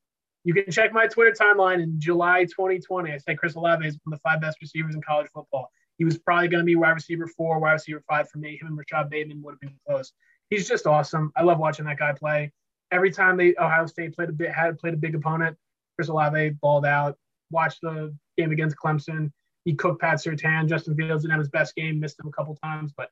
You 0.44 0.54
can 0.54 0.70
check 0.70 0.92
my 0.92 1.08
Twitter 1.08 1.32
timeline 1.32 1.82
in 1.82 1.98
July 2.00 2.44
2020. 2.44 3.12
I 3.12 3.18
said 3.18 3.38
Chris 3.38 3.56
Olave 3.56 3.84
is 3.84 3.98
one 4.04 4.14
of 4.14 4.20
the 4.20 4.28
five 4.28 4.40
best 4.40 4.58
receivers 4.60 4.94
in 4.94 5.02
college 5.02 5.26
football. 5.34 5.68
He 5.98 6.04
was 6.04 6.18
probably 6.18 6.48
going 6.48 6.60
to 6.60 6.64
be 6.64 6.76
wide 6.76 6.90
receiver 6.90 7.26
four, 7.26 7.58
wide 7.58 7.72
receiver 7.72 8.02
five 8.08 8.28
for 8.28 8.38
me. 8.38 8.56
Him 8.60 8.68
and 8.68 8.78
Rashod 8.78 9.10
Bateman 9.10 9.42
would 9.42 9.52
have 9.52 9.60
been 9.60 9.74
close. 9.88 10.12
He's 10.50 10.68
just 10.68 10.86
awesome. 10.86 11.32
I 11.34 11.42
love 11.42 11.58
watching 11.58 11.86
that 11.86 11.98
guy 11.98 12.12
play. 12.12 12.52
Every 12.92 13.10
time 13.10 13.36
they 13.36 13.56
Ohio 13.58 13.86
State 13.86 14.14
played 14.14 14.28
a 14.28 14.32
bit 14.32 14.52
had 14.52 14.78
played 14.78 14.94
a 14.94 14.98
big 14.98 15.16
opponent, 15.16 15.56
Chris 15.96 16.08
Olave 16.08 16.50
balled 16.62 16.86
out. 16.86 17.16
Watched 17.50 17.80
the 17.80 18.14
game 18.36 18.52
against 18.52 18.76
Clemson 18.76 19.32
he 19.66 19.74
cooked 19.74 20.00
Pat 20.00 20.18
Surtain. 20.18 20.68
Justin 20.68 20.94
Fields 20.94 21.22
didn't 21.22 21.32
have 21.32 21.40
his 21.40 21.50
best 21.50 21.74
game, 21.74 21.98
missed 21.98 22.18
him 22.20 22.28
a 22.28 22.30
couple 22.30 22.56
times, 22.62 22.92
but 22.96 23.10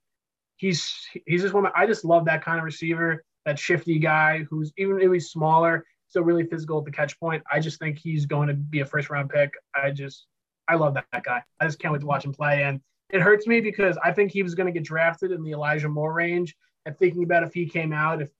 he's 0.57 0.95
he's 1.27 1.43
just 1.43 1.53
one. 1.53 1.67
Of, 1.67 1.73
I 1.77 1.85
just 1.85 2.05
love 2.05 2.25
that 2.27 2.43
kind 2.43 2.59
of 2.59 2.65
receiver, 2.65 3.25
that 3.45 3.59
shifty 3.59 3.99
guy 3.99 4.45
who's 4.49 4.73
even 4.79 5.01
if 5.01 5.13
he's 5.13 5.31
smaller, 5.31 5.85
still 6.09 6.23
really 6.23 6.47
physical 6.47 6.79
at 6.79 6.85
the 6.85 6.93
catch 6.93 7.19
point. 7.19 7.43
I 7.53 7.59
just 7.59 7.81
think 7.81 7.99
he's 7.99 8.25
going 8.25 8.47
to 8.49 8.55
be 8.55 8.81
a 8.81 8.87
first 8.87 9.11
round 9.11 9.31
pick. 9.31 9.53
I 9.75 9.91
just 9.91 10.27
I 10.69 10.77
love 10.77 10.95
that, 10.95 11.07
that 11.13 11.25
guy. 11.25 11.43
I 11.61 11.67
just 11.67 11.81
can't 11.81 11.93
wait 11.93 12.01
to 12.01 12.07
watch 12.07 12.25
him 12.25 12.33
play. 12.33 12.63
And 12.63 12.81
it 13.11 13.21
hurts 13.21 13.49
me 13.49 13.61
because 13.61 13.99
I 14.03 14.13
think 14.13 14.31
he 14.31 14.45
was 14.45 14.55
going 14.55 14.67
to 14.67 14.73
get 14.73 14.85
drafted 14.85 15.33
in 15.33 15.43
the 15.43 15.51
Elijah 15.51 15.89
Moore 15.89 16.13
range. 16.13 16.55
And 16.87 16.97
thinking 16.99 17.25
about 17.25 17.43
if 17.43 17.53
he 17.53 17.67
came 17.67 17.93
out, 17.93 18.23
if 18.23 18.31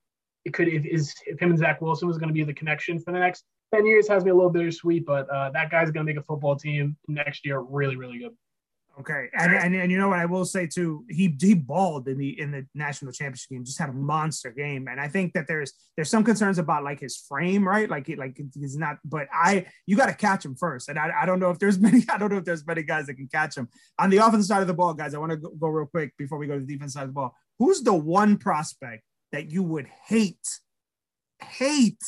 it 0.45 0.53
could, 0.53 0.69
if 0.69 0.85
is 0.85 1.13
if 1.25 1.37
him 1.37 1.49
and 1.49 1.59
Zach 1.59 1.81
Wilson 1.81 2.07
was 2.07 2.17
going 2.17 2.29
to 2.29 2.33
be 2.33 2.43
the 2.43 2.53
connection 2.53 2.97
for 2.97 3.11
the 3.11 3.19
next 3.19 3.43
10 3.73 3.85
years 3.85 4.07
has 4.07 4.23
me 4.23 4.31
a 4.31 4.35
little 4.35 4.49
bittersweet, 4.49 5.05
but 5.05 5.29
uh, 5.29 5.49
that 5.51 5.69
guy's 5.69 5.91
going 5.91 6.05
to 6.05 6.13
make 6.13 6.19
a 6.19 6.23
football 6.23 6.55
team 6.55 6.95
next 7.07 7.45
year 7.45 7.59
really, 7.59 7.95
really 7.95 8.19
good. 8.19 8.31
Okay, 8.97 9.27
and, 9.37 9.53
and 9.53 9.75
and 9.75 9.91
you 9.91 9.97
know 9.97 10.07
what 10.07 10.19
I 10.19 10.25
will 10.25 10.45
say 10.45 10.67
too, 10.67 11.03
he 11.09 11.35
he 11.41 11.53
balled 11.53 12.07
in 12.07 12.17
the 12.17 12.39
in 12.39 12.51
the 12.51 12.65
national 12.73 13.11
championship 13.11 13.49
game, 13.49 13.65
just 13.65 13.77
had 13.77 13.89
a 13.89 13.93
monster 13.93 14.51
game, 14.51 14.87
and 14.87 15.01
I 15.01 15.09
think 15.09 15.33
that 15.33 15.47
there's 15.47 15.73
there's 15.97 16.09
some 16.09 16.23
concerns 16.23 16.59
about 16.59 16.85
like 16.85 17.01
his 17.01 17.17
frame, 17.17 17.67
right? 17.67 17.89
Like 17.89 18.07
like 18.17 18.39
he's 18.53 18.77
not, 18.77 18.99
but 19.03 19.27
I 19.33 19.65
you 19.85 19.97
got 19.97 20.05
to 20.05 20.13
catch 20.13 20.45
him 20.45 20.55
first, 20.55 20.87
and 20.87 20.97
I, 20.97 21.11
I 21.23 21.25
don't 21.25 21.41
know 21.41 21.49
if 21.49 21.59
there's 21.59 21.77
many 21.87 22.05
I 22.07 22.17
don't 22.17 22.31
know 22.31 22.37
if 22.37 22.45
there's 22.45 22.65
many 22.65 22.83
guys 22.83 23.07
that 23.07 23.15
can 23.15 23.27
catch 23.27 23.57
him 23.57 23.67
on 23.99 24.09
the 24.09 24.17
offensive 24.17 24.45
side 24.45 24.61
of 24.61 24.67
the 24.67 24.73
ball, 24.73 24.93
guys. 24.93 25.13
I 25.13 25.17
want 25.17 25.31
to 25.31 25.37
go, 25.37 25.49
go 25.49 25.67
real 25.67 25.87
quick 25.87 26.13
before 26.17 26.37
we 26.37 26.47
go 26.47 26.57
to 26.57 26.65
the 26.65 26.73
defense 26.73 26.93
side 26.93 27.03
of 27.03 27.09
the 27.09 27.13
ball. 27.13 27.35
Who's 27.59 27.81
the 27.81 27.93
one 27.93 28.37
prospect 28.37 29.03
that 29.33 29.51
you 29.51 29.61
would 29.61 29.87
hate 30.05 30.47
hate 31.41 32.01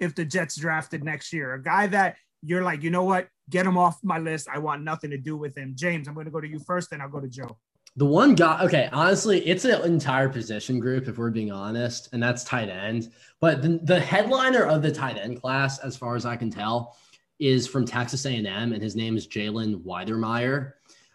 if 0.00 0.14
the 0.14 0.24
Jets 0.24 0.56
drafted 0.56 1.04
next 1.04 1.32
year. 1.32 1.54
A 1.54 1.62
guy 1.62 1.86
that 1.88 2.16
you're 2.42 2.62
like, 2.62 2.82
you 2.82 2.90
know 2.90 3.04
what? 3.04 3.28
Get 3.50 3.66
him 3.66 3.78
off 3.78 3.98
my 4.02 4.18
list. 4.18 4.48
I 4.52 4.58
want 4.58 4.82
nothing 4.82 5.10
to 5.10 5.18
do 5.18 5.36
with 5.36 5.56
him. 5.56 5.72
James, 5.76 6.08
I'm 6.08 6.14
going 6.14 6.26
to 6.26 6.32
go 6.32 6.40
to 6.40 6.48
you 6.48 6.58
first, 6.58 6.90
then 6.90 7.00
I'll 7.00 7.08
go 7.08 7.20
to 7.20 7.28
Joe. 7.28 7.56
The 7.98 8.04
one 8.04 8.34
guy, 8.34 8.62
okay, 8.62 8.90
honestly, 8.92 9.46
it's 9.46 9.64
an 9.64 9.82
entire 9.84 10.28
position 10.28 10.78
group, 10.78 11.08
if 11.08 11.16
we're 11.16 11.30
being 11.30 11.50
honest, 11.50 12.10
and 12.12 12.22
that's 12.22 12.44
tight 12.44 12.68
end. 12.68 13.10
But 13.40 13.62
the, 13.62 13.80
the 13.84 13.98
headliner 13.98 14.64
of 14.64 14.82
the 14.82 14.92
tight 14.92 15.16
end 15.16 15.40
class, 15.40 15.78
as 15.78 15.96
far 15.96 16.14
as 16.14 16.26
I 16.26 16.36
can 16.36 16.50
tell, 16.50 16.98
is 17.38 17.66
from 17.66 17.86
Texas 17.86 18.26
A&M, 18.26 18.46
and 18.46 18.82
his 18.82 18.96
name 18.96 19.16
is 19.16 19.26
Jalen 19.26 19.82
Wydermyer. 19.82 20.72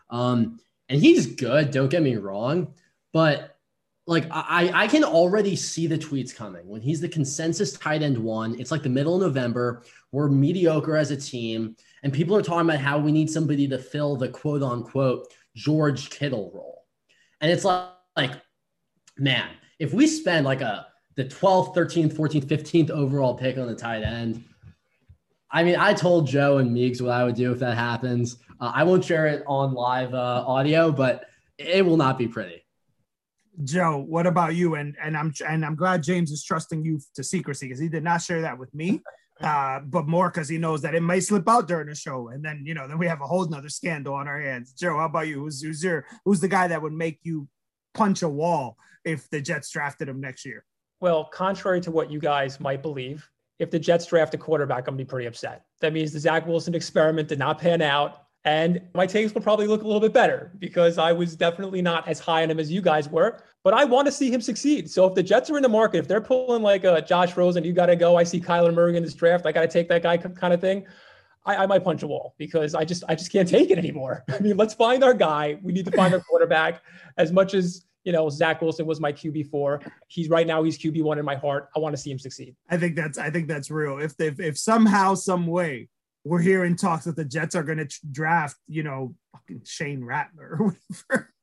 Um, 0.10 0.60
and 0.90 1.00
he's 1.00 1.28
good, 1.28 1.70
don't 1.70 1.90
get 1.90 2.02
me 2.02 2.16
wrong, 2.16 2.74
but 3.14 3.51
like 4.12 4.28
I, 4.30 4.70
I 4.74 4.88
can 4.88 5.06
already 5.06 5.56
see 5.56 5.88
the 5.88 5.98
tweets 5.98 6.36
coming 6.36 6.68
when 6.68 6.82
he's 6.82 7.00
the 7.00 7.08
consensus 7.08 7.72
tight 7.72 8.02
end 8.04 8.18
one. 8.18 8.60
It's 8.60 8.70
like 8.70 8.84
the 8.84 8.90
middle 8.90 9.16
of 9.16 9.22
November. 9.22 9.84
We're 10.12 10.28
mediocre 10.28 10.98
as 10.98 11.12
a 11.12 11.18
team, 11.18 11.78
and 12.04 12.12
people 12.12 12.36
are 12.36 12.42
talking 12.42 12.70
about 12.70 12.82
how 12.82 13.00
we 13.00 13.14
need 13.14 13.30
somebody 13.30 13.70
to 13.70 13.80
fill 13.80 14.18
the 14.18 14.28
quote 14.28 14.64
unquote 14.64 15.34
George 15.56 16.10
Kittle 16.10 16.52
role. 16.54 16.84
And 17.40 17.50
it's 17.50 17.64
like, 17.64 17.88
like 18.18 18.32
man, 19.18 19.48
if 19.80 19.94
we 19.94 20.08
spend 20.08 20.46
like 20.46 20.60
a 20.60 20.88
the 21.16 21.24
12th, 21.24 21.74
13th, 21.74 22.14
14th, 22.14 22.46
15th 22.46 22.90
overall 22.90 23.36
pick 23.36 23.58
on 23.58 23.68
the 23.68 23.76
tight 23.76 24.04
end, 24.04 24.44
I 25.50 25.64
mean, 25.64 25.78
I 25.78 25.94
told 25.94 26.28
Joe 26.28 26.58
and 26.58 26.74
Meeks 26.74 27.02
what 27.02 27.12
I 27.12 27.24
would 27.24 27.36
do 27.36 27.54
if 27.54 27.60
that 27.60 27.78
happens. 27.78 28.40
Uh, 28.60 28.74
I 28.76 28.84
won't 28.84 29.06
share 29.06 29.28
it 29.28 29.44
on 29.48 29.74
live 29.74 30.14
uh, 30.14 30.44
audio, 30.46 30.92
but 30.92 31.28
it 31.58 31.86
will 31.86 31.98
not 31.98 32.18
be 32.18 32.28
pretty. 32.28 32.62
Joe, 33.64 33.98
what 33.98 34.28
about 34.28 34.56
you? 34.56 34.76
And 34.76 34.96
and 35.02 35.18
I'm 35.18 35.34
and 35.48 35.66
I'm 35.66 35.76
glad 35.76 36.04
James 36.04 36.32
is 36.32 36.44
trusting 36.44 36.84
you 36.86 37.00
to 37.16 37.24
secrecy 37.24 37.68
because 37.68 37.80
he 37.80 37.90
did 37.90 38.04
not 38.04 38.22
share 38.22 38.42
that 38.42 38.58
with 38.58 38.74
me. 38.74 39.02
Uh, 39.42 39.80
but 39.80 40.08
more 40.08 40.30
because 40.30 40.48
he 40.48 40.60
knows 40.60 40.84
that 40.84 40.94
it 40.94 41.02
may 41.02 41.20
slip 41.20 41.50
out 41.50 41.68
during 41.68 41.88
the 41.88 41.96
show, 41.96 42.30
and 42.30 42.46
then 42.46 42.62
you 42.64 42.76
know, 42.76 42.88
then 42.88 43.00
we 43.00 43.08
have 43.08 43.22
a 43.22 43.26
whole 43.26 43.44
nother 43.48 43.70
scandal 43.70 44.14
on 44.14 44.28
our 44.28 44.40
hands. 44.40 44.72
Joe, 44.74 44.98
how 44.98 45.06
about 45.06 45.28
you? 45.28 45.40
Who's 45.40 45.64
who's 45.64 45.84
your 45.84 46.06
who's 46.26 46.40
the 46.40 46.48
guy 46.48 46.68
that 46.68 46.80
would 46.80 46.94
make 46.94 47.18
you 47.24 47.48
punch 47.94 48.22
a 48.22 48.30
wall 48.30 48.78
if 49.04 49.30
the 49.30 49.42
Jets 49.42 49.72
drafted 49.72 50.10
him 50.10 50.22
next 50.22 50.46
year. 50.46 50.66
Well, 51.00 51.26
contrary 51.26 51.82
to 51.82 51.92
what 51.92 52.12
you 52.12 52.20
guys 52.20 52.60
might 52.60 52.82
believe, 52.82 53.28
if 53.60 53.72
the 53.72 53.80
Jets 53.80 54.06
draft 54.06 54.34
a 54.34 54.38
quarterback, 54.38 54.88
I'm 54.88 54.94
gonna 54.94 54.98
be 54.98 55.06
pretty 55.06 55.28
upset. 55.28 55.66
That 55.82 55.94
means 55.94 56.12
the 56.12 56.20
Zach 56.20 56.46
Wilson 56.46 56.76
experiment 56.76 57.28
did 57.28 57.40
not 57.40 57.60
pan 57.60 57.82
out. 57.82 58.24
And 58.44 58.82
my 58.96 59.06
takes 59.06 59.34
will 59.34 59.42
probably 59.42 59.68
look 59.68 59.84
a 59.84 59.86
little 59.86 60.00
bit 60.00 60.14
better 60.14 60.52
because 60.58 60.98
I 60.98 61.12
was 61.12 61.36
definitely 61.36 61.82
not 61.82 62.08
as 62.08 62.20
high 62.20 62.42
on 62.42 62.50
him 62.50 62.60
as 62.60 62.72
you 62.72 62.82
guys 62.82 63.08
were. 63.08 63.44
But 63.64 63.76
I 63.76 63.86
want 63.86 64.08
to 64.08 64.12
see 64.12 64.34
him 64.34 64.42
succeed. 64.42 64.90
So 64.90 65.06
if 65.06 65.14
the 65.14 65.22
Jets 65.22 65.52
are 65.52 65.58
in 65.58 65.64
the 65.64 65.70
market, 65.70 66.00
if 66.00 66.08
they're 66.08 66.22
pulling 66.22 66.64
like 66.64 66.84
a 66.84 67.02
Josh 67.02 67.38
Rosen, 67.38 67.64
you 67.64 67.74
got 67.74 67.86
to 67.88 67.96
go. 67.96 68.18
I 68.18 68.24
see 68.24 68.40
Kyler 68.40 68.74
Murray 68.74 68.98
in 68.98 69.04
this 69.04 69.14
draft. 69.14 69.46
I 69.46 69.52
got 69.52 69.62
to 69.62 69.68
take 69.68 69.88
that 69.90 70.02
guy 70.02 70.18
kind 70.18 70.54
of 70.54 70.60
thing. 70.60 70.88
I, 71.46 71.56
I, 71.58 71.66
might 71.66 71.84
punch 71.84 72.04
a 72.04 72.08
wall 72.08 72.36
because 72.38 72.76
I 72.76 72.86
just 72.86 73.04
I 73.10 73.16
just 73.16 73.32
can't 73.32 73.48
take 73.48 73.72
it 73.72 73.78
anymore. 73.78 74.24
I 74.30 74.40
mean, 74.40 74.58
let's 74.58 74.74
find 74.74 75.04
our 75.04 75.14
guy. 75.14 75.58
We 75.62 75.74
need 75.74 75.86
to 75.86 75.92
find 75.92 76.14
our 76.14 76.20
quarterback. 76.20 76.82
As 77.18 77.32
much 77.32 77.54
as 77.54 77.86
you 78.04 78.12
know, 78.12 78.30
Zach 78.30 78.62
Wilson 78.62 78.86
was 78.86 79.00
my 79.00 79.12
QB 79.12 79.50
four. 79.50 79.82
He's 80.08 80.30
right 80.30 80.48
now 80.48 80.64
he's 80.64 80.78
QB 80.78 81.04
one 81.04 81.20
in 81.20 81.26
my 81.26 81.36
heart. 81.36 81.70
I 81.76 81.80
want 81.80 81.96
to 81.96 82.02
see 82.02 82.12
him 82.12 82.20
succeed. 82.20 82.56
I 82.70 82.78
think 82.78 82.96
that's 82.96 83.18
I 83.18 83.30
think 83.30 83.48
that's 83.48 83.70
real. 83.72 84.00
If 84.00 84.20
if, 84.20 84.40
if 84.40 84.58
somehow 84.58 85.16
some 85.16 85.48
way 85.48 85.90
we're 86.24 86.42
hearing 86.42 86.76
talks 86.76 87.06
that 87.06 87.16
the 87.16 87.26
Jets 87.26 87.56
are 87.56 87.64
going 87.64 87.80
to 87.80 87.90
draft, 88.12 88.56
you 88.68 88.84
know, 88.84 89.16
fucking 89.34 89.62
Shane 89.66 90.04
Rattler 90.04 90.58
or 90.60 90.76
whatever. 91.10 91.34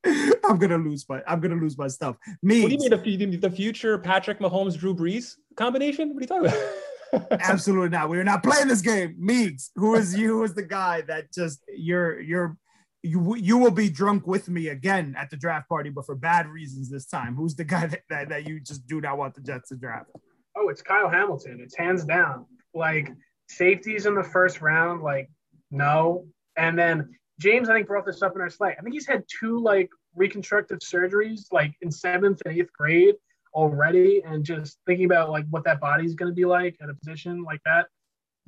I'm 0.49 0.59
gonna 0.59 0.79
lose 0.79 1.05
my 1.09 1.21
I'm 1.27 1.41
gonna 1.41 1.57
lose 1.57 1.77
my 1.77 1.89
stuff. 1.89 2.17
Me. 2.43 2.63
What 2.63 2.69
do 2.69 2.75
you 2.75 3.19
mean 3.19 3.31
the, 3.31 3.37
the 3.37 3.51
future 3.51 3.99
Patrick 3.99 4.39
Mahomes 4.39 4.79
Drew 4.79 4.95
Brees 4.95 5.35
combination? 5.57 6.15
What 6.15 6.19
are 6.19 6.21
you 6.23 6.27
talking 6.27 6.47
about? 6.47 7.33
Absolutely 7.43 7.89
not. 7.89 8.09
We're 8.09 8.25
not 8.25 8.43
playing 8.43 8.69
this 8.69 8.81
game. 8.81 9.17
Meeks, 9.19 9.71
who 9.75 9.95
is 9.97 10.17
you? 10.17 10.39
Who 10.39 10.45
is 10.45 10.55
the 10.55 10.63
guy 10.63 11.03
that 11.03 11.33
just 11.33 11.61
you're 11.69 12.21
you're 12.21 12.57
you 13.03 13.37
you 13.37 13.59
will 13.59 13.71
be 13.71 13.89
drunk 13.89 14.27
with 14.27 14.49
me 14.49 14.69
again 14.69 15.15
at 15.19 15.31
the 15.31 15.37
draft 15.37 15.69
party, 15.69 15.91
but 15.91 16.07
for 16.07 16.15
bad 16.15 16.47
reasons 16.47 16.91
this 16.91 17.07
time. 17.07 17.35
Who's 17.35 17.55
the 17.55 17.65
guy 17.65 17.87
that, 17.87 18.03
that, 18.11 18.29
that 18.29 18.49
you 18.49 18.61
just 18.61 18.87
do 18.87 19.01
not 19.01 19.19
want 19.19 19.35
the 19.35 19.41
Jets 19.41 19.69
to 19.71 19.77
draft? 19.77 20.11
Oh, 20.57 20.69
it's 20.69 20.83
Kyle 20.83 21.09
Hamilton. 21.09 21.61
It's 21.63 21.77
hands 21.77 22.05
down. 22.05 22.47
Like 22.75 23.11
safeties 23.49 24.07
in 24.07 24.15
the 24.15 24.23
first 24.23 24.61
round, 24.61 25.03
like 25.03 25.31
no. 25.71 26.27
And 26.57 26.79
then 26.79 27.15
James, 27.41 27.69
I 27.69 27.75
think, 27.75 27.87
brought 27.87 28.07
this 28.07 28.23
up 28.23 28.35
in 28.35 28.41
our 28.41 28.51
slide. 28.51 28.77
I 28.79 28.83
think 28.83 28.95
he's 28.95 29.07
had 29.07 29.25
two 29.29 29.61
like 29.61 29.91
reconstructive 30.15 30.79
surgeries, 30.81 31.47
like 31.53 31.75
in 31.83 31.91
seventh 31.91 32.43
and 32.45 32.59
eighth 32.59 32.73
grade 32.73 33.15
already. 33.55 34.23
And 34.25 34.45
just 34.45 34.79
thinking 34.87 35.07
about 35.07 35.31
like 35.31 35.47
what 35.51 35.65
that 35.65 35.81
body's 35.81 36.15
going 36.15 36.31
to 36.31 36.35
be 36.35 36.45
like 36.45 36.77
at 36.83 36.91
a 36.91 36.95
position 36.95 37.43
like 37.43 37.61
that 37.65 37.87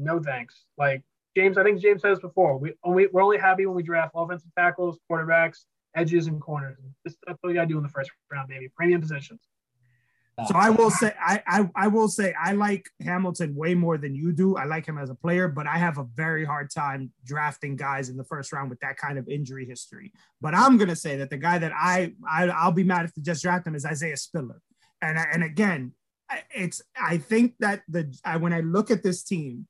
no 0.01 0.19
thanks. 0.19 0.65
Like 0.77 1.03
james 1.37 1.57
i 1.57 1.63
think 1.63 1.81
james 1.81 2.03
said 2.03 2.13
this 2.13 2.21
before. 2.21 2.59
We 2.59 2.73
only 2.83 3.07
we're 3.13 3.23
only 3.23 3.39
happy 3.39 3.67
when 3.67 3.77
we 3.77 3.83
draft 3.83 4.13
offensive 4.15 4.51
tackles 4.57 4.99
quarterbacks 5.11 5.65
edges 5.95 6.27
and 6.27 6.41
corners. 6.41 6.79
That's 7.05 7.17
what 7.27 7.39
we 7.45 7.55
got 7.55 7.63
to 7.63 7.69
do 7.69 7.77
in 7.77 7.83
the 7.83 7.89
first 7.89 8.11
round 8.33 8.49
baby 8.49 8.69
premium 8.75 9.01
positions 9.01 9.41
so 10.49 10.55
I 10.55 10.71
will 10.71 10.91
say 10.91 11.13
I, 11.21 11.43
I, 11.47 11.71
I 11.77 11.89
will 11.89 12.09
say 12.09 12.35
I 12.41 12.53
like 12.53 12.89
Hamilton 13.05 13.55
way 13.55 13.75
more 13.75 13.99
than 13.99 14.15
you 14.15 14.33
do. 14.33 14.57
I 14.57 14.65
like 14.65 14.87
him 14.87 14.97
as 14.97 15.11
a 15.11 15.15
player, 15.15 15.49
but 15.49 15.67
I 15.67 15.77
have 15.77 15.99
a 15.99 16.05
very 16.15 16.45
hard 16.45 16.71
time 16.71 17.13
drafting 17.25 17.77
guys 17.77 18.09
in 18.09 18.17
the 18.17 18.25
first 18.25 18.53
round 18.53 18.71
with 18.71 18.81
that 18.81 18.97
kind 18.97 19.19
of 19.19 19.29
injury 19.29 19.67
history. 19.67 20.13
But 20.41 20.55
I'm 20.55 20.79
gonna 20.79 20.97
say 20.97 21.17
that 21.17 21.31
the 21.31 21.37
guy 21.37 21.59
that 21.59 21.73
I, 21.75 22.15
I 22.29 22.49
I'll 22.49 22.73
be 22.73 22.85
mad 22.85 23.05
if 23.05 23.15
they 23.15 23.23
just 23.23 23.43
draft 23.43 23.67
him 23.67 23.75
is 23.75 23.85
Isaiah 23.85 24.17
Spiller 24.17 24.63
and 25.03 25.19
and 25.19 25.43
again, 25.43 25.93
it's 26.55 26.83
I 27.01 27.19
think 27.19 27.55
that 27.61 27.83
the 27.89 28.15
I, 28.25 28.37
when 28.37 28.53
I 28.53 28.61
look 28.61 28.91
at 28.91 29.03
this 29.03 29.23
team, 29.23 29.67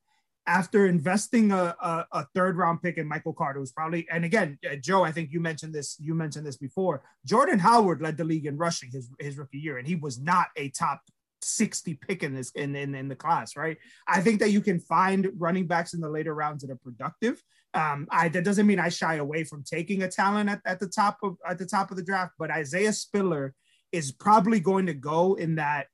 after 0.51 0.85
investing 0.85 1.53
a, 1.53 1.73
a, 1.81 2.05
a, 2.11 2.25
third 2.35 2.57
round 2.57 2.81
pick 2.81 2.97
in 2.97 3.07
Michael 3.07 3.31
Carter, 3.31 3.59
who's 3.59 3.71
probably 3.71 4.05
and 4.11 4.25
again, 4.25 4.59
uh, 4.69 4.75
Joe, 4.75 5.01
I 5.01 5.11
think 5.13 5.31
you 5.31 5.39
mentioned 5.39 5.73
this. 5.73 5.95
You 5.97 6.13
mentioned 6.13 6.45
this 6.45 6.57
before. 6.57 7.03
Jordan 7.25 7.57
Howard 7.57 8.01
led 8.01 8.17
the 8.17 8.25
league 8.25 8.45
in 8.45 8.57
rushing 8.57 8.89
his 8.91 9.09
his 9.17 9.37
rookie 9.37 9.59
year, 9.59 9.77
and 9.77 9.87
he 9.87 9.95
was 9.95 10.19
not 10.19 10.47
a 10.57 10.69
top 10.69 10.99
60 11.41 11.93
pick 11.95 12.21
in 12.21 12.35
this 12.35 12.51
in, 12.51 12.75
in 12.75 12.93
in 12.95 13.07
the 13.07 13.15
class, 13.15 13.55
right? 13.55 13.77
I 14.07 14.19
think 14.19 14.41
that 14.41 14.51
you 14.51 14.59
can 14.59 14.79
find 14.81 15.31
running 15.37 15.67
backs 15.67 15.93
in 15.93 16.01
the 16.01 16.09
later 16.09 16.35
rounds 16.35 16.63
that 16.63 16.71
are 16.71 16.79
productive. 16.83 17.41
Um, 17.73 18.07
I 18.11 18.27
that 18.27 18.43
doesn't 18.43 18.67
mean 18.67 18.79
I 18.79 18.89
shy 18.89 19.15
away 19.15 19.45
from 19.45 19.63
taking 19.63 20.03
a 20.03 20.09
talent 20.09 20.49
at, 20.49 20.59
at 20.65 20.79
the 20.81 20.87
top 20.87 21.17
of 21.23 21.37
at 21.47 21.59
the 21.59 21.65
top 21.65 21.91
of 21.91 21.97
the 21.97 22.03
draft, 22.03 22.33
but 22.37 22.51
Isaiah 22.51 22.93
Spiller 22.93 23.53
is 23.93 24.11
probably 24.11 24.59
going 24.59 24.87
to 24.87 24.93
go 24.93 25.35
in 25.35 25.55
that 25.55 25.87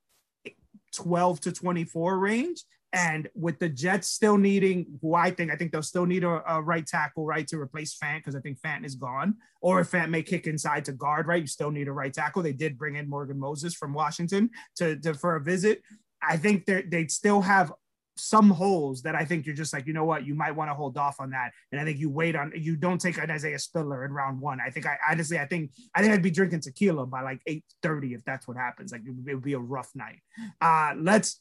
12 0.96 1.42
to 1.42 1.52
24 1.52 2.18
range. 2.18 2.64
And 2.94 3.28
with 3.36 3.60
the 3.60 3.70
Jets 3.70 4.08
still 4.08 4.38
needing, 4.38 4.86
who 5.02 5.14
I 5.14 5.32
think, 5.32 5.52
I 5.52 5.56
think 5.56 5.72
they'll 5.72 5.84
still 5.84 6.06
need 6.06 6.24
a, 6.24 6.42
a 6.48 6.62
right 6.62 6.86
tackle, 6.86 7.26
right, 7.26 7.48
to 7.50 7.60
replace 7.60 7.98
Fant 7.98 8.20
because 8.20 8.36
I 8.36 8.40
think 8.40 8.60
Fant 8.60 8.86
is 8.86 8.96
gone. 8.96 9.36
Or 9.62 9.82
if 9.82 9.92
Fant 9.92 10.10
may 10.10 10.24
kick 10.24 10.48
inside 10.48 10.86
to 10.86 10.94
guard, 10.94 11.28
right, 11.28 11.42
you 11.42 11.48
still 11.48 11.72
need 11.72 11.90
a 11.90 11.92
right 11.92 12.14
tackle. 12.14 12.42
They 12.42 12.54
did 12.54 12.78
bring 12.78 12.96
in 12.96 13.10
Morgan 13.10 13.40
Moses 13.40 13.74
from 13.74 13.94
Washington 13.94 14.50
to, 14.78 14.96
to 15.02 15.14
for 15.14 15.36
a 15.36 15.42
visit. 15.42 15.82
I 16.22 16.38
think 16.38 16.66
they 16.66 17.08
still 17.08 17.42
have 17.42 17.72
some 18.20 18.50
holes 18.50 19.02
that 19.04 19.16
I 19.16 19.26
think 19.26 19.46
you're 19.46 19.56
just 19.56 19.74
like, 19.74 19.86
you 19.88 19.94
know 19.94 20.06
what, 20.06 20.26
you 20.26 20.34
might 20.34 20.52
want 20.52 20.70
to 20.70 20.74
hold 20.74 20.98
off 20.98 21.20
on 21.20 21.30
that. 21.32 21.52
And 21.72 21.80
I 21.80 21.84
think 21.84 22.00
you 22.00 22.10
wait 22.10 22.36
on, 22.36 22.52
you 22.56 22.76
don't 22.76 23.00
take 23.00 23.18
an 23.18 23.30
Isaiah 23.30 23.60
Spiller 23.60 24.06
in 24.06 24.12
round 24.12 24.40
one. 24.40 24.60
I 24.60 24.70
think 24.70 24.86
I 24.86 24.98
honestly, 25.10 25.40
I 25.40 25.46
think, 25.46 25.72
I 25.94 26.02
think 26.02 26.14
I'd 26.14 26.24
be 26.24 26.32
drinking 26.32 26.62
tequila 26.62 27.06
by 27.06 27.22
like 27.22 27.42
830 27.46 28.14
if 28.14 28.26
that's 28.26 28.48
what 28.48 28.58
happens. 28.58 28.92
Like 28.92 29.02
it 29.06 29.34
would 29.34 29.44
be 29.44 29.54
a 29.54 29.60
rough 29.60 29.92
night. 29.96 30.20
Uh, 30.60 30.94
let's, 30.98 31.40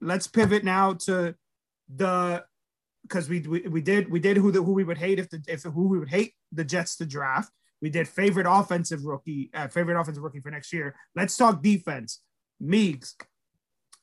let's 0.00 0.26
pivot 0.26 0.64
now 0.64 0.94
to 0.94 1.34
the, 1.94 2.44
because 3.02 3.28
we, 3.28 3.40
we, 3.40 3.60
we 3.62 3.80
did, 3.80 4.10
we 4.10 4.20
did 4.20 4.36
who 4.36 4.52
the, 4.52 4.62
who 4.62 4.72
we 4.72 4.84
would 4.84 4.98
hate 4.98 5.18
if 5.18 5.30
the, 5.30 5.42
if 5.48 5.62
who 5.62 5.88
we 5.88 5.98
would 5.98 6.10
hate 6.10 6.34
the 6.52 6.64
Jets 6.64 6.96
to 6.96 7.06
draft. 7.06 7.52
We 7.80 7.90
did 7.90 8.08
favorite 8.08 8.46
offensive 8.48 9.04
rookie, 9.04 9.50
uh, 9.54 9.68
favorite 9.68 10.00
offensive 10.00 10.22
rookie 10.22 10.40
for 10.40 10.50
next 10.50 10.72
year. 10.72 10.96
Let's 11.14 11.36
talk 11.36 11.62
defense. 11.62 12.20
Meeks, 12.60 13.16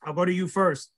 I'll 0.02 0.14
go 0.14 0.24
to 0.24 0.32
you 0.32 0.48
first 0.48 0.90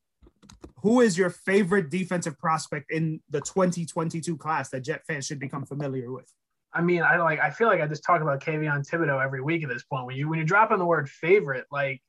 who 0.82 1.00
is 1.00 1.18
your 1.18 1.30
favorite 1.30 1.90
defensive 1.90 2.38
prospect 2.38 2.90
in 2.90 3.20
the 3.30 3.40
2022 3.40 4.36
class 4.36 4.70
that 4.70 4.80
Jet 4.80 5.02
fans 5.06 5.26
should 5.26 5.40
become 5.40 5.64
familiar 5.64 6.12
with? 6.12 6.32
I 6.72 6.82
mean, 6.82 7.02
I 7.02 7.16
like. 7.16 7.40
I 7.40 7.50
feel 7.50 7.66
like 7.66 7.80
I 7.80 7.86
just 7.86 8.04
talk 8.04 8.20
about 8.20 8.42
Kayvon 8.42 8.88
Thibodeaux 8.88 9.24
every 9.24 9.40
week 9.40 9.62
at 9.62 9.68
this 9.70 9.84
point. 9.84 10.06
When 10.06 10.16
you 10.16 10.28
when 10.28 10.38
you 10.38 10.44
drop 10.44 10.70
in 10.70 10.78
the 10.78 10.84
word 10.84 11.08
favorite, 11.08 11.64
like 11.72 12.02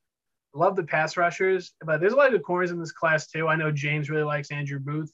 love 0.54 0.76
the 0.76 0.84
pass 0.84 1.18
rushers, 1.18 1.74
but 1.86 2.00
there's 2.00 2.14
a 2.14 2.16
lot 2.16 2.28
of 2.28 2.34
good 2.34 2.44
corners 2.44 2.72
in 2.72 2.80
this 2.80 2.92
class 2.92 3.28
too. 3.28 3.48
I 3.48 3.56
know 3.56 3.72
James 3.72 4.10
really 4.10 4.24
likes 4.24 4.52
Andrew 4.52 4.80
Booth, 4.80 5.12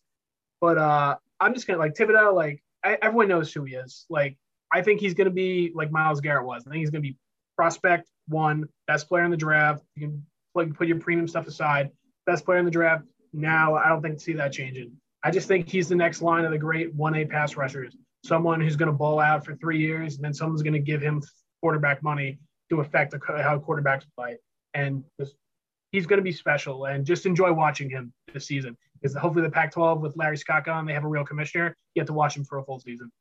but 0.61 0.77
uh, 0.77 1.15
I'm 1.39 1.53
just 1.53 1.67
gonna 1.67 1.79
like 1.79 1.93
Thibodeaux. 1.93 2.33
Like 2.33 2.63
I, 2.83 2.97
everyone 3.01 3.27
knows 3.27 3.51
who 3.51 3.63
he 3.63 3.75
is. 3.75 4.05
Like 4.09 4.37
I 4.73 4.81
think 4.81 4.99
he's 4.99 5.13
gonna 5.13 5.29
be 5.29 5.71
like 5.75 5.91
Myles 5.91 6.21
Garrett 6.21 6.45
was. 6.45 6.63
I 6.65 6.69
think 6.69 6.79
he's 6.79 6.91
gonna 6.91 7.01
be 7.01 7.17
prospect 7.55 8.09
one, 8.27 8.67
best 8.87 9.07
player 9.07 9.23
in 9.23 9.31
the 9.31 9.37
draft. 9.37 9.83
You 9.95 10.07
can 10.07 10.25
like 10.53 10.73
put 10.73 10.87
your 10.87 10.99
premium 10.99 11.27
stuff 11.27 11.47
aside. 11.47 11.91
Best 12.25 12.43
player 12.43 12.57
in 12.57 12.65
the 12.65 12.71
draft, 12.71 13.05
now, 13.35 13.75
I 13.75 13.89
don't 13.89 14.01
think 14.01 14.19
see 14.19 14.33
that 14.33 14.53
changing. 14.53 14.93
I 15.23 15.31
just 15.31 15.47
think 15.47 15.69
he's 15.69 15.89
the 15.89 15.95
next 15.95 16.21
line 16.21 16.45
of 16.45 16.51
the 16.51 16.57
great 16.57 16.95
1A 16.95 17.29
pass 17.29 17.55
rushers. 17.57 17.95
Someone 18.23 18.61
who's 18.61 18.75
going 18.75 18.87
to 18.87 18.93
ball 18.93 19.19
out 19.19 19.45
for 19.45 19.55
three 19.55 19.79
years, 19.79 20.15
and 20.15 20.23
then 20.23 20.33
someone's 20.33 20.61
going 20.61 20.73
to 20.73 20.79
give 20.79 21.01
him 21.01 21.21
quarterback 21.61 22.01
money 22.01 22.39
to 22.69 22.79
affect 22.79 23.13
how 23.13 23.59
quarterbacks 23.59 24.05
play. 24.17 24.37
And 24.75 25.03
just, 25.19 25.35
he's 25.91 26.05
going 26.05 26.17
to 26.17 26.23
be 26.23 26.31
special. 26.31 26.85
And 26.85 27.05
just 27.05 27.25
enjoy 27.25 27.51
watching 27.51 27.89
him 27.89 28.13
this 28.33 28.45
season 28.45 28.77
because 29.01 29.15
hopefully 29.15 29.43
the 29.45 29.51
Pac-12 29.51 30.01
with 30.01 30.15
Larry 30.15 30.37
Scott 30.37 30.65
gone, 30.65 30.85
they 30.85 30.93
have 30.93 31.05
a 31.05 31.07
real 31.07 31.25
commissioner. 31.25 31.75
You 31.95 32.01
have 32.01 32.07
to 32.07 32.13
watch 32.13 32.37
him 32.37 32.43
for 32.43 32.59
a 32.59 32.63
full 32.63 32.79
season. 32.79 33.11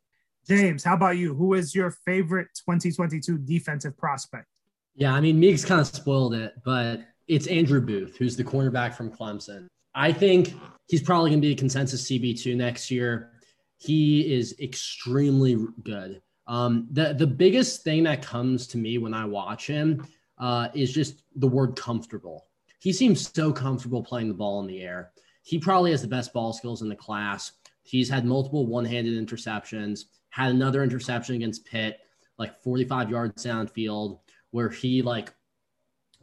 James, 0.46 0.84
how 0.84 0.94
about 0.94 1.16
you? 1.16 1.34
Who 1.34 1.54
is 1.54 1.74
your 1.74 1.90
favorite 1.90 2.48
2022 2.66 3.38
defensive 3.38 3.96
prospect? 3.96 4.46
Yeah, 4.94 5.14
I 5.14 5.20
mean, 5.20 5.40
Meeks 5.40 5.64
kind 5.64 5.80
of 5.80 5.86
spoiled 5.86 6.34
it, 6.34 6.54
but 6.64 7.00
it's 7.26 7.46
Andrew 7.46 7.80
Booth, 7.80 8.16
who's 8.16 8.36
the 8.36 8.44
cornerback 8.44 8.94
from 8.94 9.10
Clemson. 9.10 9.66
I 9.94 10.12
think 10.12 10.54
he's 10.88 11.02
probably 11.02 11.30
going 11.30 11.40
to 11.40 11.46
be 11.46 11.52
a 11.52 11.56
consensus 11.56 12.08
CB2 12.08 12.56
next 12.56 12.90
year. 12.90 13.30
He 13.78 14.34
is 14.34 14.54
extremely 14.60 15.56
good. 15.82 16.20
Um, 16.46 16.88
the 16.90 17.14
the 17.14 17.26
biggest 17.26 17.82
thing 17.82 18.04
that 18.04 18.22
comes 18.22 18.66
to 18.68 18.78
me 18.78 18.98
when 18.98 19.14
I 19.14 19.24
watch 19.24 19.66
him 19.66 20.06
uh, 20.44 20.68
is 20.74 20.92
just 20.92 21.22
the 21.36 21.48
word 21.48 21.74
comfortable. 21.74 22.48
He 22.78 22.92
seems 22.92 23.32
so 23.34 23.50
comfortable 23.50 24.02
playing 24.02 24.28
the 24.28 24.34
ball 24.34 24.60
in 24.60 24.66
the 24.66 24.82
air. 24.82 25.12
He 25.42 25.58
probably 25.58 25.90
has 25.92 26.02
the 26.02 26.08
best 26.08 26.34
ball 26.34 26.52
skills 26.52 26.82
in 26.82 26.90
the 26.90 26.94
class. 26.94 27.52
He's 27.82 28.10
had 28.10 28.26
multiple 28.26 28.66
one-handed 28.66 29.14
interceptions. 29.14 30.04
Had 30.28 30.50
another 30.50 30.82
interception 30.82 31.34
against 31.34 31.64
Pitt, 31.64 31.98
like 32.38 32.62
45 32.62 33.08
yards 33.08 33.42
downfield, 33.42 34.18
where 34.50 34.68
he 34.68 35.00
like 35.00 35.32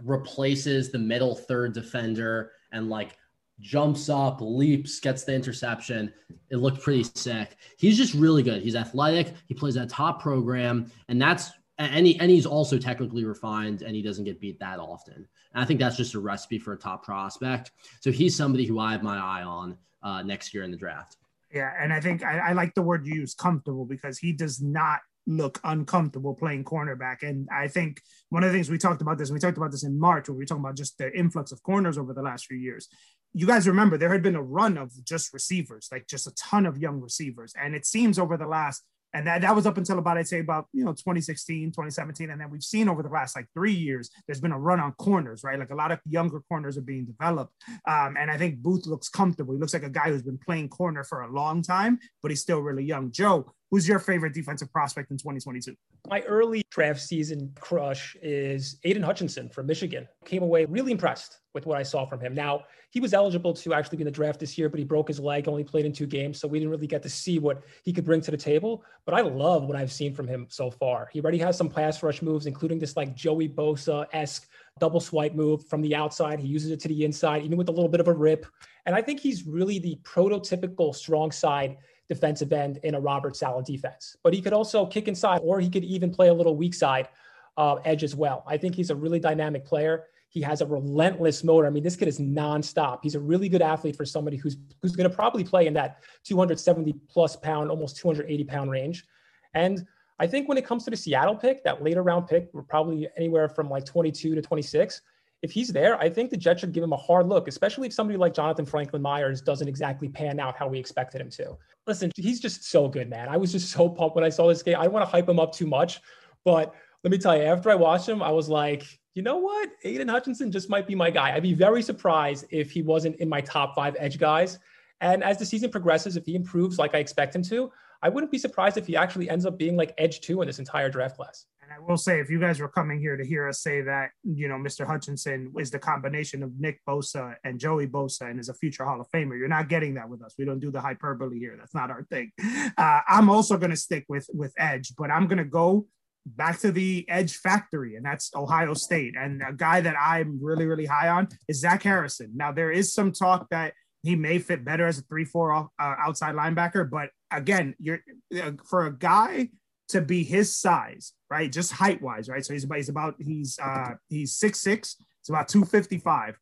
replaces 0.03 0.91
the 0.91 0.99
middle 0.99 1.33
third 1.33 1.73
defender 1.73 2.51
and 2.71 2.91
like 2.91 3.17
jumps 3.59 4.07
up, 4.07 4.37
leaps, 4.39 4.99
gets 4.99 5.23
the 5.23 5.33
interception. 5.33 6.13
It 6.51 6.57
looked 6.57 6.83
pretty 6.83 7.05
sick. 7.15 7.57
He's 7.75 7.97
just 7.97 8.13
really 8.13 8.43
good. 8.43 8.61
He's 8.61 8.75
athletic. 8.75 9.33
He 9.47 9.55
plays 9.55 9.77
at 9.77 9.89
top 9.89 10.21
program, 10.21 10.91
and 11.07 11.19
that's 11.19 11.49
and, 11.87 12.05
he, 12.07 12.19
and 12.19 12.29
he's 12.29 12.45
also 12.45 12.77
technically 12.77 13.23
refined, 13.23 13.81
and 13.81 13.95
he 13.95 14.01
doesn't 14.01 14.25
get 14.25 14.39
beat 14.39 14.59
that 14.59 14.79
often. 14.79 15.27
And 15.53 15.63
I 15.63 15.65
think 15.65 15.79
that's 15.79 15.97
just 15.97 16.13
a 16.13 16.19
recipe 16.19 16.59
for 16.59 16.73
a 16.73 16.77
top 16.77 17.03
prospect. 17.03 17.71
So 18.01 18.11
he's 18.11 18.35
somebody 18.35 18.65
who 18.65 18.79
I 18.79 18.91
have 18.91 19.03
my 19.03 19.17
eye 19.17 19.43
on 19.43 19.77
uh, 20.03 20.21
next 20.23 20.53
year 20.53 20.63
in 20.63 20.71
the 20.71 20.77
draft. 20.77 21.17
Yeah, 21.53 21.71
and 21.79 21.91
I 21.91 21.99
think 21.99 22.23
I, 22.23 22.37
I 22.39 22.53
like 22.53 22.73
the 22.75 22.81
word 22.81 23.05
you 23.05 23.15
use, 23.15 23.33
comfortable, 23.33 23.85
because 23.85 24.17
he 24.17 24.33
does 24.33 24.61
not 24.61 24.99
look 25.27 25.59
uncomfortable 25.63 26.33
playing 26.33 26.63
cornerback. 26.63 27.21
And 27.21 27.47
I 27.51 27.67
think 27.67 28.01
one 28.29 28.43
of 28.43 28.49
the 28.49 28.55
things 28.55 28.71
we 28.71 28.77
talked 28.77 29.01
about 29.01 29.17
this, 29.17 29.29
we 29.29 29.39
talked 29.39 29.57
about 29.57 29.71
this 29.71 29.83
in 29.83 29.99
March 29.99 30.27
when 30.27 30.37
we 30.37 30.43
were 30.43 30.47
talking 30.47 30.63
about 30.63 30.77
just 30.77 30.97
the 30.97 31.15
influx 31.15 31.51
of 31.51 31.61
corners 31.61 31.97
over 31.97 32.13
the 32.13 32.23
last 32.23 32.47
few 32.47 32.57
years. 32.57 32.87
You 33.33 33.45
guys 33.45 33.67
remember 33.67 33.97
there 33.97 34.11
had 34.11 34.23
been 34.23 34.35
a 34.35 34.41
run 34.41 34.77
of 34.77 34.91
just 35.05 35.31
receivers, 35.31 35.89
like 35.91 36.07
just 36.07 36.25
a 36.25 36.33
ton 36.35 36.65
of 36.65 36.77
young 36.77 36.99
receivers. 36.99 37.53
And 37.61 37.75
it 37.75 37.85
seems 37.85 38.17
over 38.17 38.35
the 38.35 38.47
last 38.47 38.83
and 39.13 39.27
that, 39.27 39.41
that 39.41 39.55
was 39.55 39.65
up 39.65 39.77
until 39.77 39.99
about, 39.99 40.17
I'd 40.17 40.27
say 40.27 40.39
about, 40.39 40.67
you 40.73 40.83
know, 40.85 40.91
2016, 40.91 41.69
2017. 41.69 42.29
And 42.29 42.39
then 42.39 42.49
we've 42.49 42.63
seen 42.63 42.87
over 42.87 43.03
the 43.03 43.09
last 43.09 43.35
like 43.35 43.47
three 43.53 43.73
years, 43.73 44.09
there's 44.25 44.41
been 44.41 44.51
a 44.51 44.59
run 44.59 44.79
on 44.79 44.93
corners, 44.93 45.43
right? 45.43 45.59
Like 45.59 45.71
a 45.71 45.75
lot 45.75 45.91
of 45.91 45.99
younger 46.07 46.39
corners 46.41 46.77
are 46.77 46.81
being 46.81 47.05
developed. 47.05 47.53
Um, 47.87 48.15
and 48.17 48.31
I 48.31 48.37
think 48.37 48.59
Booth 48.59 48.85
looks 48.85 49.09
comfortable. 49.09 49.53
He 49.53 49.59
looks 49.59 49.73
like 49.73 49.83
a 49.83 49.89
guy 49.89 50.09
who's 50.09 50.23
been 50.23 50.37
playing 50.37 50.69
corner 50.69 51.03
for 51.03 51.21
a 51.21 51.31
long 51.31 51.61
time, 51.61 51.99
but 52.21 52.31
he's 52.31 52.41
still 52.41 52.59
really 52.59 52.83
young. 52.83 53.11
Joe, 53.11 53.53
who's 53.71 53.87
your 53.87 53.99
favorite 53.99 54.33
defensive 54.33 54.71
prospect 54.71 55.11
in 55.11 55.17
2022? 55.17 55.75
My 56.09 56.21
early 56.21 56.61
draft 56.69 56.99
season 56.99 57.53
crush 57.59 58.17
is 58.21 58.77
Aidan 58.83 59.01
Hutchinson 59.01 59.49
from 59.49 59.65
Michigan. 59.65 60.07
Came 60.25 60.43
away 60.43 60.65
really 60.65 60.91
impressed 60.91 61.39
with 61.53 61.65
what 61.65 61.77
I 61.77 61.83
saw 61.83 62.05
from 62.05 62.19
him. 62.19 62.33
Now, 62.33 62.63
he 62.91 62.99
was 62.99 63.13
eligible 63.13 63.53
to 63.53 63.73
actually 63.73 63.97
be 63.97 64.01
in 64.01 64.05
the 64.05 64.11
draft 64.11 64.41
this 64.41 64.57
year, 64.57 64.67
but 64.67 64.77
he 64.77 64.83
broke 64.83 65.07
his 65.07 65.19
leg, 65.19 65.47
only 65.47 65.63
played 65.63 65.85
in 65.85 65.93
two 65.93 66.05
games. 66.05 66.39
So 66.39 66.47
we 66.47 66.59
didn't 66.59 66.71
really 66.71 66.87
get 66.87 67.01
to 67.03 67.09
see 67.09 67.39
what 67.39 67.63
he 67.83 67.93
could 67.93 68.03
bring 68.03 68.19
to 68.21 68.31
the 68.31 68.37
table. 68.37 68.83
But 69.05 69.15
I 69.15 69.21
love 69.21 69.63
what 69.63 69.77
I've 69.77 69.91
seen 69.91 70.13
from 70.13 70.27
him 70.27 70.47
so 70.49 70.69
far. 70.69 71.09
He 71.13 71.21
already 71.21 71.39
has 71.39 71.57
some 71.57 71.69
pass 71.69 72.03
rush 72.03 72.21
moves, 72.21 72.45
including 72.45 72.79
this 72.79 72.97
like 72.97 73.15
Joey 73.15 73.47
Bosa 73.47 74.05
esque 74.11 74.47
double 74.79 74.99
swipe 74.99 75.33
move 75.33 75.65
from 75.67 75.81
the 75.81 75.95
outside. 75.95 76.39
He 76.39 76.47
uses 76.47 76.71
it 76.71 76.81
to 76.81 76.89
the 76.89 77.05
inside, 77.05 77.43
even 77.43 77.57
with 77.57 77.69
a 77.69 77.71
little 77.71 77.89
bit 77.89 78.01
of 78.01 78.09
a 78.09 78.13
rip. 78.13 78.45
And 78.85 78.95
I 78.95 79.01
think 79.01 79.21
he's 79.21 79.45
really 79.45 79.79
the 79.79 79.97
prototypical 80.03 80.93
strong 80.93 81.31
side 81.31 81.77
defensive 82.11 82.51
end 82.51 82.77
in 82.83 82.95
a 82.95 82.99
Robert 82.99 83.37
Saleh 83.37 83.65
defense. 83.65 84.17
But 84.21 84.33
he 84.33 84.41
could 84.41 84.51
also 84.51 84.85
kick 84.85 85.07
inside, 85.07 85.39
or 85.43 85.61
he 85.61 85.69
could 85.69 85.85
even 85.85 86.11
play 86.11 86.27
a 86.27 86.33
little 86.33 86.57
weak 86.57 86.73
side 86.73 87.07
uh, 87.55 87.75
edge 87.85 88.03
as 88.03 88.15
well. 88.15 88.43
I 88.45 88.57
think 88.57 88.75
he's 88.75 88.89
a 88.89 88.95
really 88.95 89.17
dynamic 89.19 89.63
player. 89.63 90.07
He 90.27 90.41
has 90.41 90.59
a 90.59 90.65
relentless 90.65 91.41
motor. 91.41 91.67
I 91.67 91.69
mean, 91.69 91.83
this 91.83 91.95
kid 91.95 92.09
is 92.09 92.19
nonstop. 92.19 92.99
He's 93.01 93.15
a 93.15 93.19
really 93.19 93.47
good 93.47 93.61
athlete 93.61 93.95
for 93.95 94.05
somebody 94.05 94.35
who's 94.35 94.57
who's 94.81 94.93
going 94.93 95.09
to 95.09 95.15
probably 95.15 95.45
play 95.45 95.67
in 95.67 95.73
that 95.75 96.03
270 96.25 96.93
plus 97.07 97.37
pound, 97.37 97.69
almost 97.69 97.95
280 97.97 98.43
pound 98.43 98.69
range. 98.69 99.05
And 99.53 99.85
I 100.19 100.27
think 100.27 100.49
when 100.49 100.57
it 100.57 100.65
comes 100.65 100.83
to 100.83 100.91
the 100.91 100.97
Seattle 100.97 101.35
pick, 101.35 101.63
that 101.63 101.81
later 101.81 102.03
round 102.03 102.27
pick, 102.27 102.49
we're 102.51 102.61
probably 102.61 103.07
anywhere 103.15 103.47
from 103.47 103.69
like 103.69 103.85
22 103.85 104.35
to 104.35 104.41
26. 104.41 105.01
If 105.41 105.51
he's 105.51 105.69
there, 105.69 105.97
I 105.99 106.09
think 106.09 106.29
the 106.29 106.37
Jets 106.37 106.61
should 106.61 106.71
give 106.71 106.83
him 106.83 106.93
a 106.93 106.97
hard 106.97 107.27
look, 107.27 107.47
especially 107.47 107.87
if 107.87 107.93
somebody 107.93 108.17
like 108.17 108.33
Jonathan 108.33 108.65
Franklin 108.65 109.01
Myers 109.01 109.41
doesn't 109.41 109.67
exactly 109.67 110.07
pan 110.07 110.39
out 110.39 110.55
how 110.55 110.67
we 110.67 110.77
expected 110.77 111.19
him 111.19 111.31
to. 111.31 111.57
Listen, 111.87 112.11
he's 112.15 112.39
just 112.39 112.65
so 112.65 112.87
good, 112.87 113.09
man. 113.09 113.27
I 113.27 113.37
was 113.37 113.51
just 113.51 113.71
so 113.71 113.89
pumped 113.89 114.15
when 114.15 114.23
I 114.23 114.29
saw 114.29 114.47
this 114.47 114.61
game. 114.61 114.77
I 114.77 114.83
don't 114.83 114.93
want 114.93 115.05
to 115.05 115.11
hype 115.11 115.27
him 115.27 115.39
up 115.39 115.51
too 115.51 115.65
much, 115.65 115.99
but 116.45 116.75
let 117.03 117.11
me 117.11 117.17
tell 117.17 117.35
you, 117.35 117.43
after 117.43 117.71
I 117.71 117.75
watched 117.75 118.07
him, 118.07 118.21
I 118.21 118.29
was 118.29 118.49
like, 118.49 118.83
you 119.15 119.23
know 119.23 119.37
what? 119.37 119.69
Aidan 119.83 120.07
Hutchinson 120.07 120.51
just 120.51 120.69
might 120.69 120.87
be 120.87 120.95
my 120.95 121.09
guy. 121.09 121.35
I'd 121.35 121.43
be 121.43 121.53
very 121.53 121.81
surprised 121.81 122.45
if 122.49 122.71
he 122.71 122.83
wasn't 122.83 123.15
in 123.17 123.27
my 123.27 123.41
top 123.41 123.75
five 123.75 123.95
edge 123.99 124.19
guys. 124.19 124.59
And 125.01 125.23
as 125.23 125.39
the 125.39 125.45
season 125.45 125.71
progresses, 125.71 126.15
if 126.15 126.25
he 126.25 126.35
improves 126.35 126.77
like 126.77 126.93
I 126.93 126.99
expect 126.99 127.35
him 127.35 127.43
to, 127.43 127.71
I 128.03 128.09
wouldn't 128.09 128.31
be 128.31 128.37
surprised 128.37 128.77
if 128.77 128.87
he 128.87 128.95
actually 128.95 129.29
ends 129.29 129.45
up 129.45 129.57
being 129.57 129.75
like 129.75 129.93
edge 129.97 130.21
two 130.21 130.41
in 130.41 130.47
this 130.47 130.59
entire 130.59 130.89
draft 130.89 131.17
class. 131.17 131.45
I 131.71 131.79
will 131.79 131.97
say, 131.97 132.19
if 132.19 132.29
you 132.29 132.39
guys 132.39 132.59
were 132.59 132.67
coming 132.67 132.99
here 132.99 133.15
to 133.15 133.25
hear 133.25 133.47
us 133.47 133.61
say 133.61 133.81
that, 133.81 134.09
you 134.23 134.47
know, 134.47 134.55
Mr. 134.55 134.85
Hutchinson 134.85 135.53
is 135.57 135.71
the 135.71 135.79
combination 135.79 136.43
of 136.43 136.51
Nick 136.59 136.81
Bosa 136.87 137.35
and 137.45 137.59
Joey 137.59 137.87
Bosa 137.87 138.29
and 138.29 138.39
is 138.39 138.49
a 138.49 138.53
future 138.53 138.83
Hall 138.83 138.99
of 138.99 139.07
Famer, 139.09 139.37
you're 139.37 139.47
not 139.47 139.69
getting 139.69 139.93
that 139.93 140.09
with 140.09 140.21
us. 140.21 140.35
We 140.37 140.45
don't 140.45 140.59
do 140.59 140.71
the 140.71 140.81
hyperbole 140.81 141.39
here. 141.39 141.55
That's 141.57 141.73
not 141.73 141.89
our 141.89 142.03
thing. 142.03 142.31
Uh, 142.77 142.99
I'm 143.07 143.29
also 143.29 143.57
going 143.57 143.71
to 143.71 143.77
stick 143.77 144.05
with 144.09 144.27
with 144.33 144.53
edge, 144.57 144.93
but 144.97 145.11
I'm 145.11 145.27
going 145.27 145.37
to 145.37 145.45
go 145.45 145.85
back 146.25 146.59
to 146.59 146.71
the 146.71 147.05
edge 147.09 147.37
factory, 147.37 147.95
and 147.95 148.05
that's 148.05 148.31
Ohio 148.35 148.73
State. 148.73 149.15
And 149.17 149.41
a 149.47 149.53
guy 149.53 149.81
that 149.81 149.95
I'm 149.99 150.39
really, 150.41 150.65
really 150.65 150.85
high 150.85 151.09
on 151.09 151.27
is 151.47 151.59
Zach 151.59 151.83
Harrison. 151.83 152.31
Now, 152.35 152.51
there 152.51 152.71
is 152.71 152.93
some 152.93 153.11
talk 153.11 153.47
that 153.51 153.73
he 154.03 154.15
may 154.15 154.39
fit 154.39 154.65
better 154.65 154.87
as 154.87 154.99
a 154.99 155.03
three-four 155.03 155.51
uh, 155.53 155.67
outside 155.79 156.35
linebacker, 156.35 156.89
but 156.89 157.09
again, 157.31 157.75
you're 157.79 157.99
uh, 158.41 158.51
for 158.69 158.87
a 158.87 158.97
guy 158.97 159.49
to 159.91 160.01
be 160.01 160.23
his 160.23 160.55
size, 160.55 161.13
right? 161.29 161.51
Just 161.51 161.71
height 161.71 162.01
wise, 162.01 162.29
right? 162.29 162.45
So 162.45 162.53
he's 162.53 162.63
about 162.63 162.77
he's 162.77 162.89
about 162.89 163.15
he's 163.19 163.59
uh 163.59 163.91
he's 164.09 164.33
six 164.33 164.59
six. 164.59 164.97
It's 165.19 165.29
about 165.29 165.47
two 165.47 165.65
fifty 165.65 165.97
five. 165.97 166.37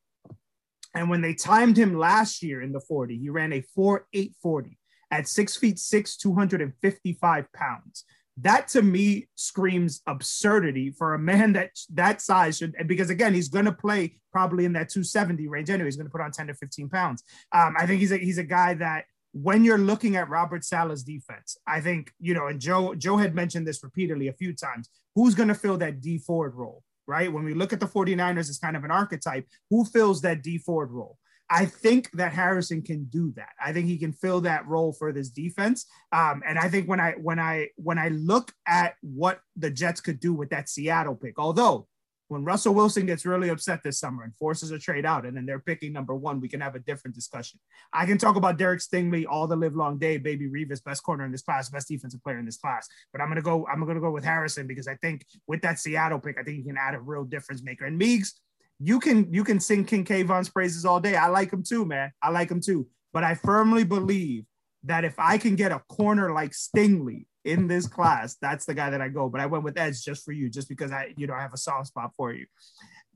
And 0.94 1.08
when 1.08 1.20
they 1.20 1.34
timed 1.34 1.76
him 1.76 1.96
last 1.96 2.42
year 2.42 2.62
in 2.62 2.72
the 2.72 2.80
40, 2.80 3.16
he 3.16 3.28
ran 3.28 3.52
a 3.52 3.60
4 3.76 4.06
8 4.12 4.34
40 4.42 4.76
at 5.12 5.28
six 5.28 5.56
feet 5.56 5.78
six, 5.78 6.16
255 6.16 7.52
pounds 7.52 8.04
that 8.42 8.68
to 8.68 8.82
me 8.82 9.28
screams 9.34 10.00
absurdity 10.06 10.90
for 10.90 11.14
a 11.14 11.18
man 11.18 11.52
that 11.52 11.70
that 11.92 12.20
size 12.20 12.58
should 12.58 12.74
because 12.86 13.10
again 13.10 13.34
he's 13.34 13.48
going 13.48 13.64
to 13.64 13.72
play 13.72 14.18
probably 14.32 14.64
in 14.64 14.72
that 14.72 14.88
270 14.88 15.46
range 15.48 15.68
anyway 15.68 15.86
he's 15.86 15.96
going 15.96 16.06
to 16.06 16.12
put 16.12 16.20
on 16.20 16.30
10 16.30 16.46
to 16.46 16.54
15 16.54 16.88
pounds 16.88 17.22
um, 17.52 17.74
i 17.78 17.86
think 17.86 18.00
he's 18.00 18.12
a 18.12 18.16
he's 18.16 18.38
a 18.38 18.44
guy 18.44 18.74
that 18.74 19.04
when 19.32 19.64
you're 19.64 19.78
looking 19.78 20.16
at 20.16 20.28
robert 20.28 20.64
saleh's 20.64 21.02
defense 21.02 21.56
i 21.66 21.80
think 21.80 22.12
you 22.18 22.34
know 22.34 22.48
and 22.48 22.60
joe 22.60 22.94
joe 22.94 23.16
had 23.16 23.34
mentioned 23.34 23.66
this 23.66 23.82
repeatedly 23.82 24.28
a 24.28 24.32
few 24.32 24.52
times 24.54 24.88
who's 25.14 25.34
going 25.34 25.48
to 25.48 25.54
fill 25.54 25.76
that 25.76 26.00
Dee 26.00 26.18
Ford 26.18 26.54
role 26.54 26.82
right 27.06 27.32
when 27.32 27.44
we 27.44 27.54
look 27.54 27.72
at 27.72 27.80
the 27.80 27.86
49ers 27.86 28.50
as 28.50 28.58
kind 28.58 28.76
of 28.76 28.84
an 28.84 28.90
archetype 28.90 29.46
who 29.68 29.84
fills 29.84 30.20
that 30.22 30.42
Dee 30.42 30.58
Ford 30.58 30.90
role 30.90 31.16
I 31.52 31.66
think 31.66 32.12
that 32.12 32.32
Harrison 32.32 32.80
can 32.80 33.06
do 33.06 33.32
that. 33.34 33.50
I 33.60 33.72
think 33.72 33.88
he 33.88 33.98
can 33.98 34.12
fill 34.12 34.40
that 34.42 34.68
role 34.68 34.92
for 34.92 35.12
this 35.12 35.30
defense. 35.30 35.84
Um, 36.12 36.44
and 36.46 36.56
I 36.56 36.68
think 36.68 36.88
when 36.88 37.00
I 37.00 37.12
when 37.20 37.40
I 37.40 37.70
when 37.74 37.98
I 37.98 38.08
look 38.08 38.52
at 38.68 38.94
what 39.02 39.40
the 39.56 39.68
Jets 39.68 40.00
could 40.00 40.20
do 40.20 40.32
with 40.32 40.50
that 40.50 40.68
Seattle 40.68 41.16
pick, 41.16 41.40
although 41.40 41.88
when 42.30 42.44
Russell 42.44 42.74
Wilson 42.74 43.06
gets 43.06 43.26
really 43.26 43.48
upset 43.48 43.82
this 43.82 43.98
summer 43.98 44.22
and 44.22 44.32
forces 44.36 44.70
a 44.70 44.78
trade 44.78 45.04
out, 45.04 45.26
and 45.26 45.36
then 45.36 45.46
they're 45.46 45.58
picking 45.58 45.92
number 45.92 46.14
one, 46.14 46.40
we 46.40 46.48
can 46.48 46.60
have 46.60 46.76
a 46.76 46.78
different 46.78 47.16
discussion. 47.16 47.58
I 47.92 48.06
can 48.06 48.18
talk 48.18 48.36
about 48.36 48.56
Derek 48.56 48.78
Stingley 48.78 49.26
all 49.28 49.48
the 49.48 49.56
live 49.56 49.74
long 49.74 49.98
day, 49.98 50.16
baby 50.16 50.48
Revis, 50.48 50.82
best 50.82 51.02
corner 51.02 51.24
in 51.24 51.32
this 51.32 51.42
class, 51.42 51.68
best 51.70 51.88
defensive 51.88 52.22
player 52.22 52.38
in 52.38 52.46
this 52.46 52.56
class. 52.56 52.86
But 53.10 53.20
I'm 53.20 53.26
gonna 53.26 53.42
go, 53.42 53.66
I'm 53.66 53.84
gonna 53.84 53.98
go 53.98 54.12
with 54.12 54.22
Harrison 54.22 54.68
because 54.68 54.86
I 54.86 54.94
think 55.02 55.26
with 55.48 55.60
that 55.62 55.80
Seattle 55.80 56.20
pick, 56.20 56.38
I 56.38 56.44
think 56.44 56.58
he 56.58 56.62
can 56.62 56.78
add 56.78 56.94
a 56.94 57.00
real 57.00 57.24
difference 57.24 57.64
maker. 57.64 57.86
And 57.86 57.98
Meeks, 57.98 58.38
you 58.78 59.00
can 59.00 59.32
you 59.32 59.42
can 59.42 59.58
sing 59.58 59.84
King 59.84 60.04
Kayvon's 60.04 60.50
praises 60.50 60.84
all 60.84 61.00
day. 61.00 61.16
I 61.16 61.26
like 61.26 61.52
him 61.52 61.64
too, 61.64 61.84
man. 61.84 62.12
I 62.22 62.30
like 62.30 62.48
him 62.48 62.60
too. 62.60 62.86
But 63.12 63.24
I 63.24 63.34
firmly 63.34 63.82
believe 63.82 64.44
that 64.84 65.04
if 65.04 65.18
I 65.18 65.36
can 65.36 65.56
get 65.56 65.72
a 65.72 65.82
corner 65.88 66.32
like 66.32 66.52
Stingley 66.52 67.26
in 67.44 67.66
this 67.66 67.86
class, 67.86 68.36
that's 68.40 68.66
the 68.66 68.74
guy 68.74 68.90
that 68.90 69.00
I 69.00 69.08
go. 69.08 69.28
But 69.28 69.40
I 69.40 69.46
went 69.46 69.64
with 69.64 69.78
Edge 69.78 70.02
just 70.02 70.24
for 70.24 70.32
you, 70.32 70.50
just 70.50 70.68
because 70.68 70.92
I, 70.92 71.14
you 71.16 71.26
know, 71.26 71.34
I 71.34 71.42
have 71.42 71.54
a 71.54 71.58
soft 71.58 71.88
spot 71.88 72.12
for 72.16 72.32
you. 72.32 72.46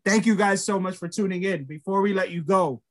Thank 0.04 0.26
you 0.26 0.34
guys 0.34 0.64
so 0.64 0.78
much 0.78 0.96
for 0.96 1.08
tuning 1.08 1.42
in. 1.42 1.64
Before 1.64 2.02
we 2.02 2.12
let 2.12 2.30
you 2.30 2.42
go, 2.42 2.82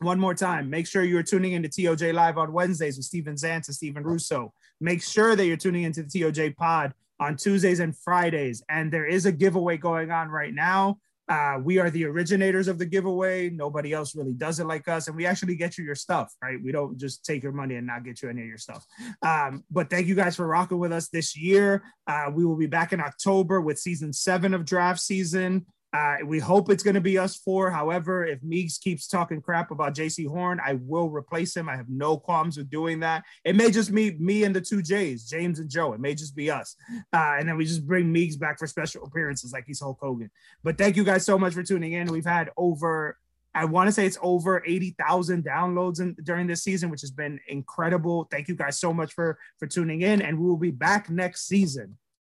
one 0.00 0.18
more 0.18 0.34
time, 0.34 0.68
make 0.68 0.86
sure 0.86 1.04
you're 1.04 1.22
tuning 1.22 1.52
into 1.52 1.68
TOJ 1.68 2.12
Live 2.12 2.38
on 2.38 2.52
Wednesdays 2.52 2.96
with 2.96 3.06
Steven 3.06 3.34
Zantz 3.34 3.68
and 3.68 3.74
Steven 3.74 4.02
Russo. 4.02 4.52
Make 4.80 5.02
sure 5.02 5.36
that 5.36 5.46
you're 5.46 5.56
tuning 5.56 5.84
into 5.84 6.02
the 6.02 6.08
TOJ 6.08 6.56
Pod 6.56 6.92
on 7.20 7.36
Tuesdays 7.36 7.78
and 7.78 7.96
Fridays. 7.96 8.62
And 8.68 8.92
there 8.92 9.06
is 9.06 9.26
a 9.26 9.32
giveaway 9.32 9.76
going 9.76 10.10
on 10.10 10.28
right 10.28 10.52
now. 10.52 10.98
Uh, 11.32 11.58
we 11.64 11.78
are 11.78 11.88
the 11.88 12.04
originators 12.04 12.68
of 12.68 12.78
the 12.78 12.84
giveaway. 12.84 13.48
Nobody 13.48 13.94
else 13.94 14.14
really 14.14 14.34
does 14.34 14.60
it 14.60 14.66
like 14.66 14.86
us. 14.86 15.08
And 15.08 15.16
we 15.16 15.24
actually 15.24 15.56
get 15.56 15.78
you 15.78 15.84
your 15.84 15.94
stuff, 15.94 16.30
right? 16.42 16.58
We 16.62 16.72
don't 16.72 16.98
just 16.98 17.24
take 17.24 17.42
your 17.42 17.52
money 17.52 17.76
and 17.76 17.86
not 17.86 18.04
get 18.04 18.20
you 18.20 18.28
any 18.28 18.42
of 18.42 18.48
your 18.48 18.58
stuff. 18.58 18.84
Um, 19.22 19.64
but 19.70 19.88
thank 19.88 20.08
you 20.08 20.14
guys 20.14 20.36
for 20.36 20.46
rocking 20.46 20.78
with 20.78 20.92
us 20.92 21.08
this 21.08 21.34
year. 21.34 21.84
Uh, 22.06 22.26
we 22.34 22.44
will 22.44 22.58
be 22.58 22.66
back 22.66 22.92
in 22.92 23.00
October 23.00 23.62
with 23.62 23.78
season 23.78 24.12
seven 24.12 24.52
of 24.52 24.66
draft 24.66 25.00
season. 25.00 25.64
Uh, 25.92 26.16
we 26.24 26.38
hope 26.38 26.70
it's 26.70 26.82
going 26.82 26.94
to 26.94 27.00
be 27.00 27.18
us 27.18 27.36
four. 27.36 27.70
However, 27.70 28.24
if 28.24 28.42
Meeks 28.42 28.78
keeps 28.78 29.06
talking 29.06 29.42
crap 29.42 29.70
about 29.70 29.94
Jaycee 29.94 30.26
Horn, 30.26 30.60
I 30.64 30.74
will 30.74 31.10
replace 31.10 31.54
him. 31.54 31.68
I 31.68 31.76
have 31.76 31.88
no 31.88 32.16
qualms 32.16 32.56
with 32.56 32.70
doing 32.70 33.00
that. 33.00 33.24
It 33.44 33.56
may 33.56 33.70
just 33.70 33.94
be 33.94 34.12
me 34.12 34.44
and 34.44 34.56
the 34.56 34.60
two 34.60 34.82
J's, 34.82 35.28
James 35.28 35.58
and 35.58 35.68
Joe. 35.68 35.92
It 35.92 36.00
may 36.00 36.14
just 36.14 36.34
be 36.34 36.50
us. 36.50 36.76
Uh, 37.12 37.36
and 37.38 37.48
then 37.48 37.56
we 37.56 37.66
just 37.66 37.86
bring 37.86 38.10
Meeks 38.10 38.36
back 38.36 38.58
for 38.58 38.66
special 38.66 39.04
appearances 39.04 39.52
like 39.52 39.64
he's 39.66 39.80
Hulk 39.80 39.98
Hogan. 40.00 40.30
But 40.64 40.78
thank 40.78 40.96
you 40.96 41.04
guys 41.04 41.26
so 41.26 41.38
much 41.38 41.52
for 41.52 41.62
tuning 41.62 41.92
in. 41.92 42.10
We've 42.10 42.24
had 42.24 42.50
over 42.56 43.18
I 43.54 43.66
want 43.66 43.88
to 43.88 43.92
say 43.92 44.06
it's 44.06 44.16
over 44.22 44.62
80,000 44.64 45.44
downloads 45.44 46.00
in, 46.00 46.16
during 46.22 46.46
this 46.46 46.62
season, 46.62 46.88
which 46.88 47.02
has 47.02 47.10
been 47.10 47.38
incredible. 47.48 48.26
Thank 48.30 48.48
you 48.48 48.54
guys 48.54 48.80
so 48.80 48.94
much 48.94 49.12
for 49.12 49.38
for 49.58 49.66
tuning 49.66 50.00
in, 50.00 50.22
and 50.22 50.38
we 50.38 50.46
will 50.46 50.56
be 50.56 50.70
back 50.70 51.10
next 51.10 51.46
season 51.48 51.98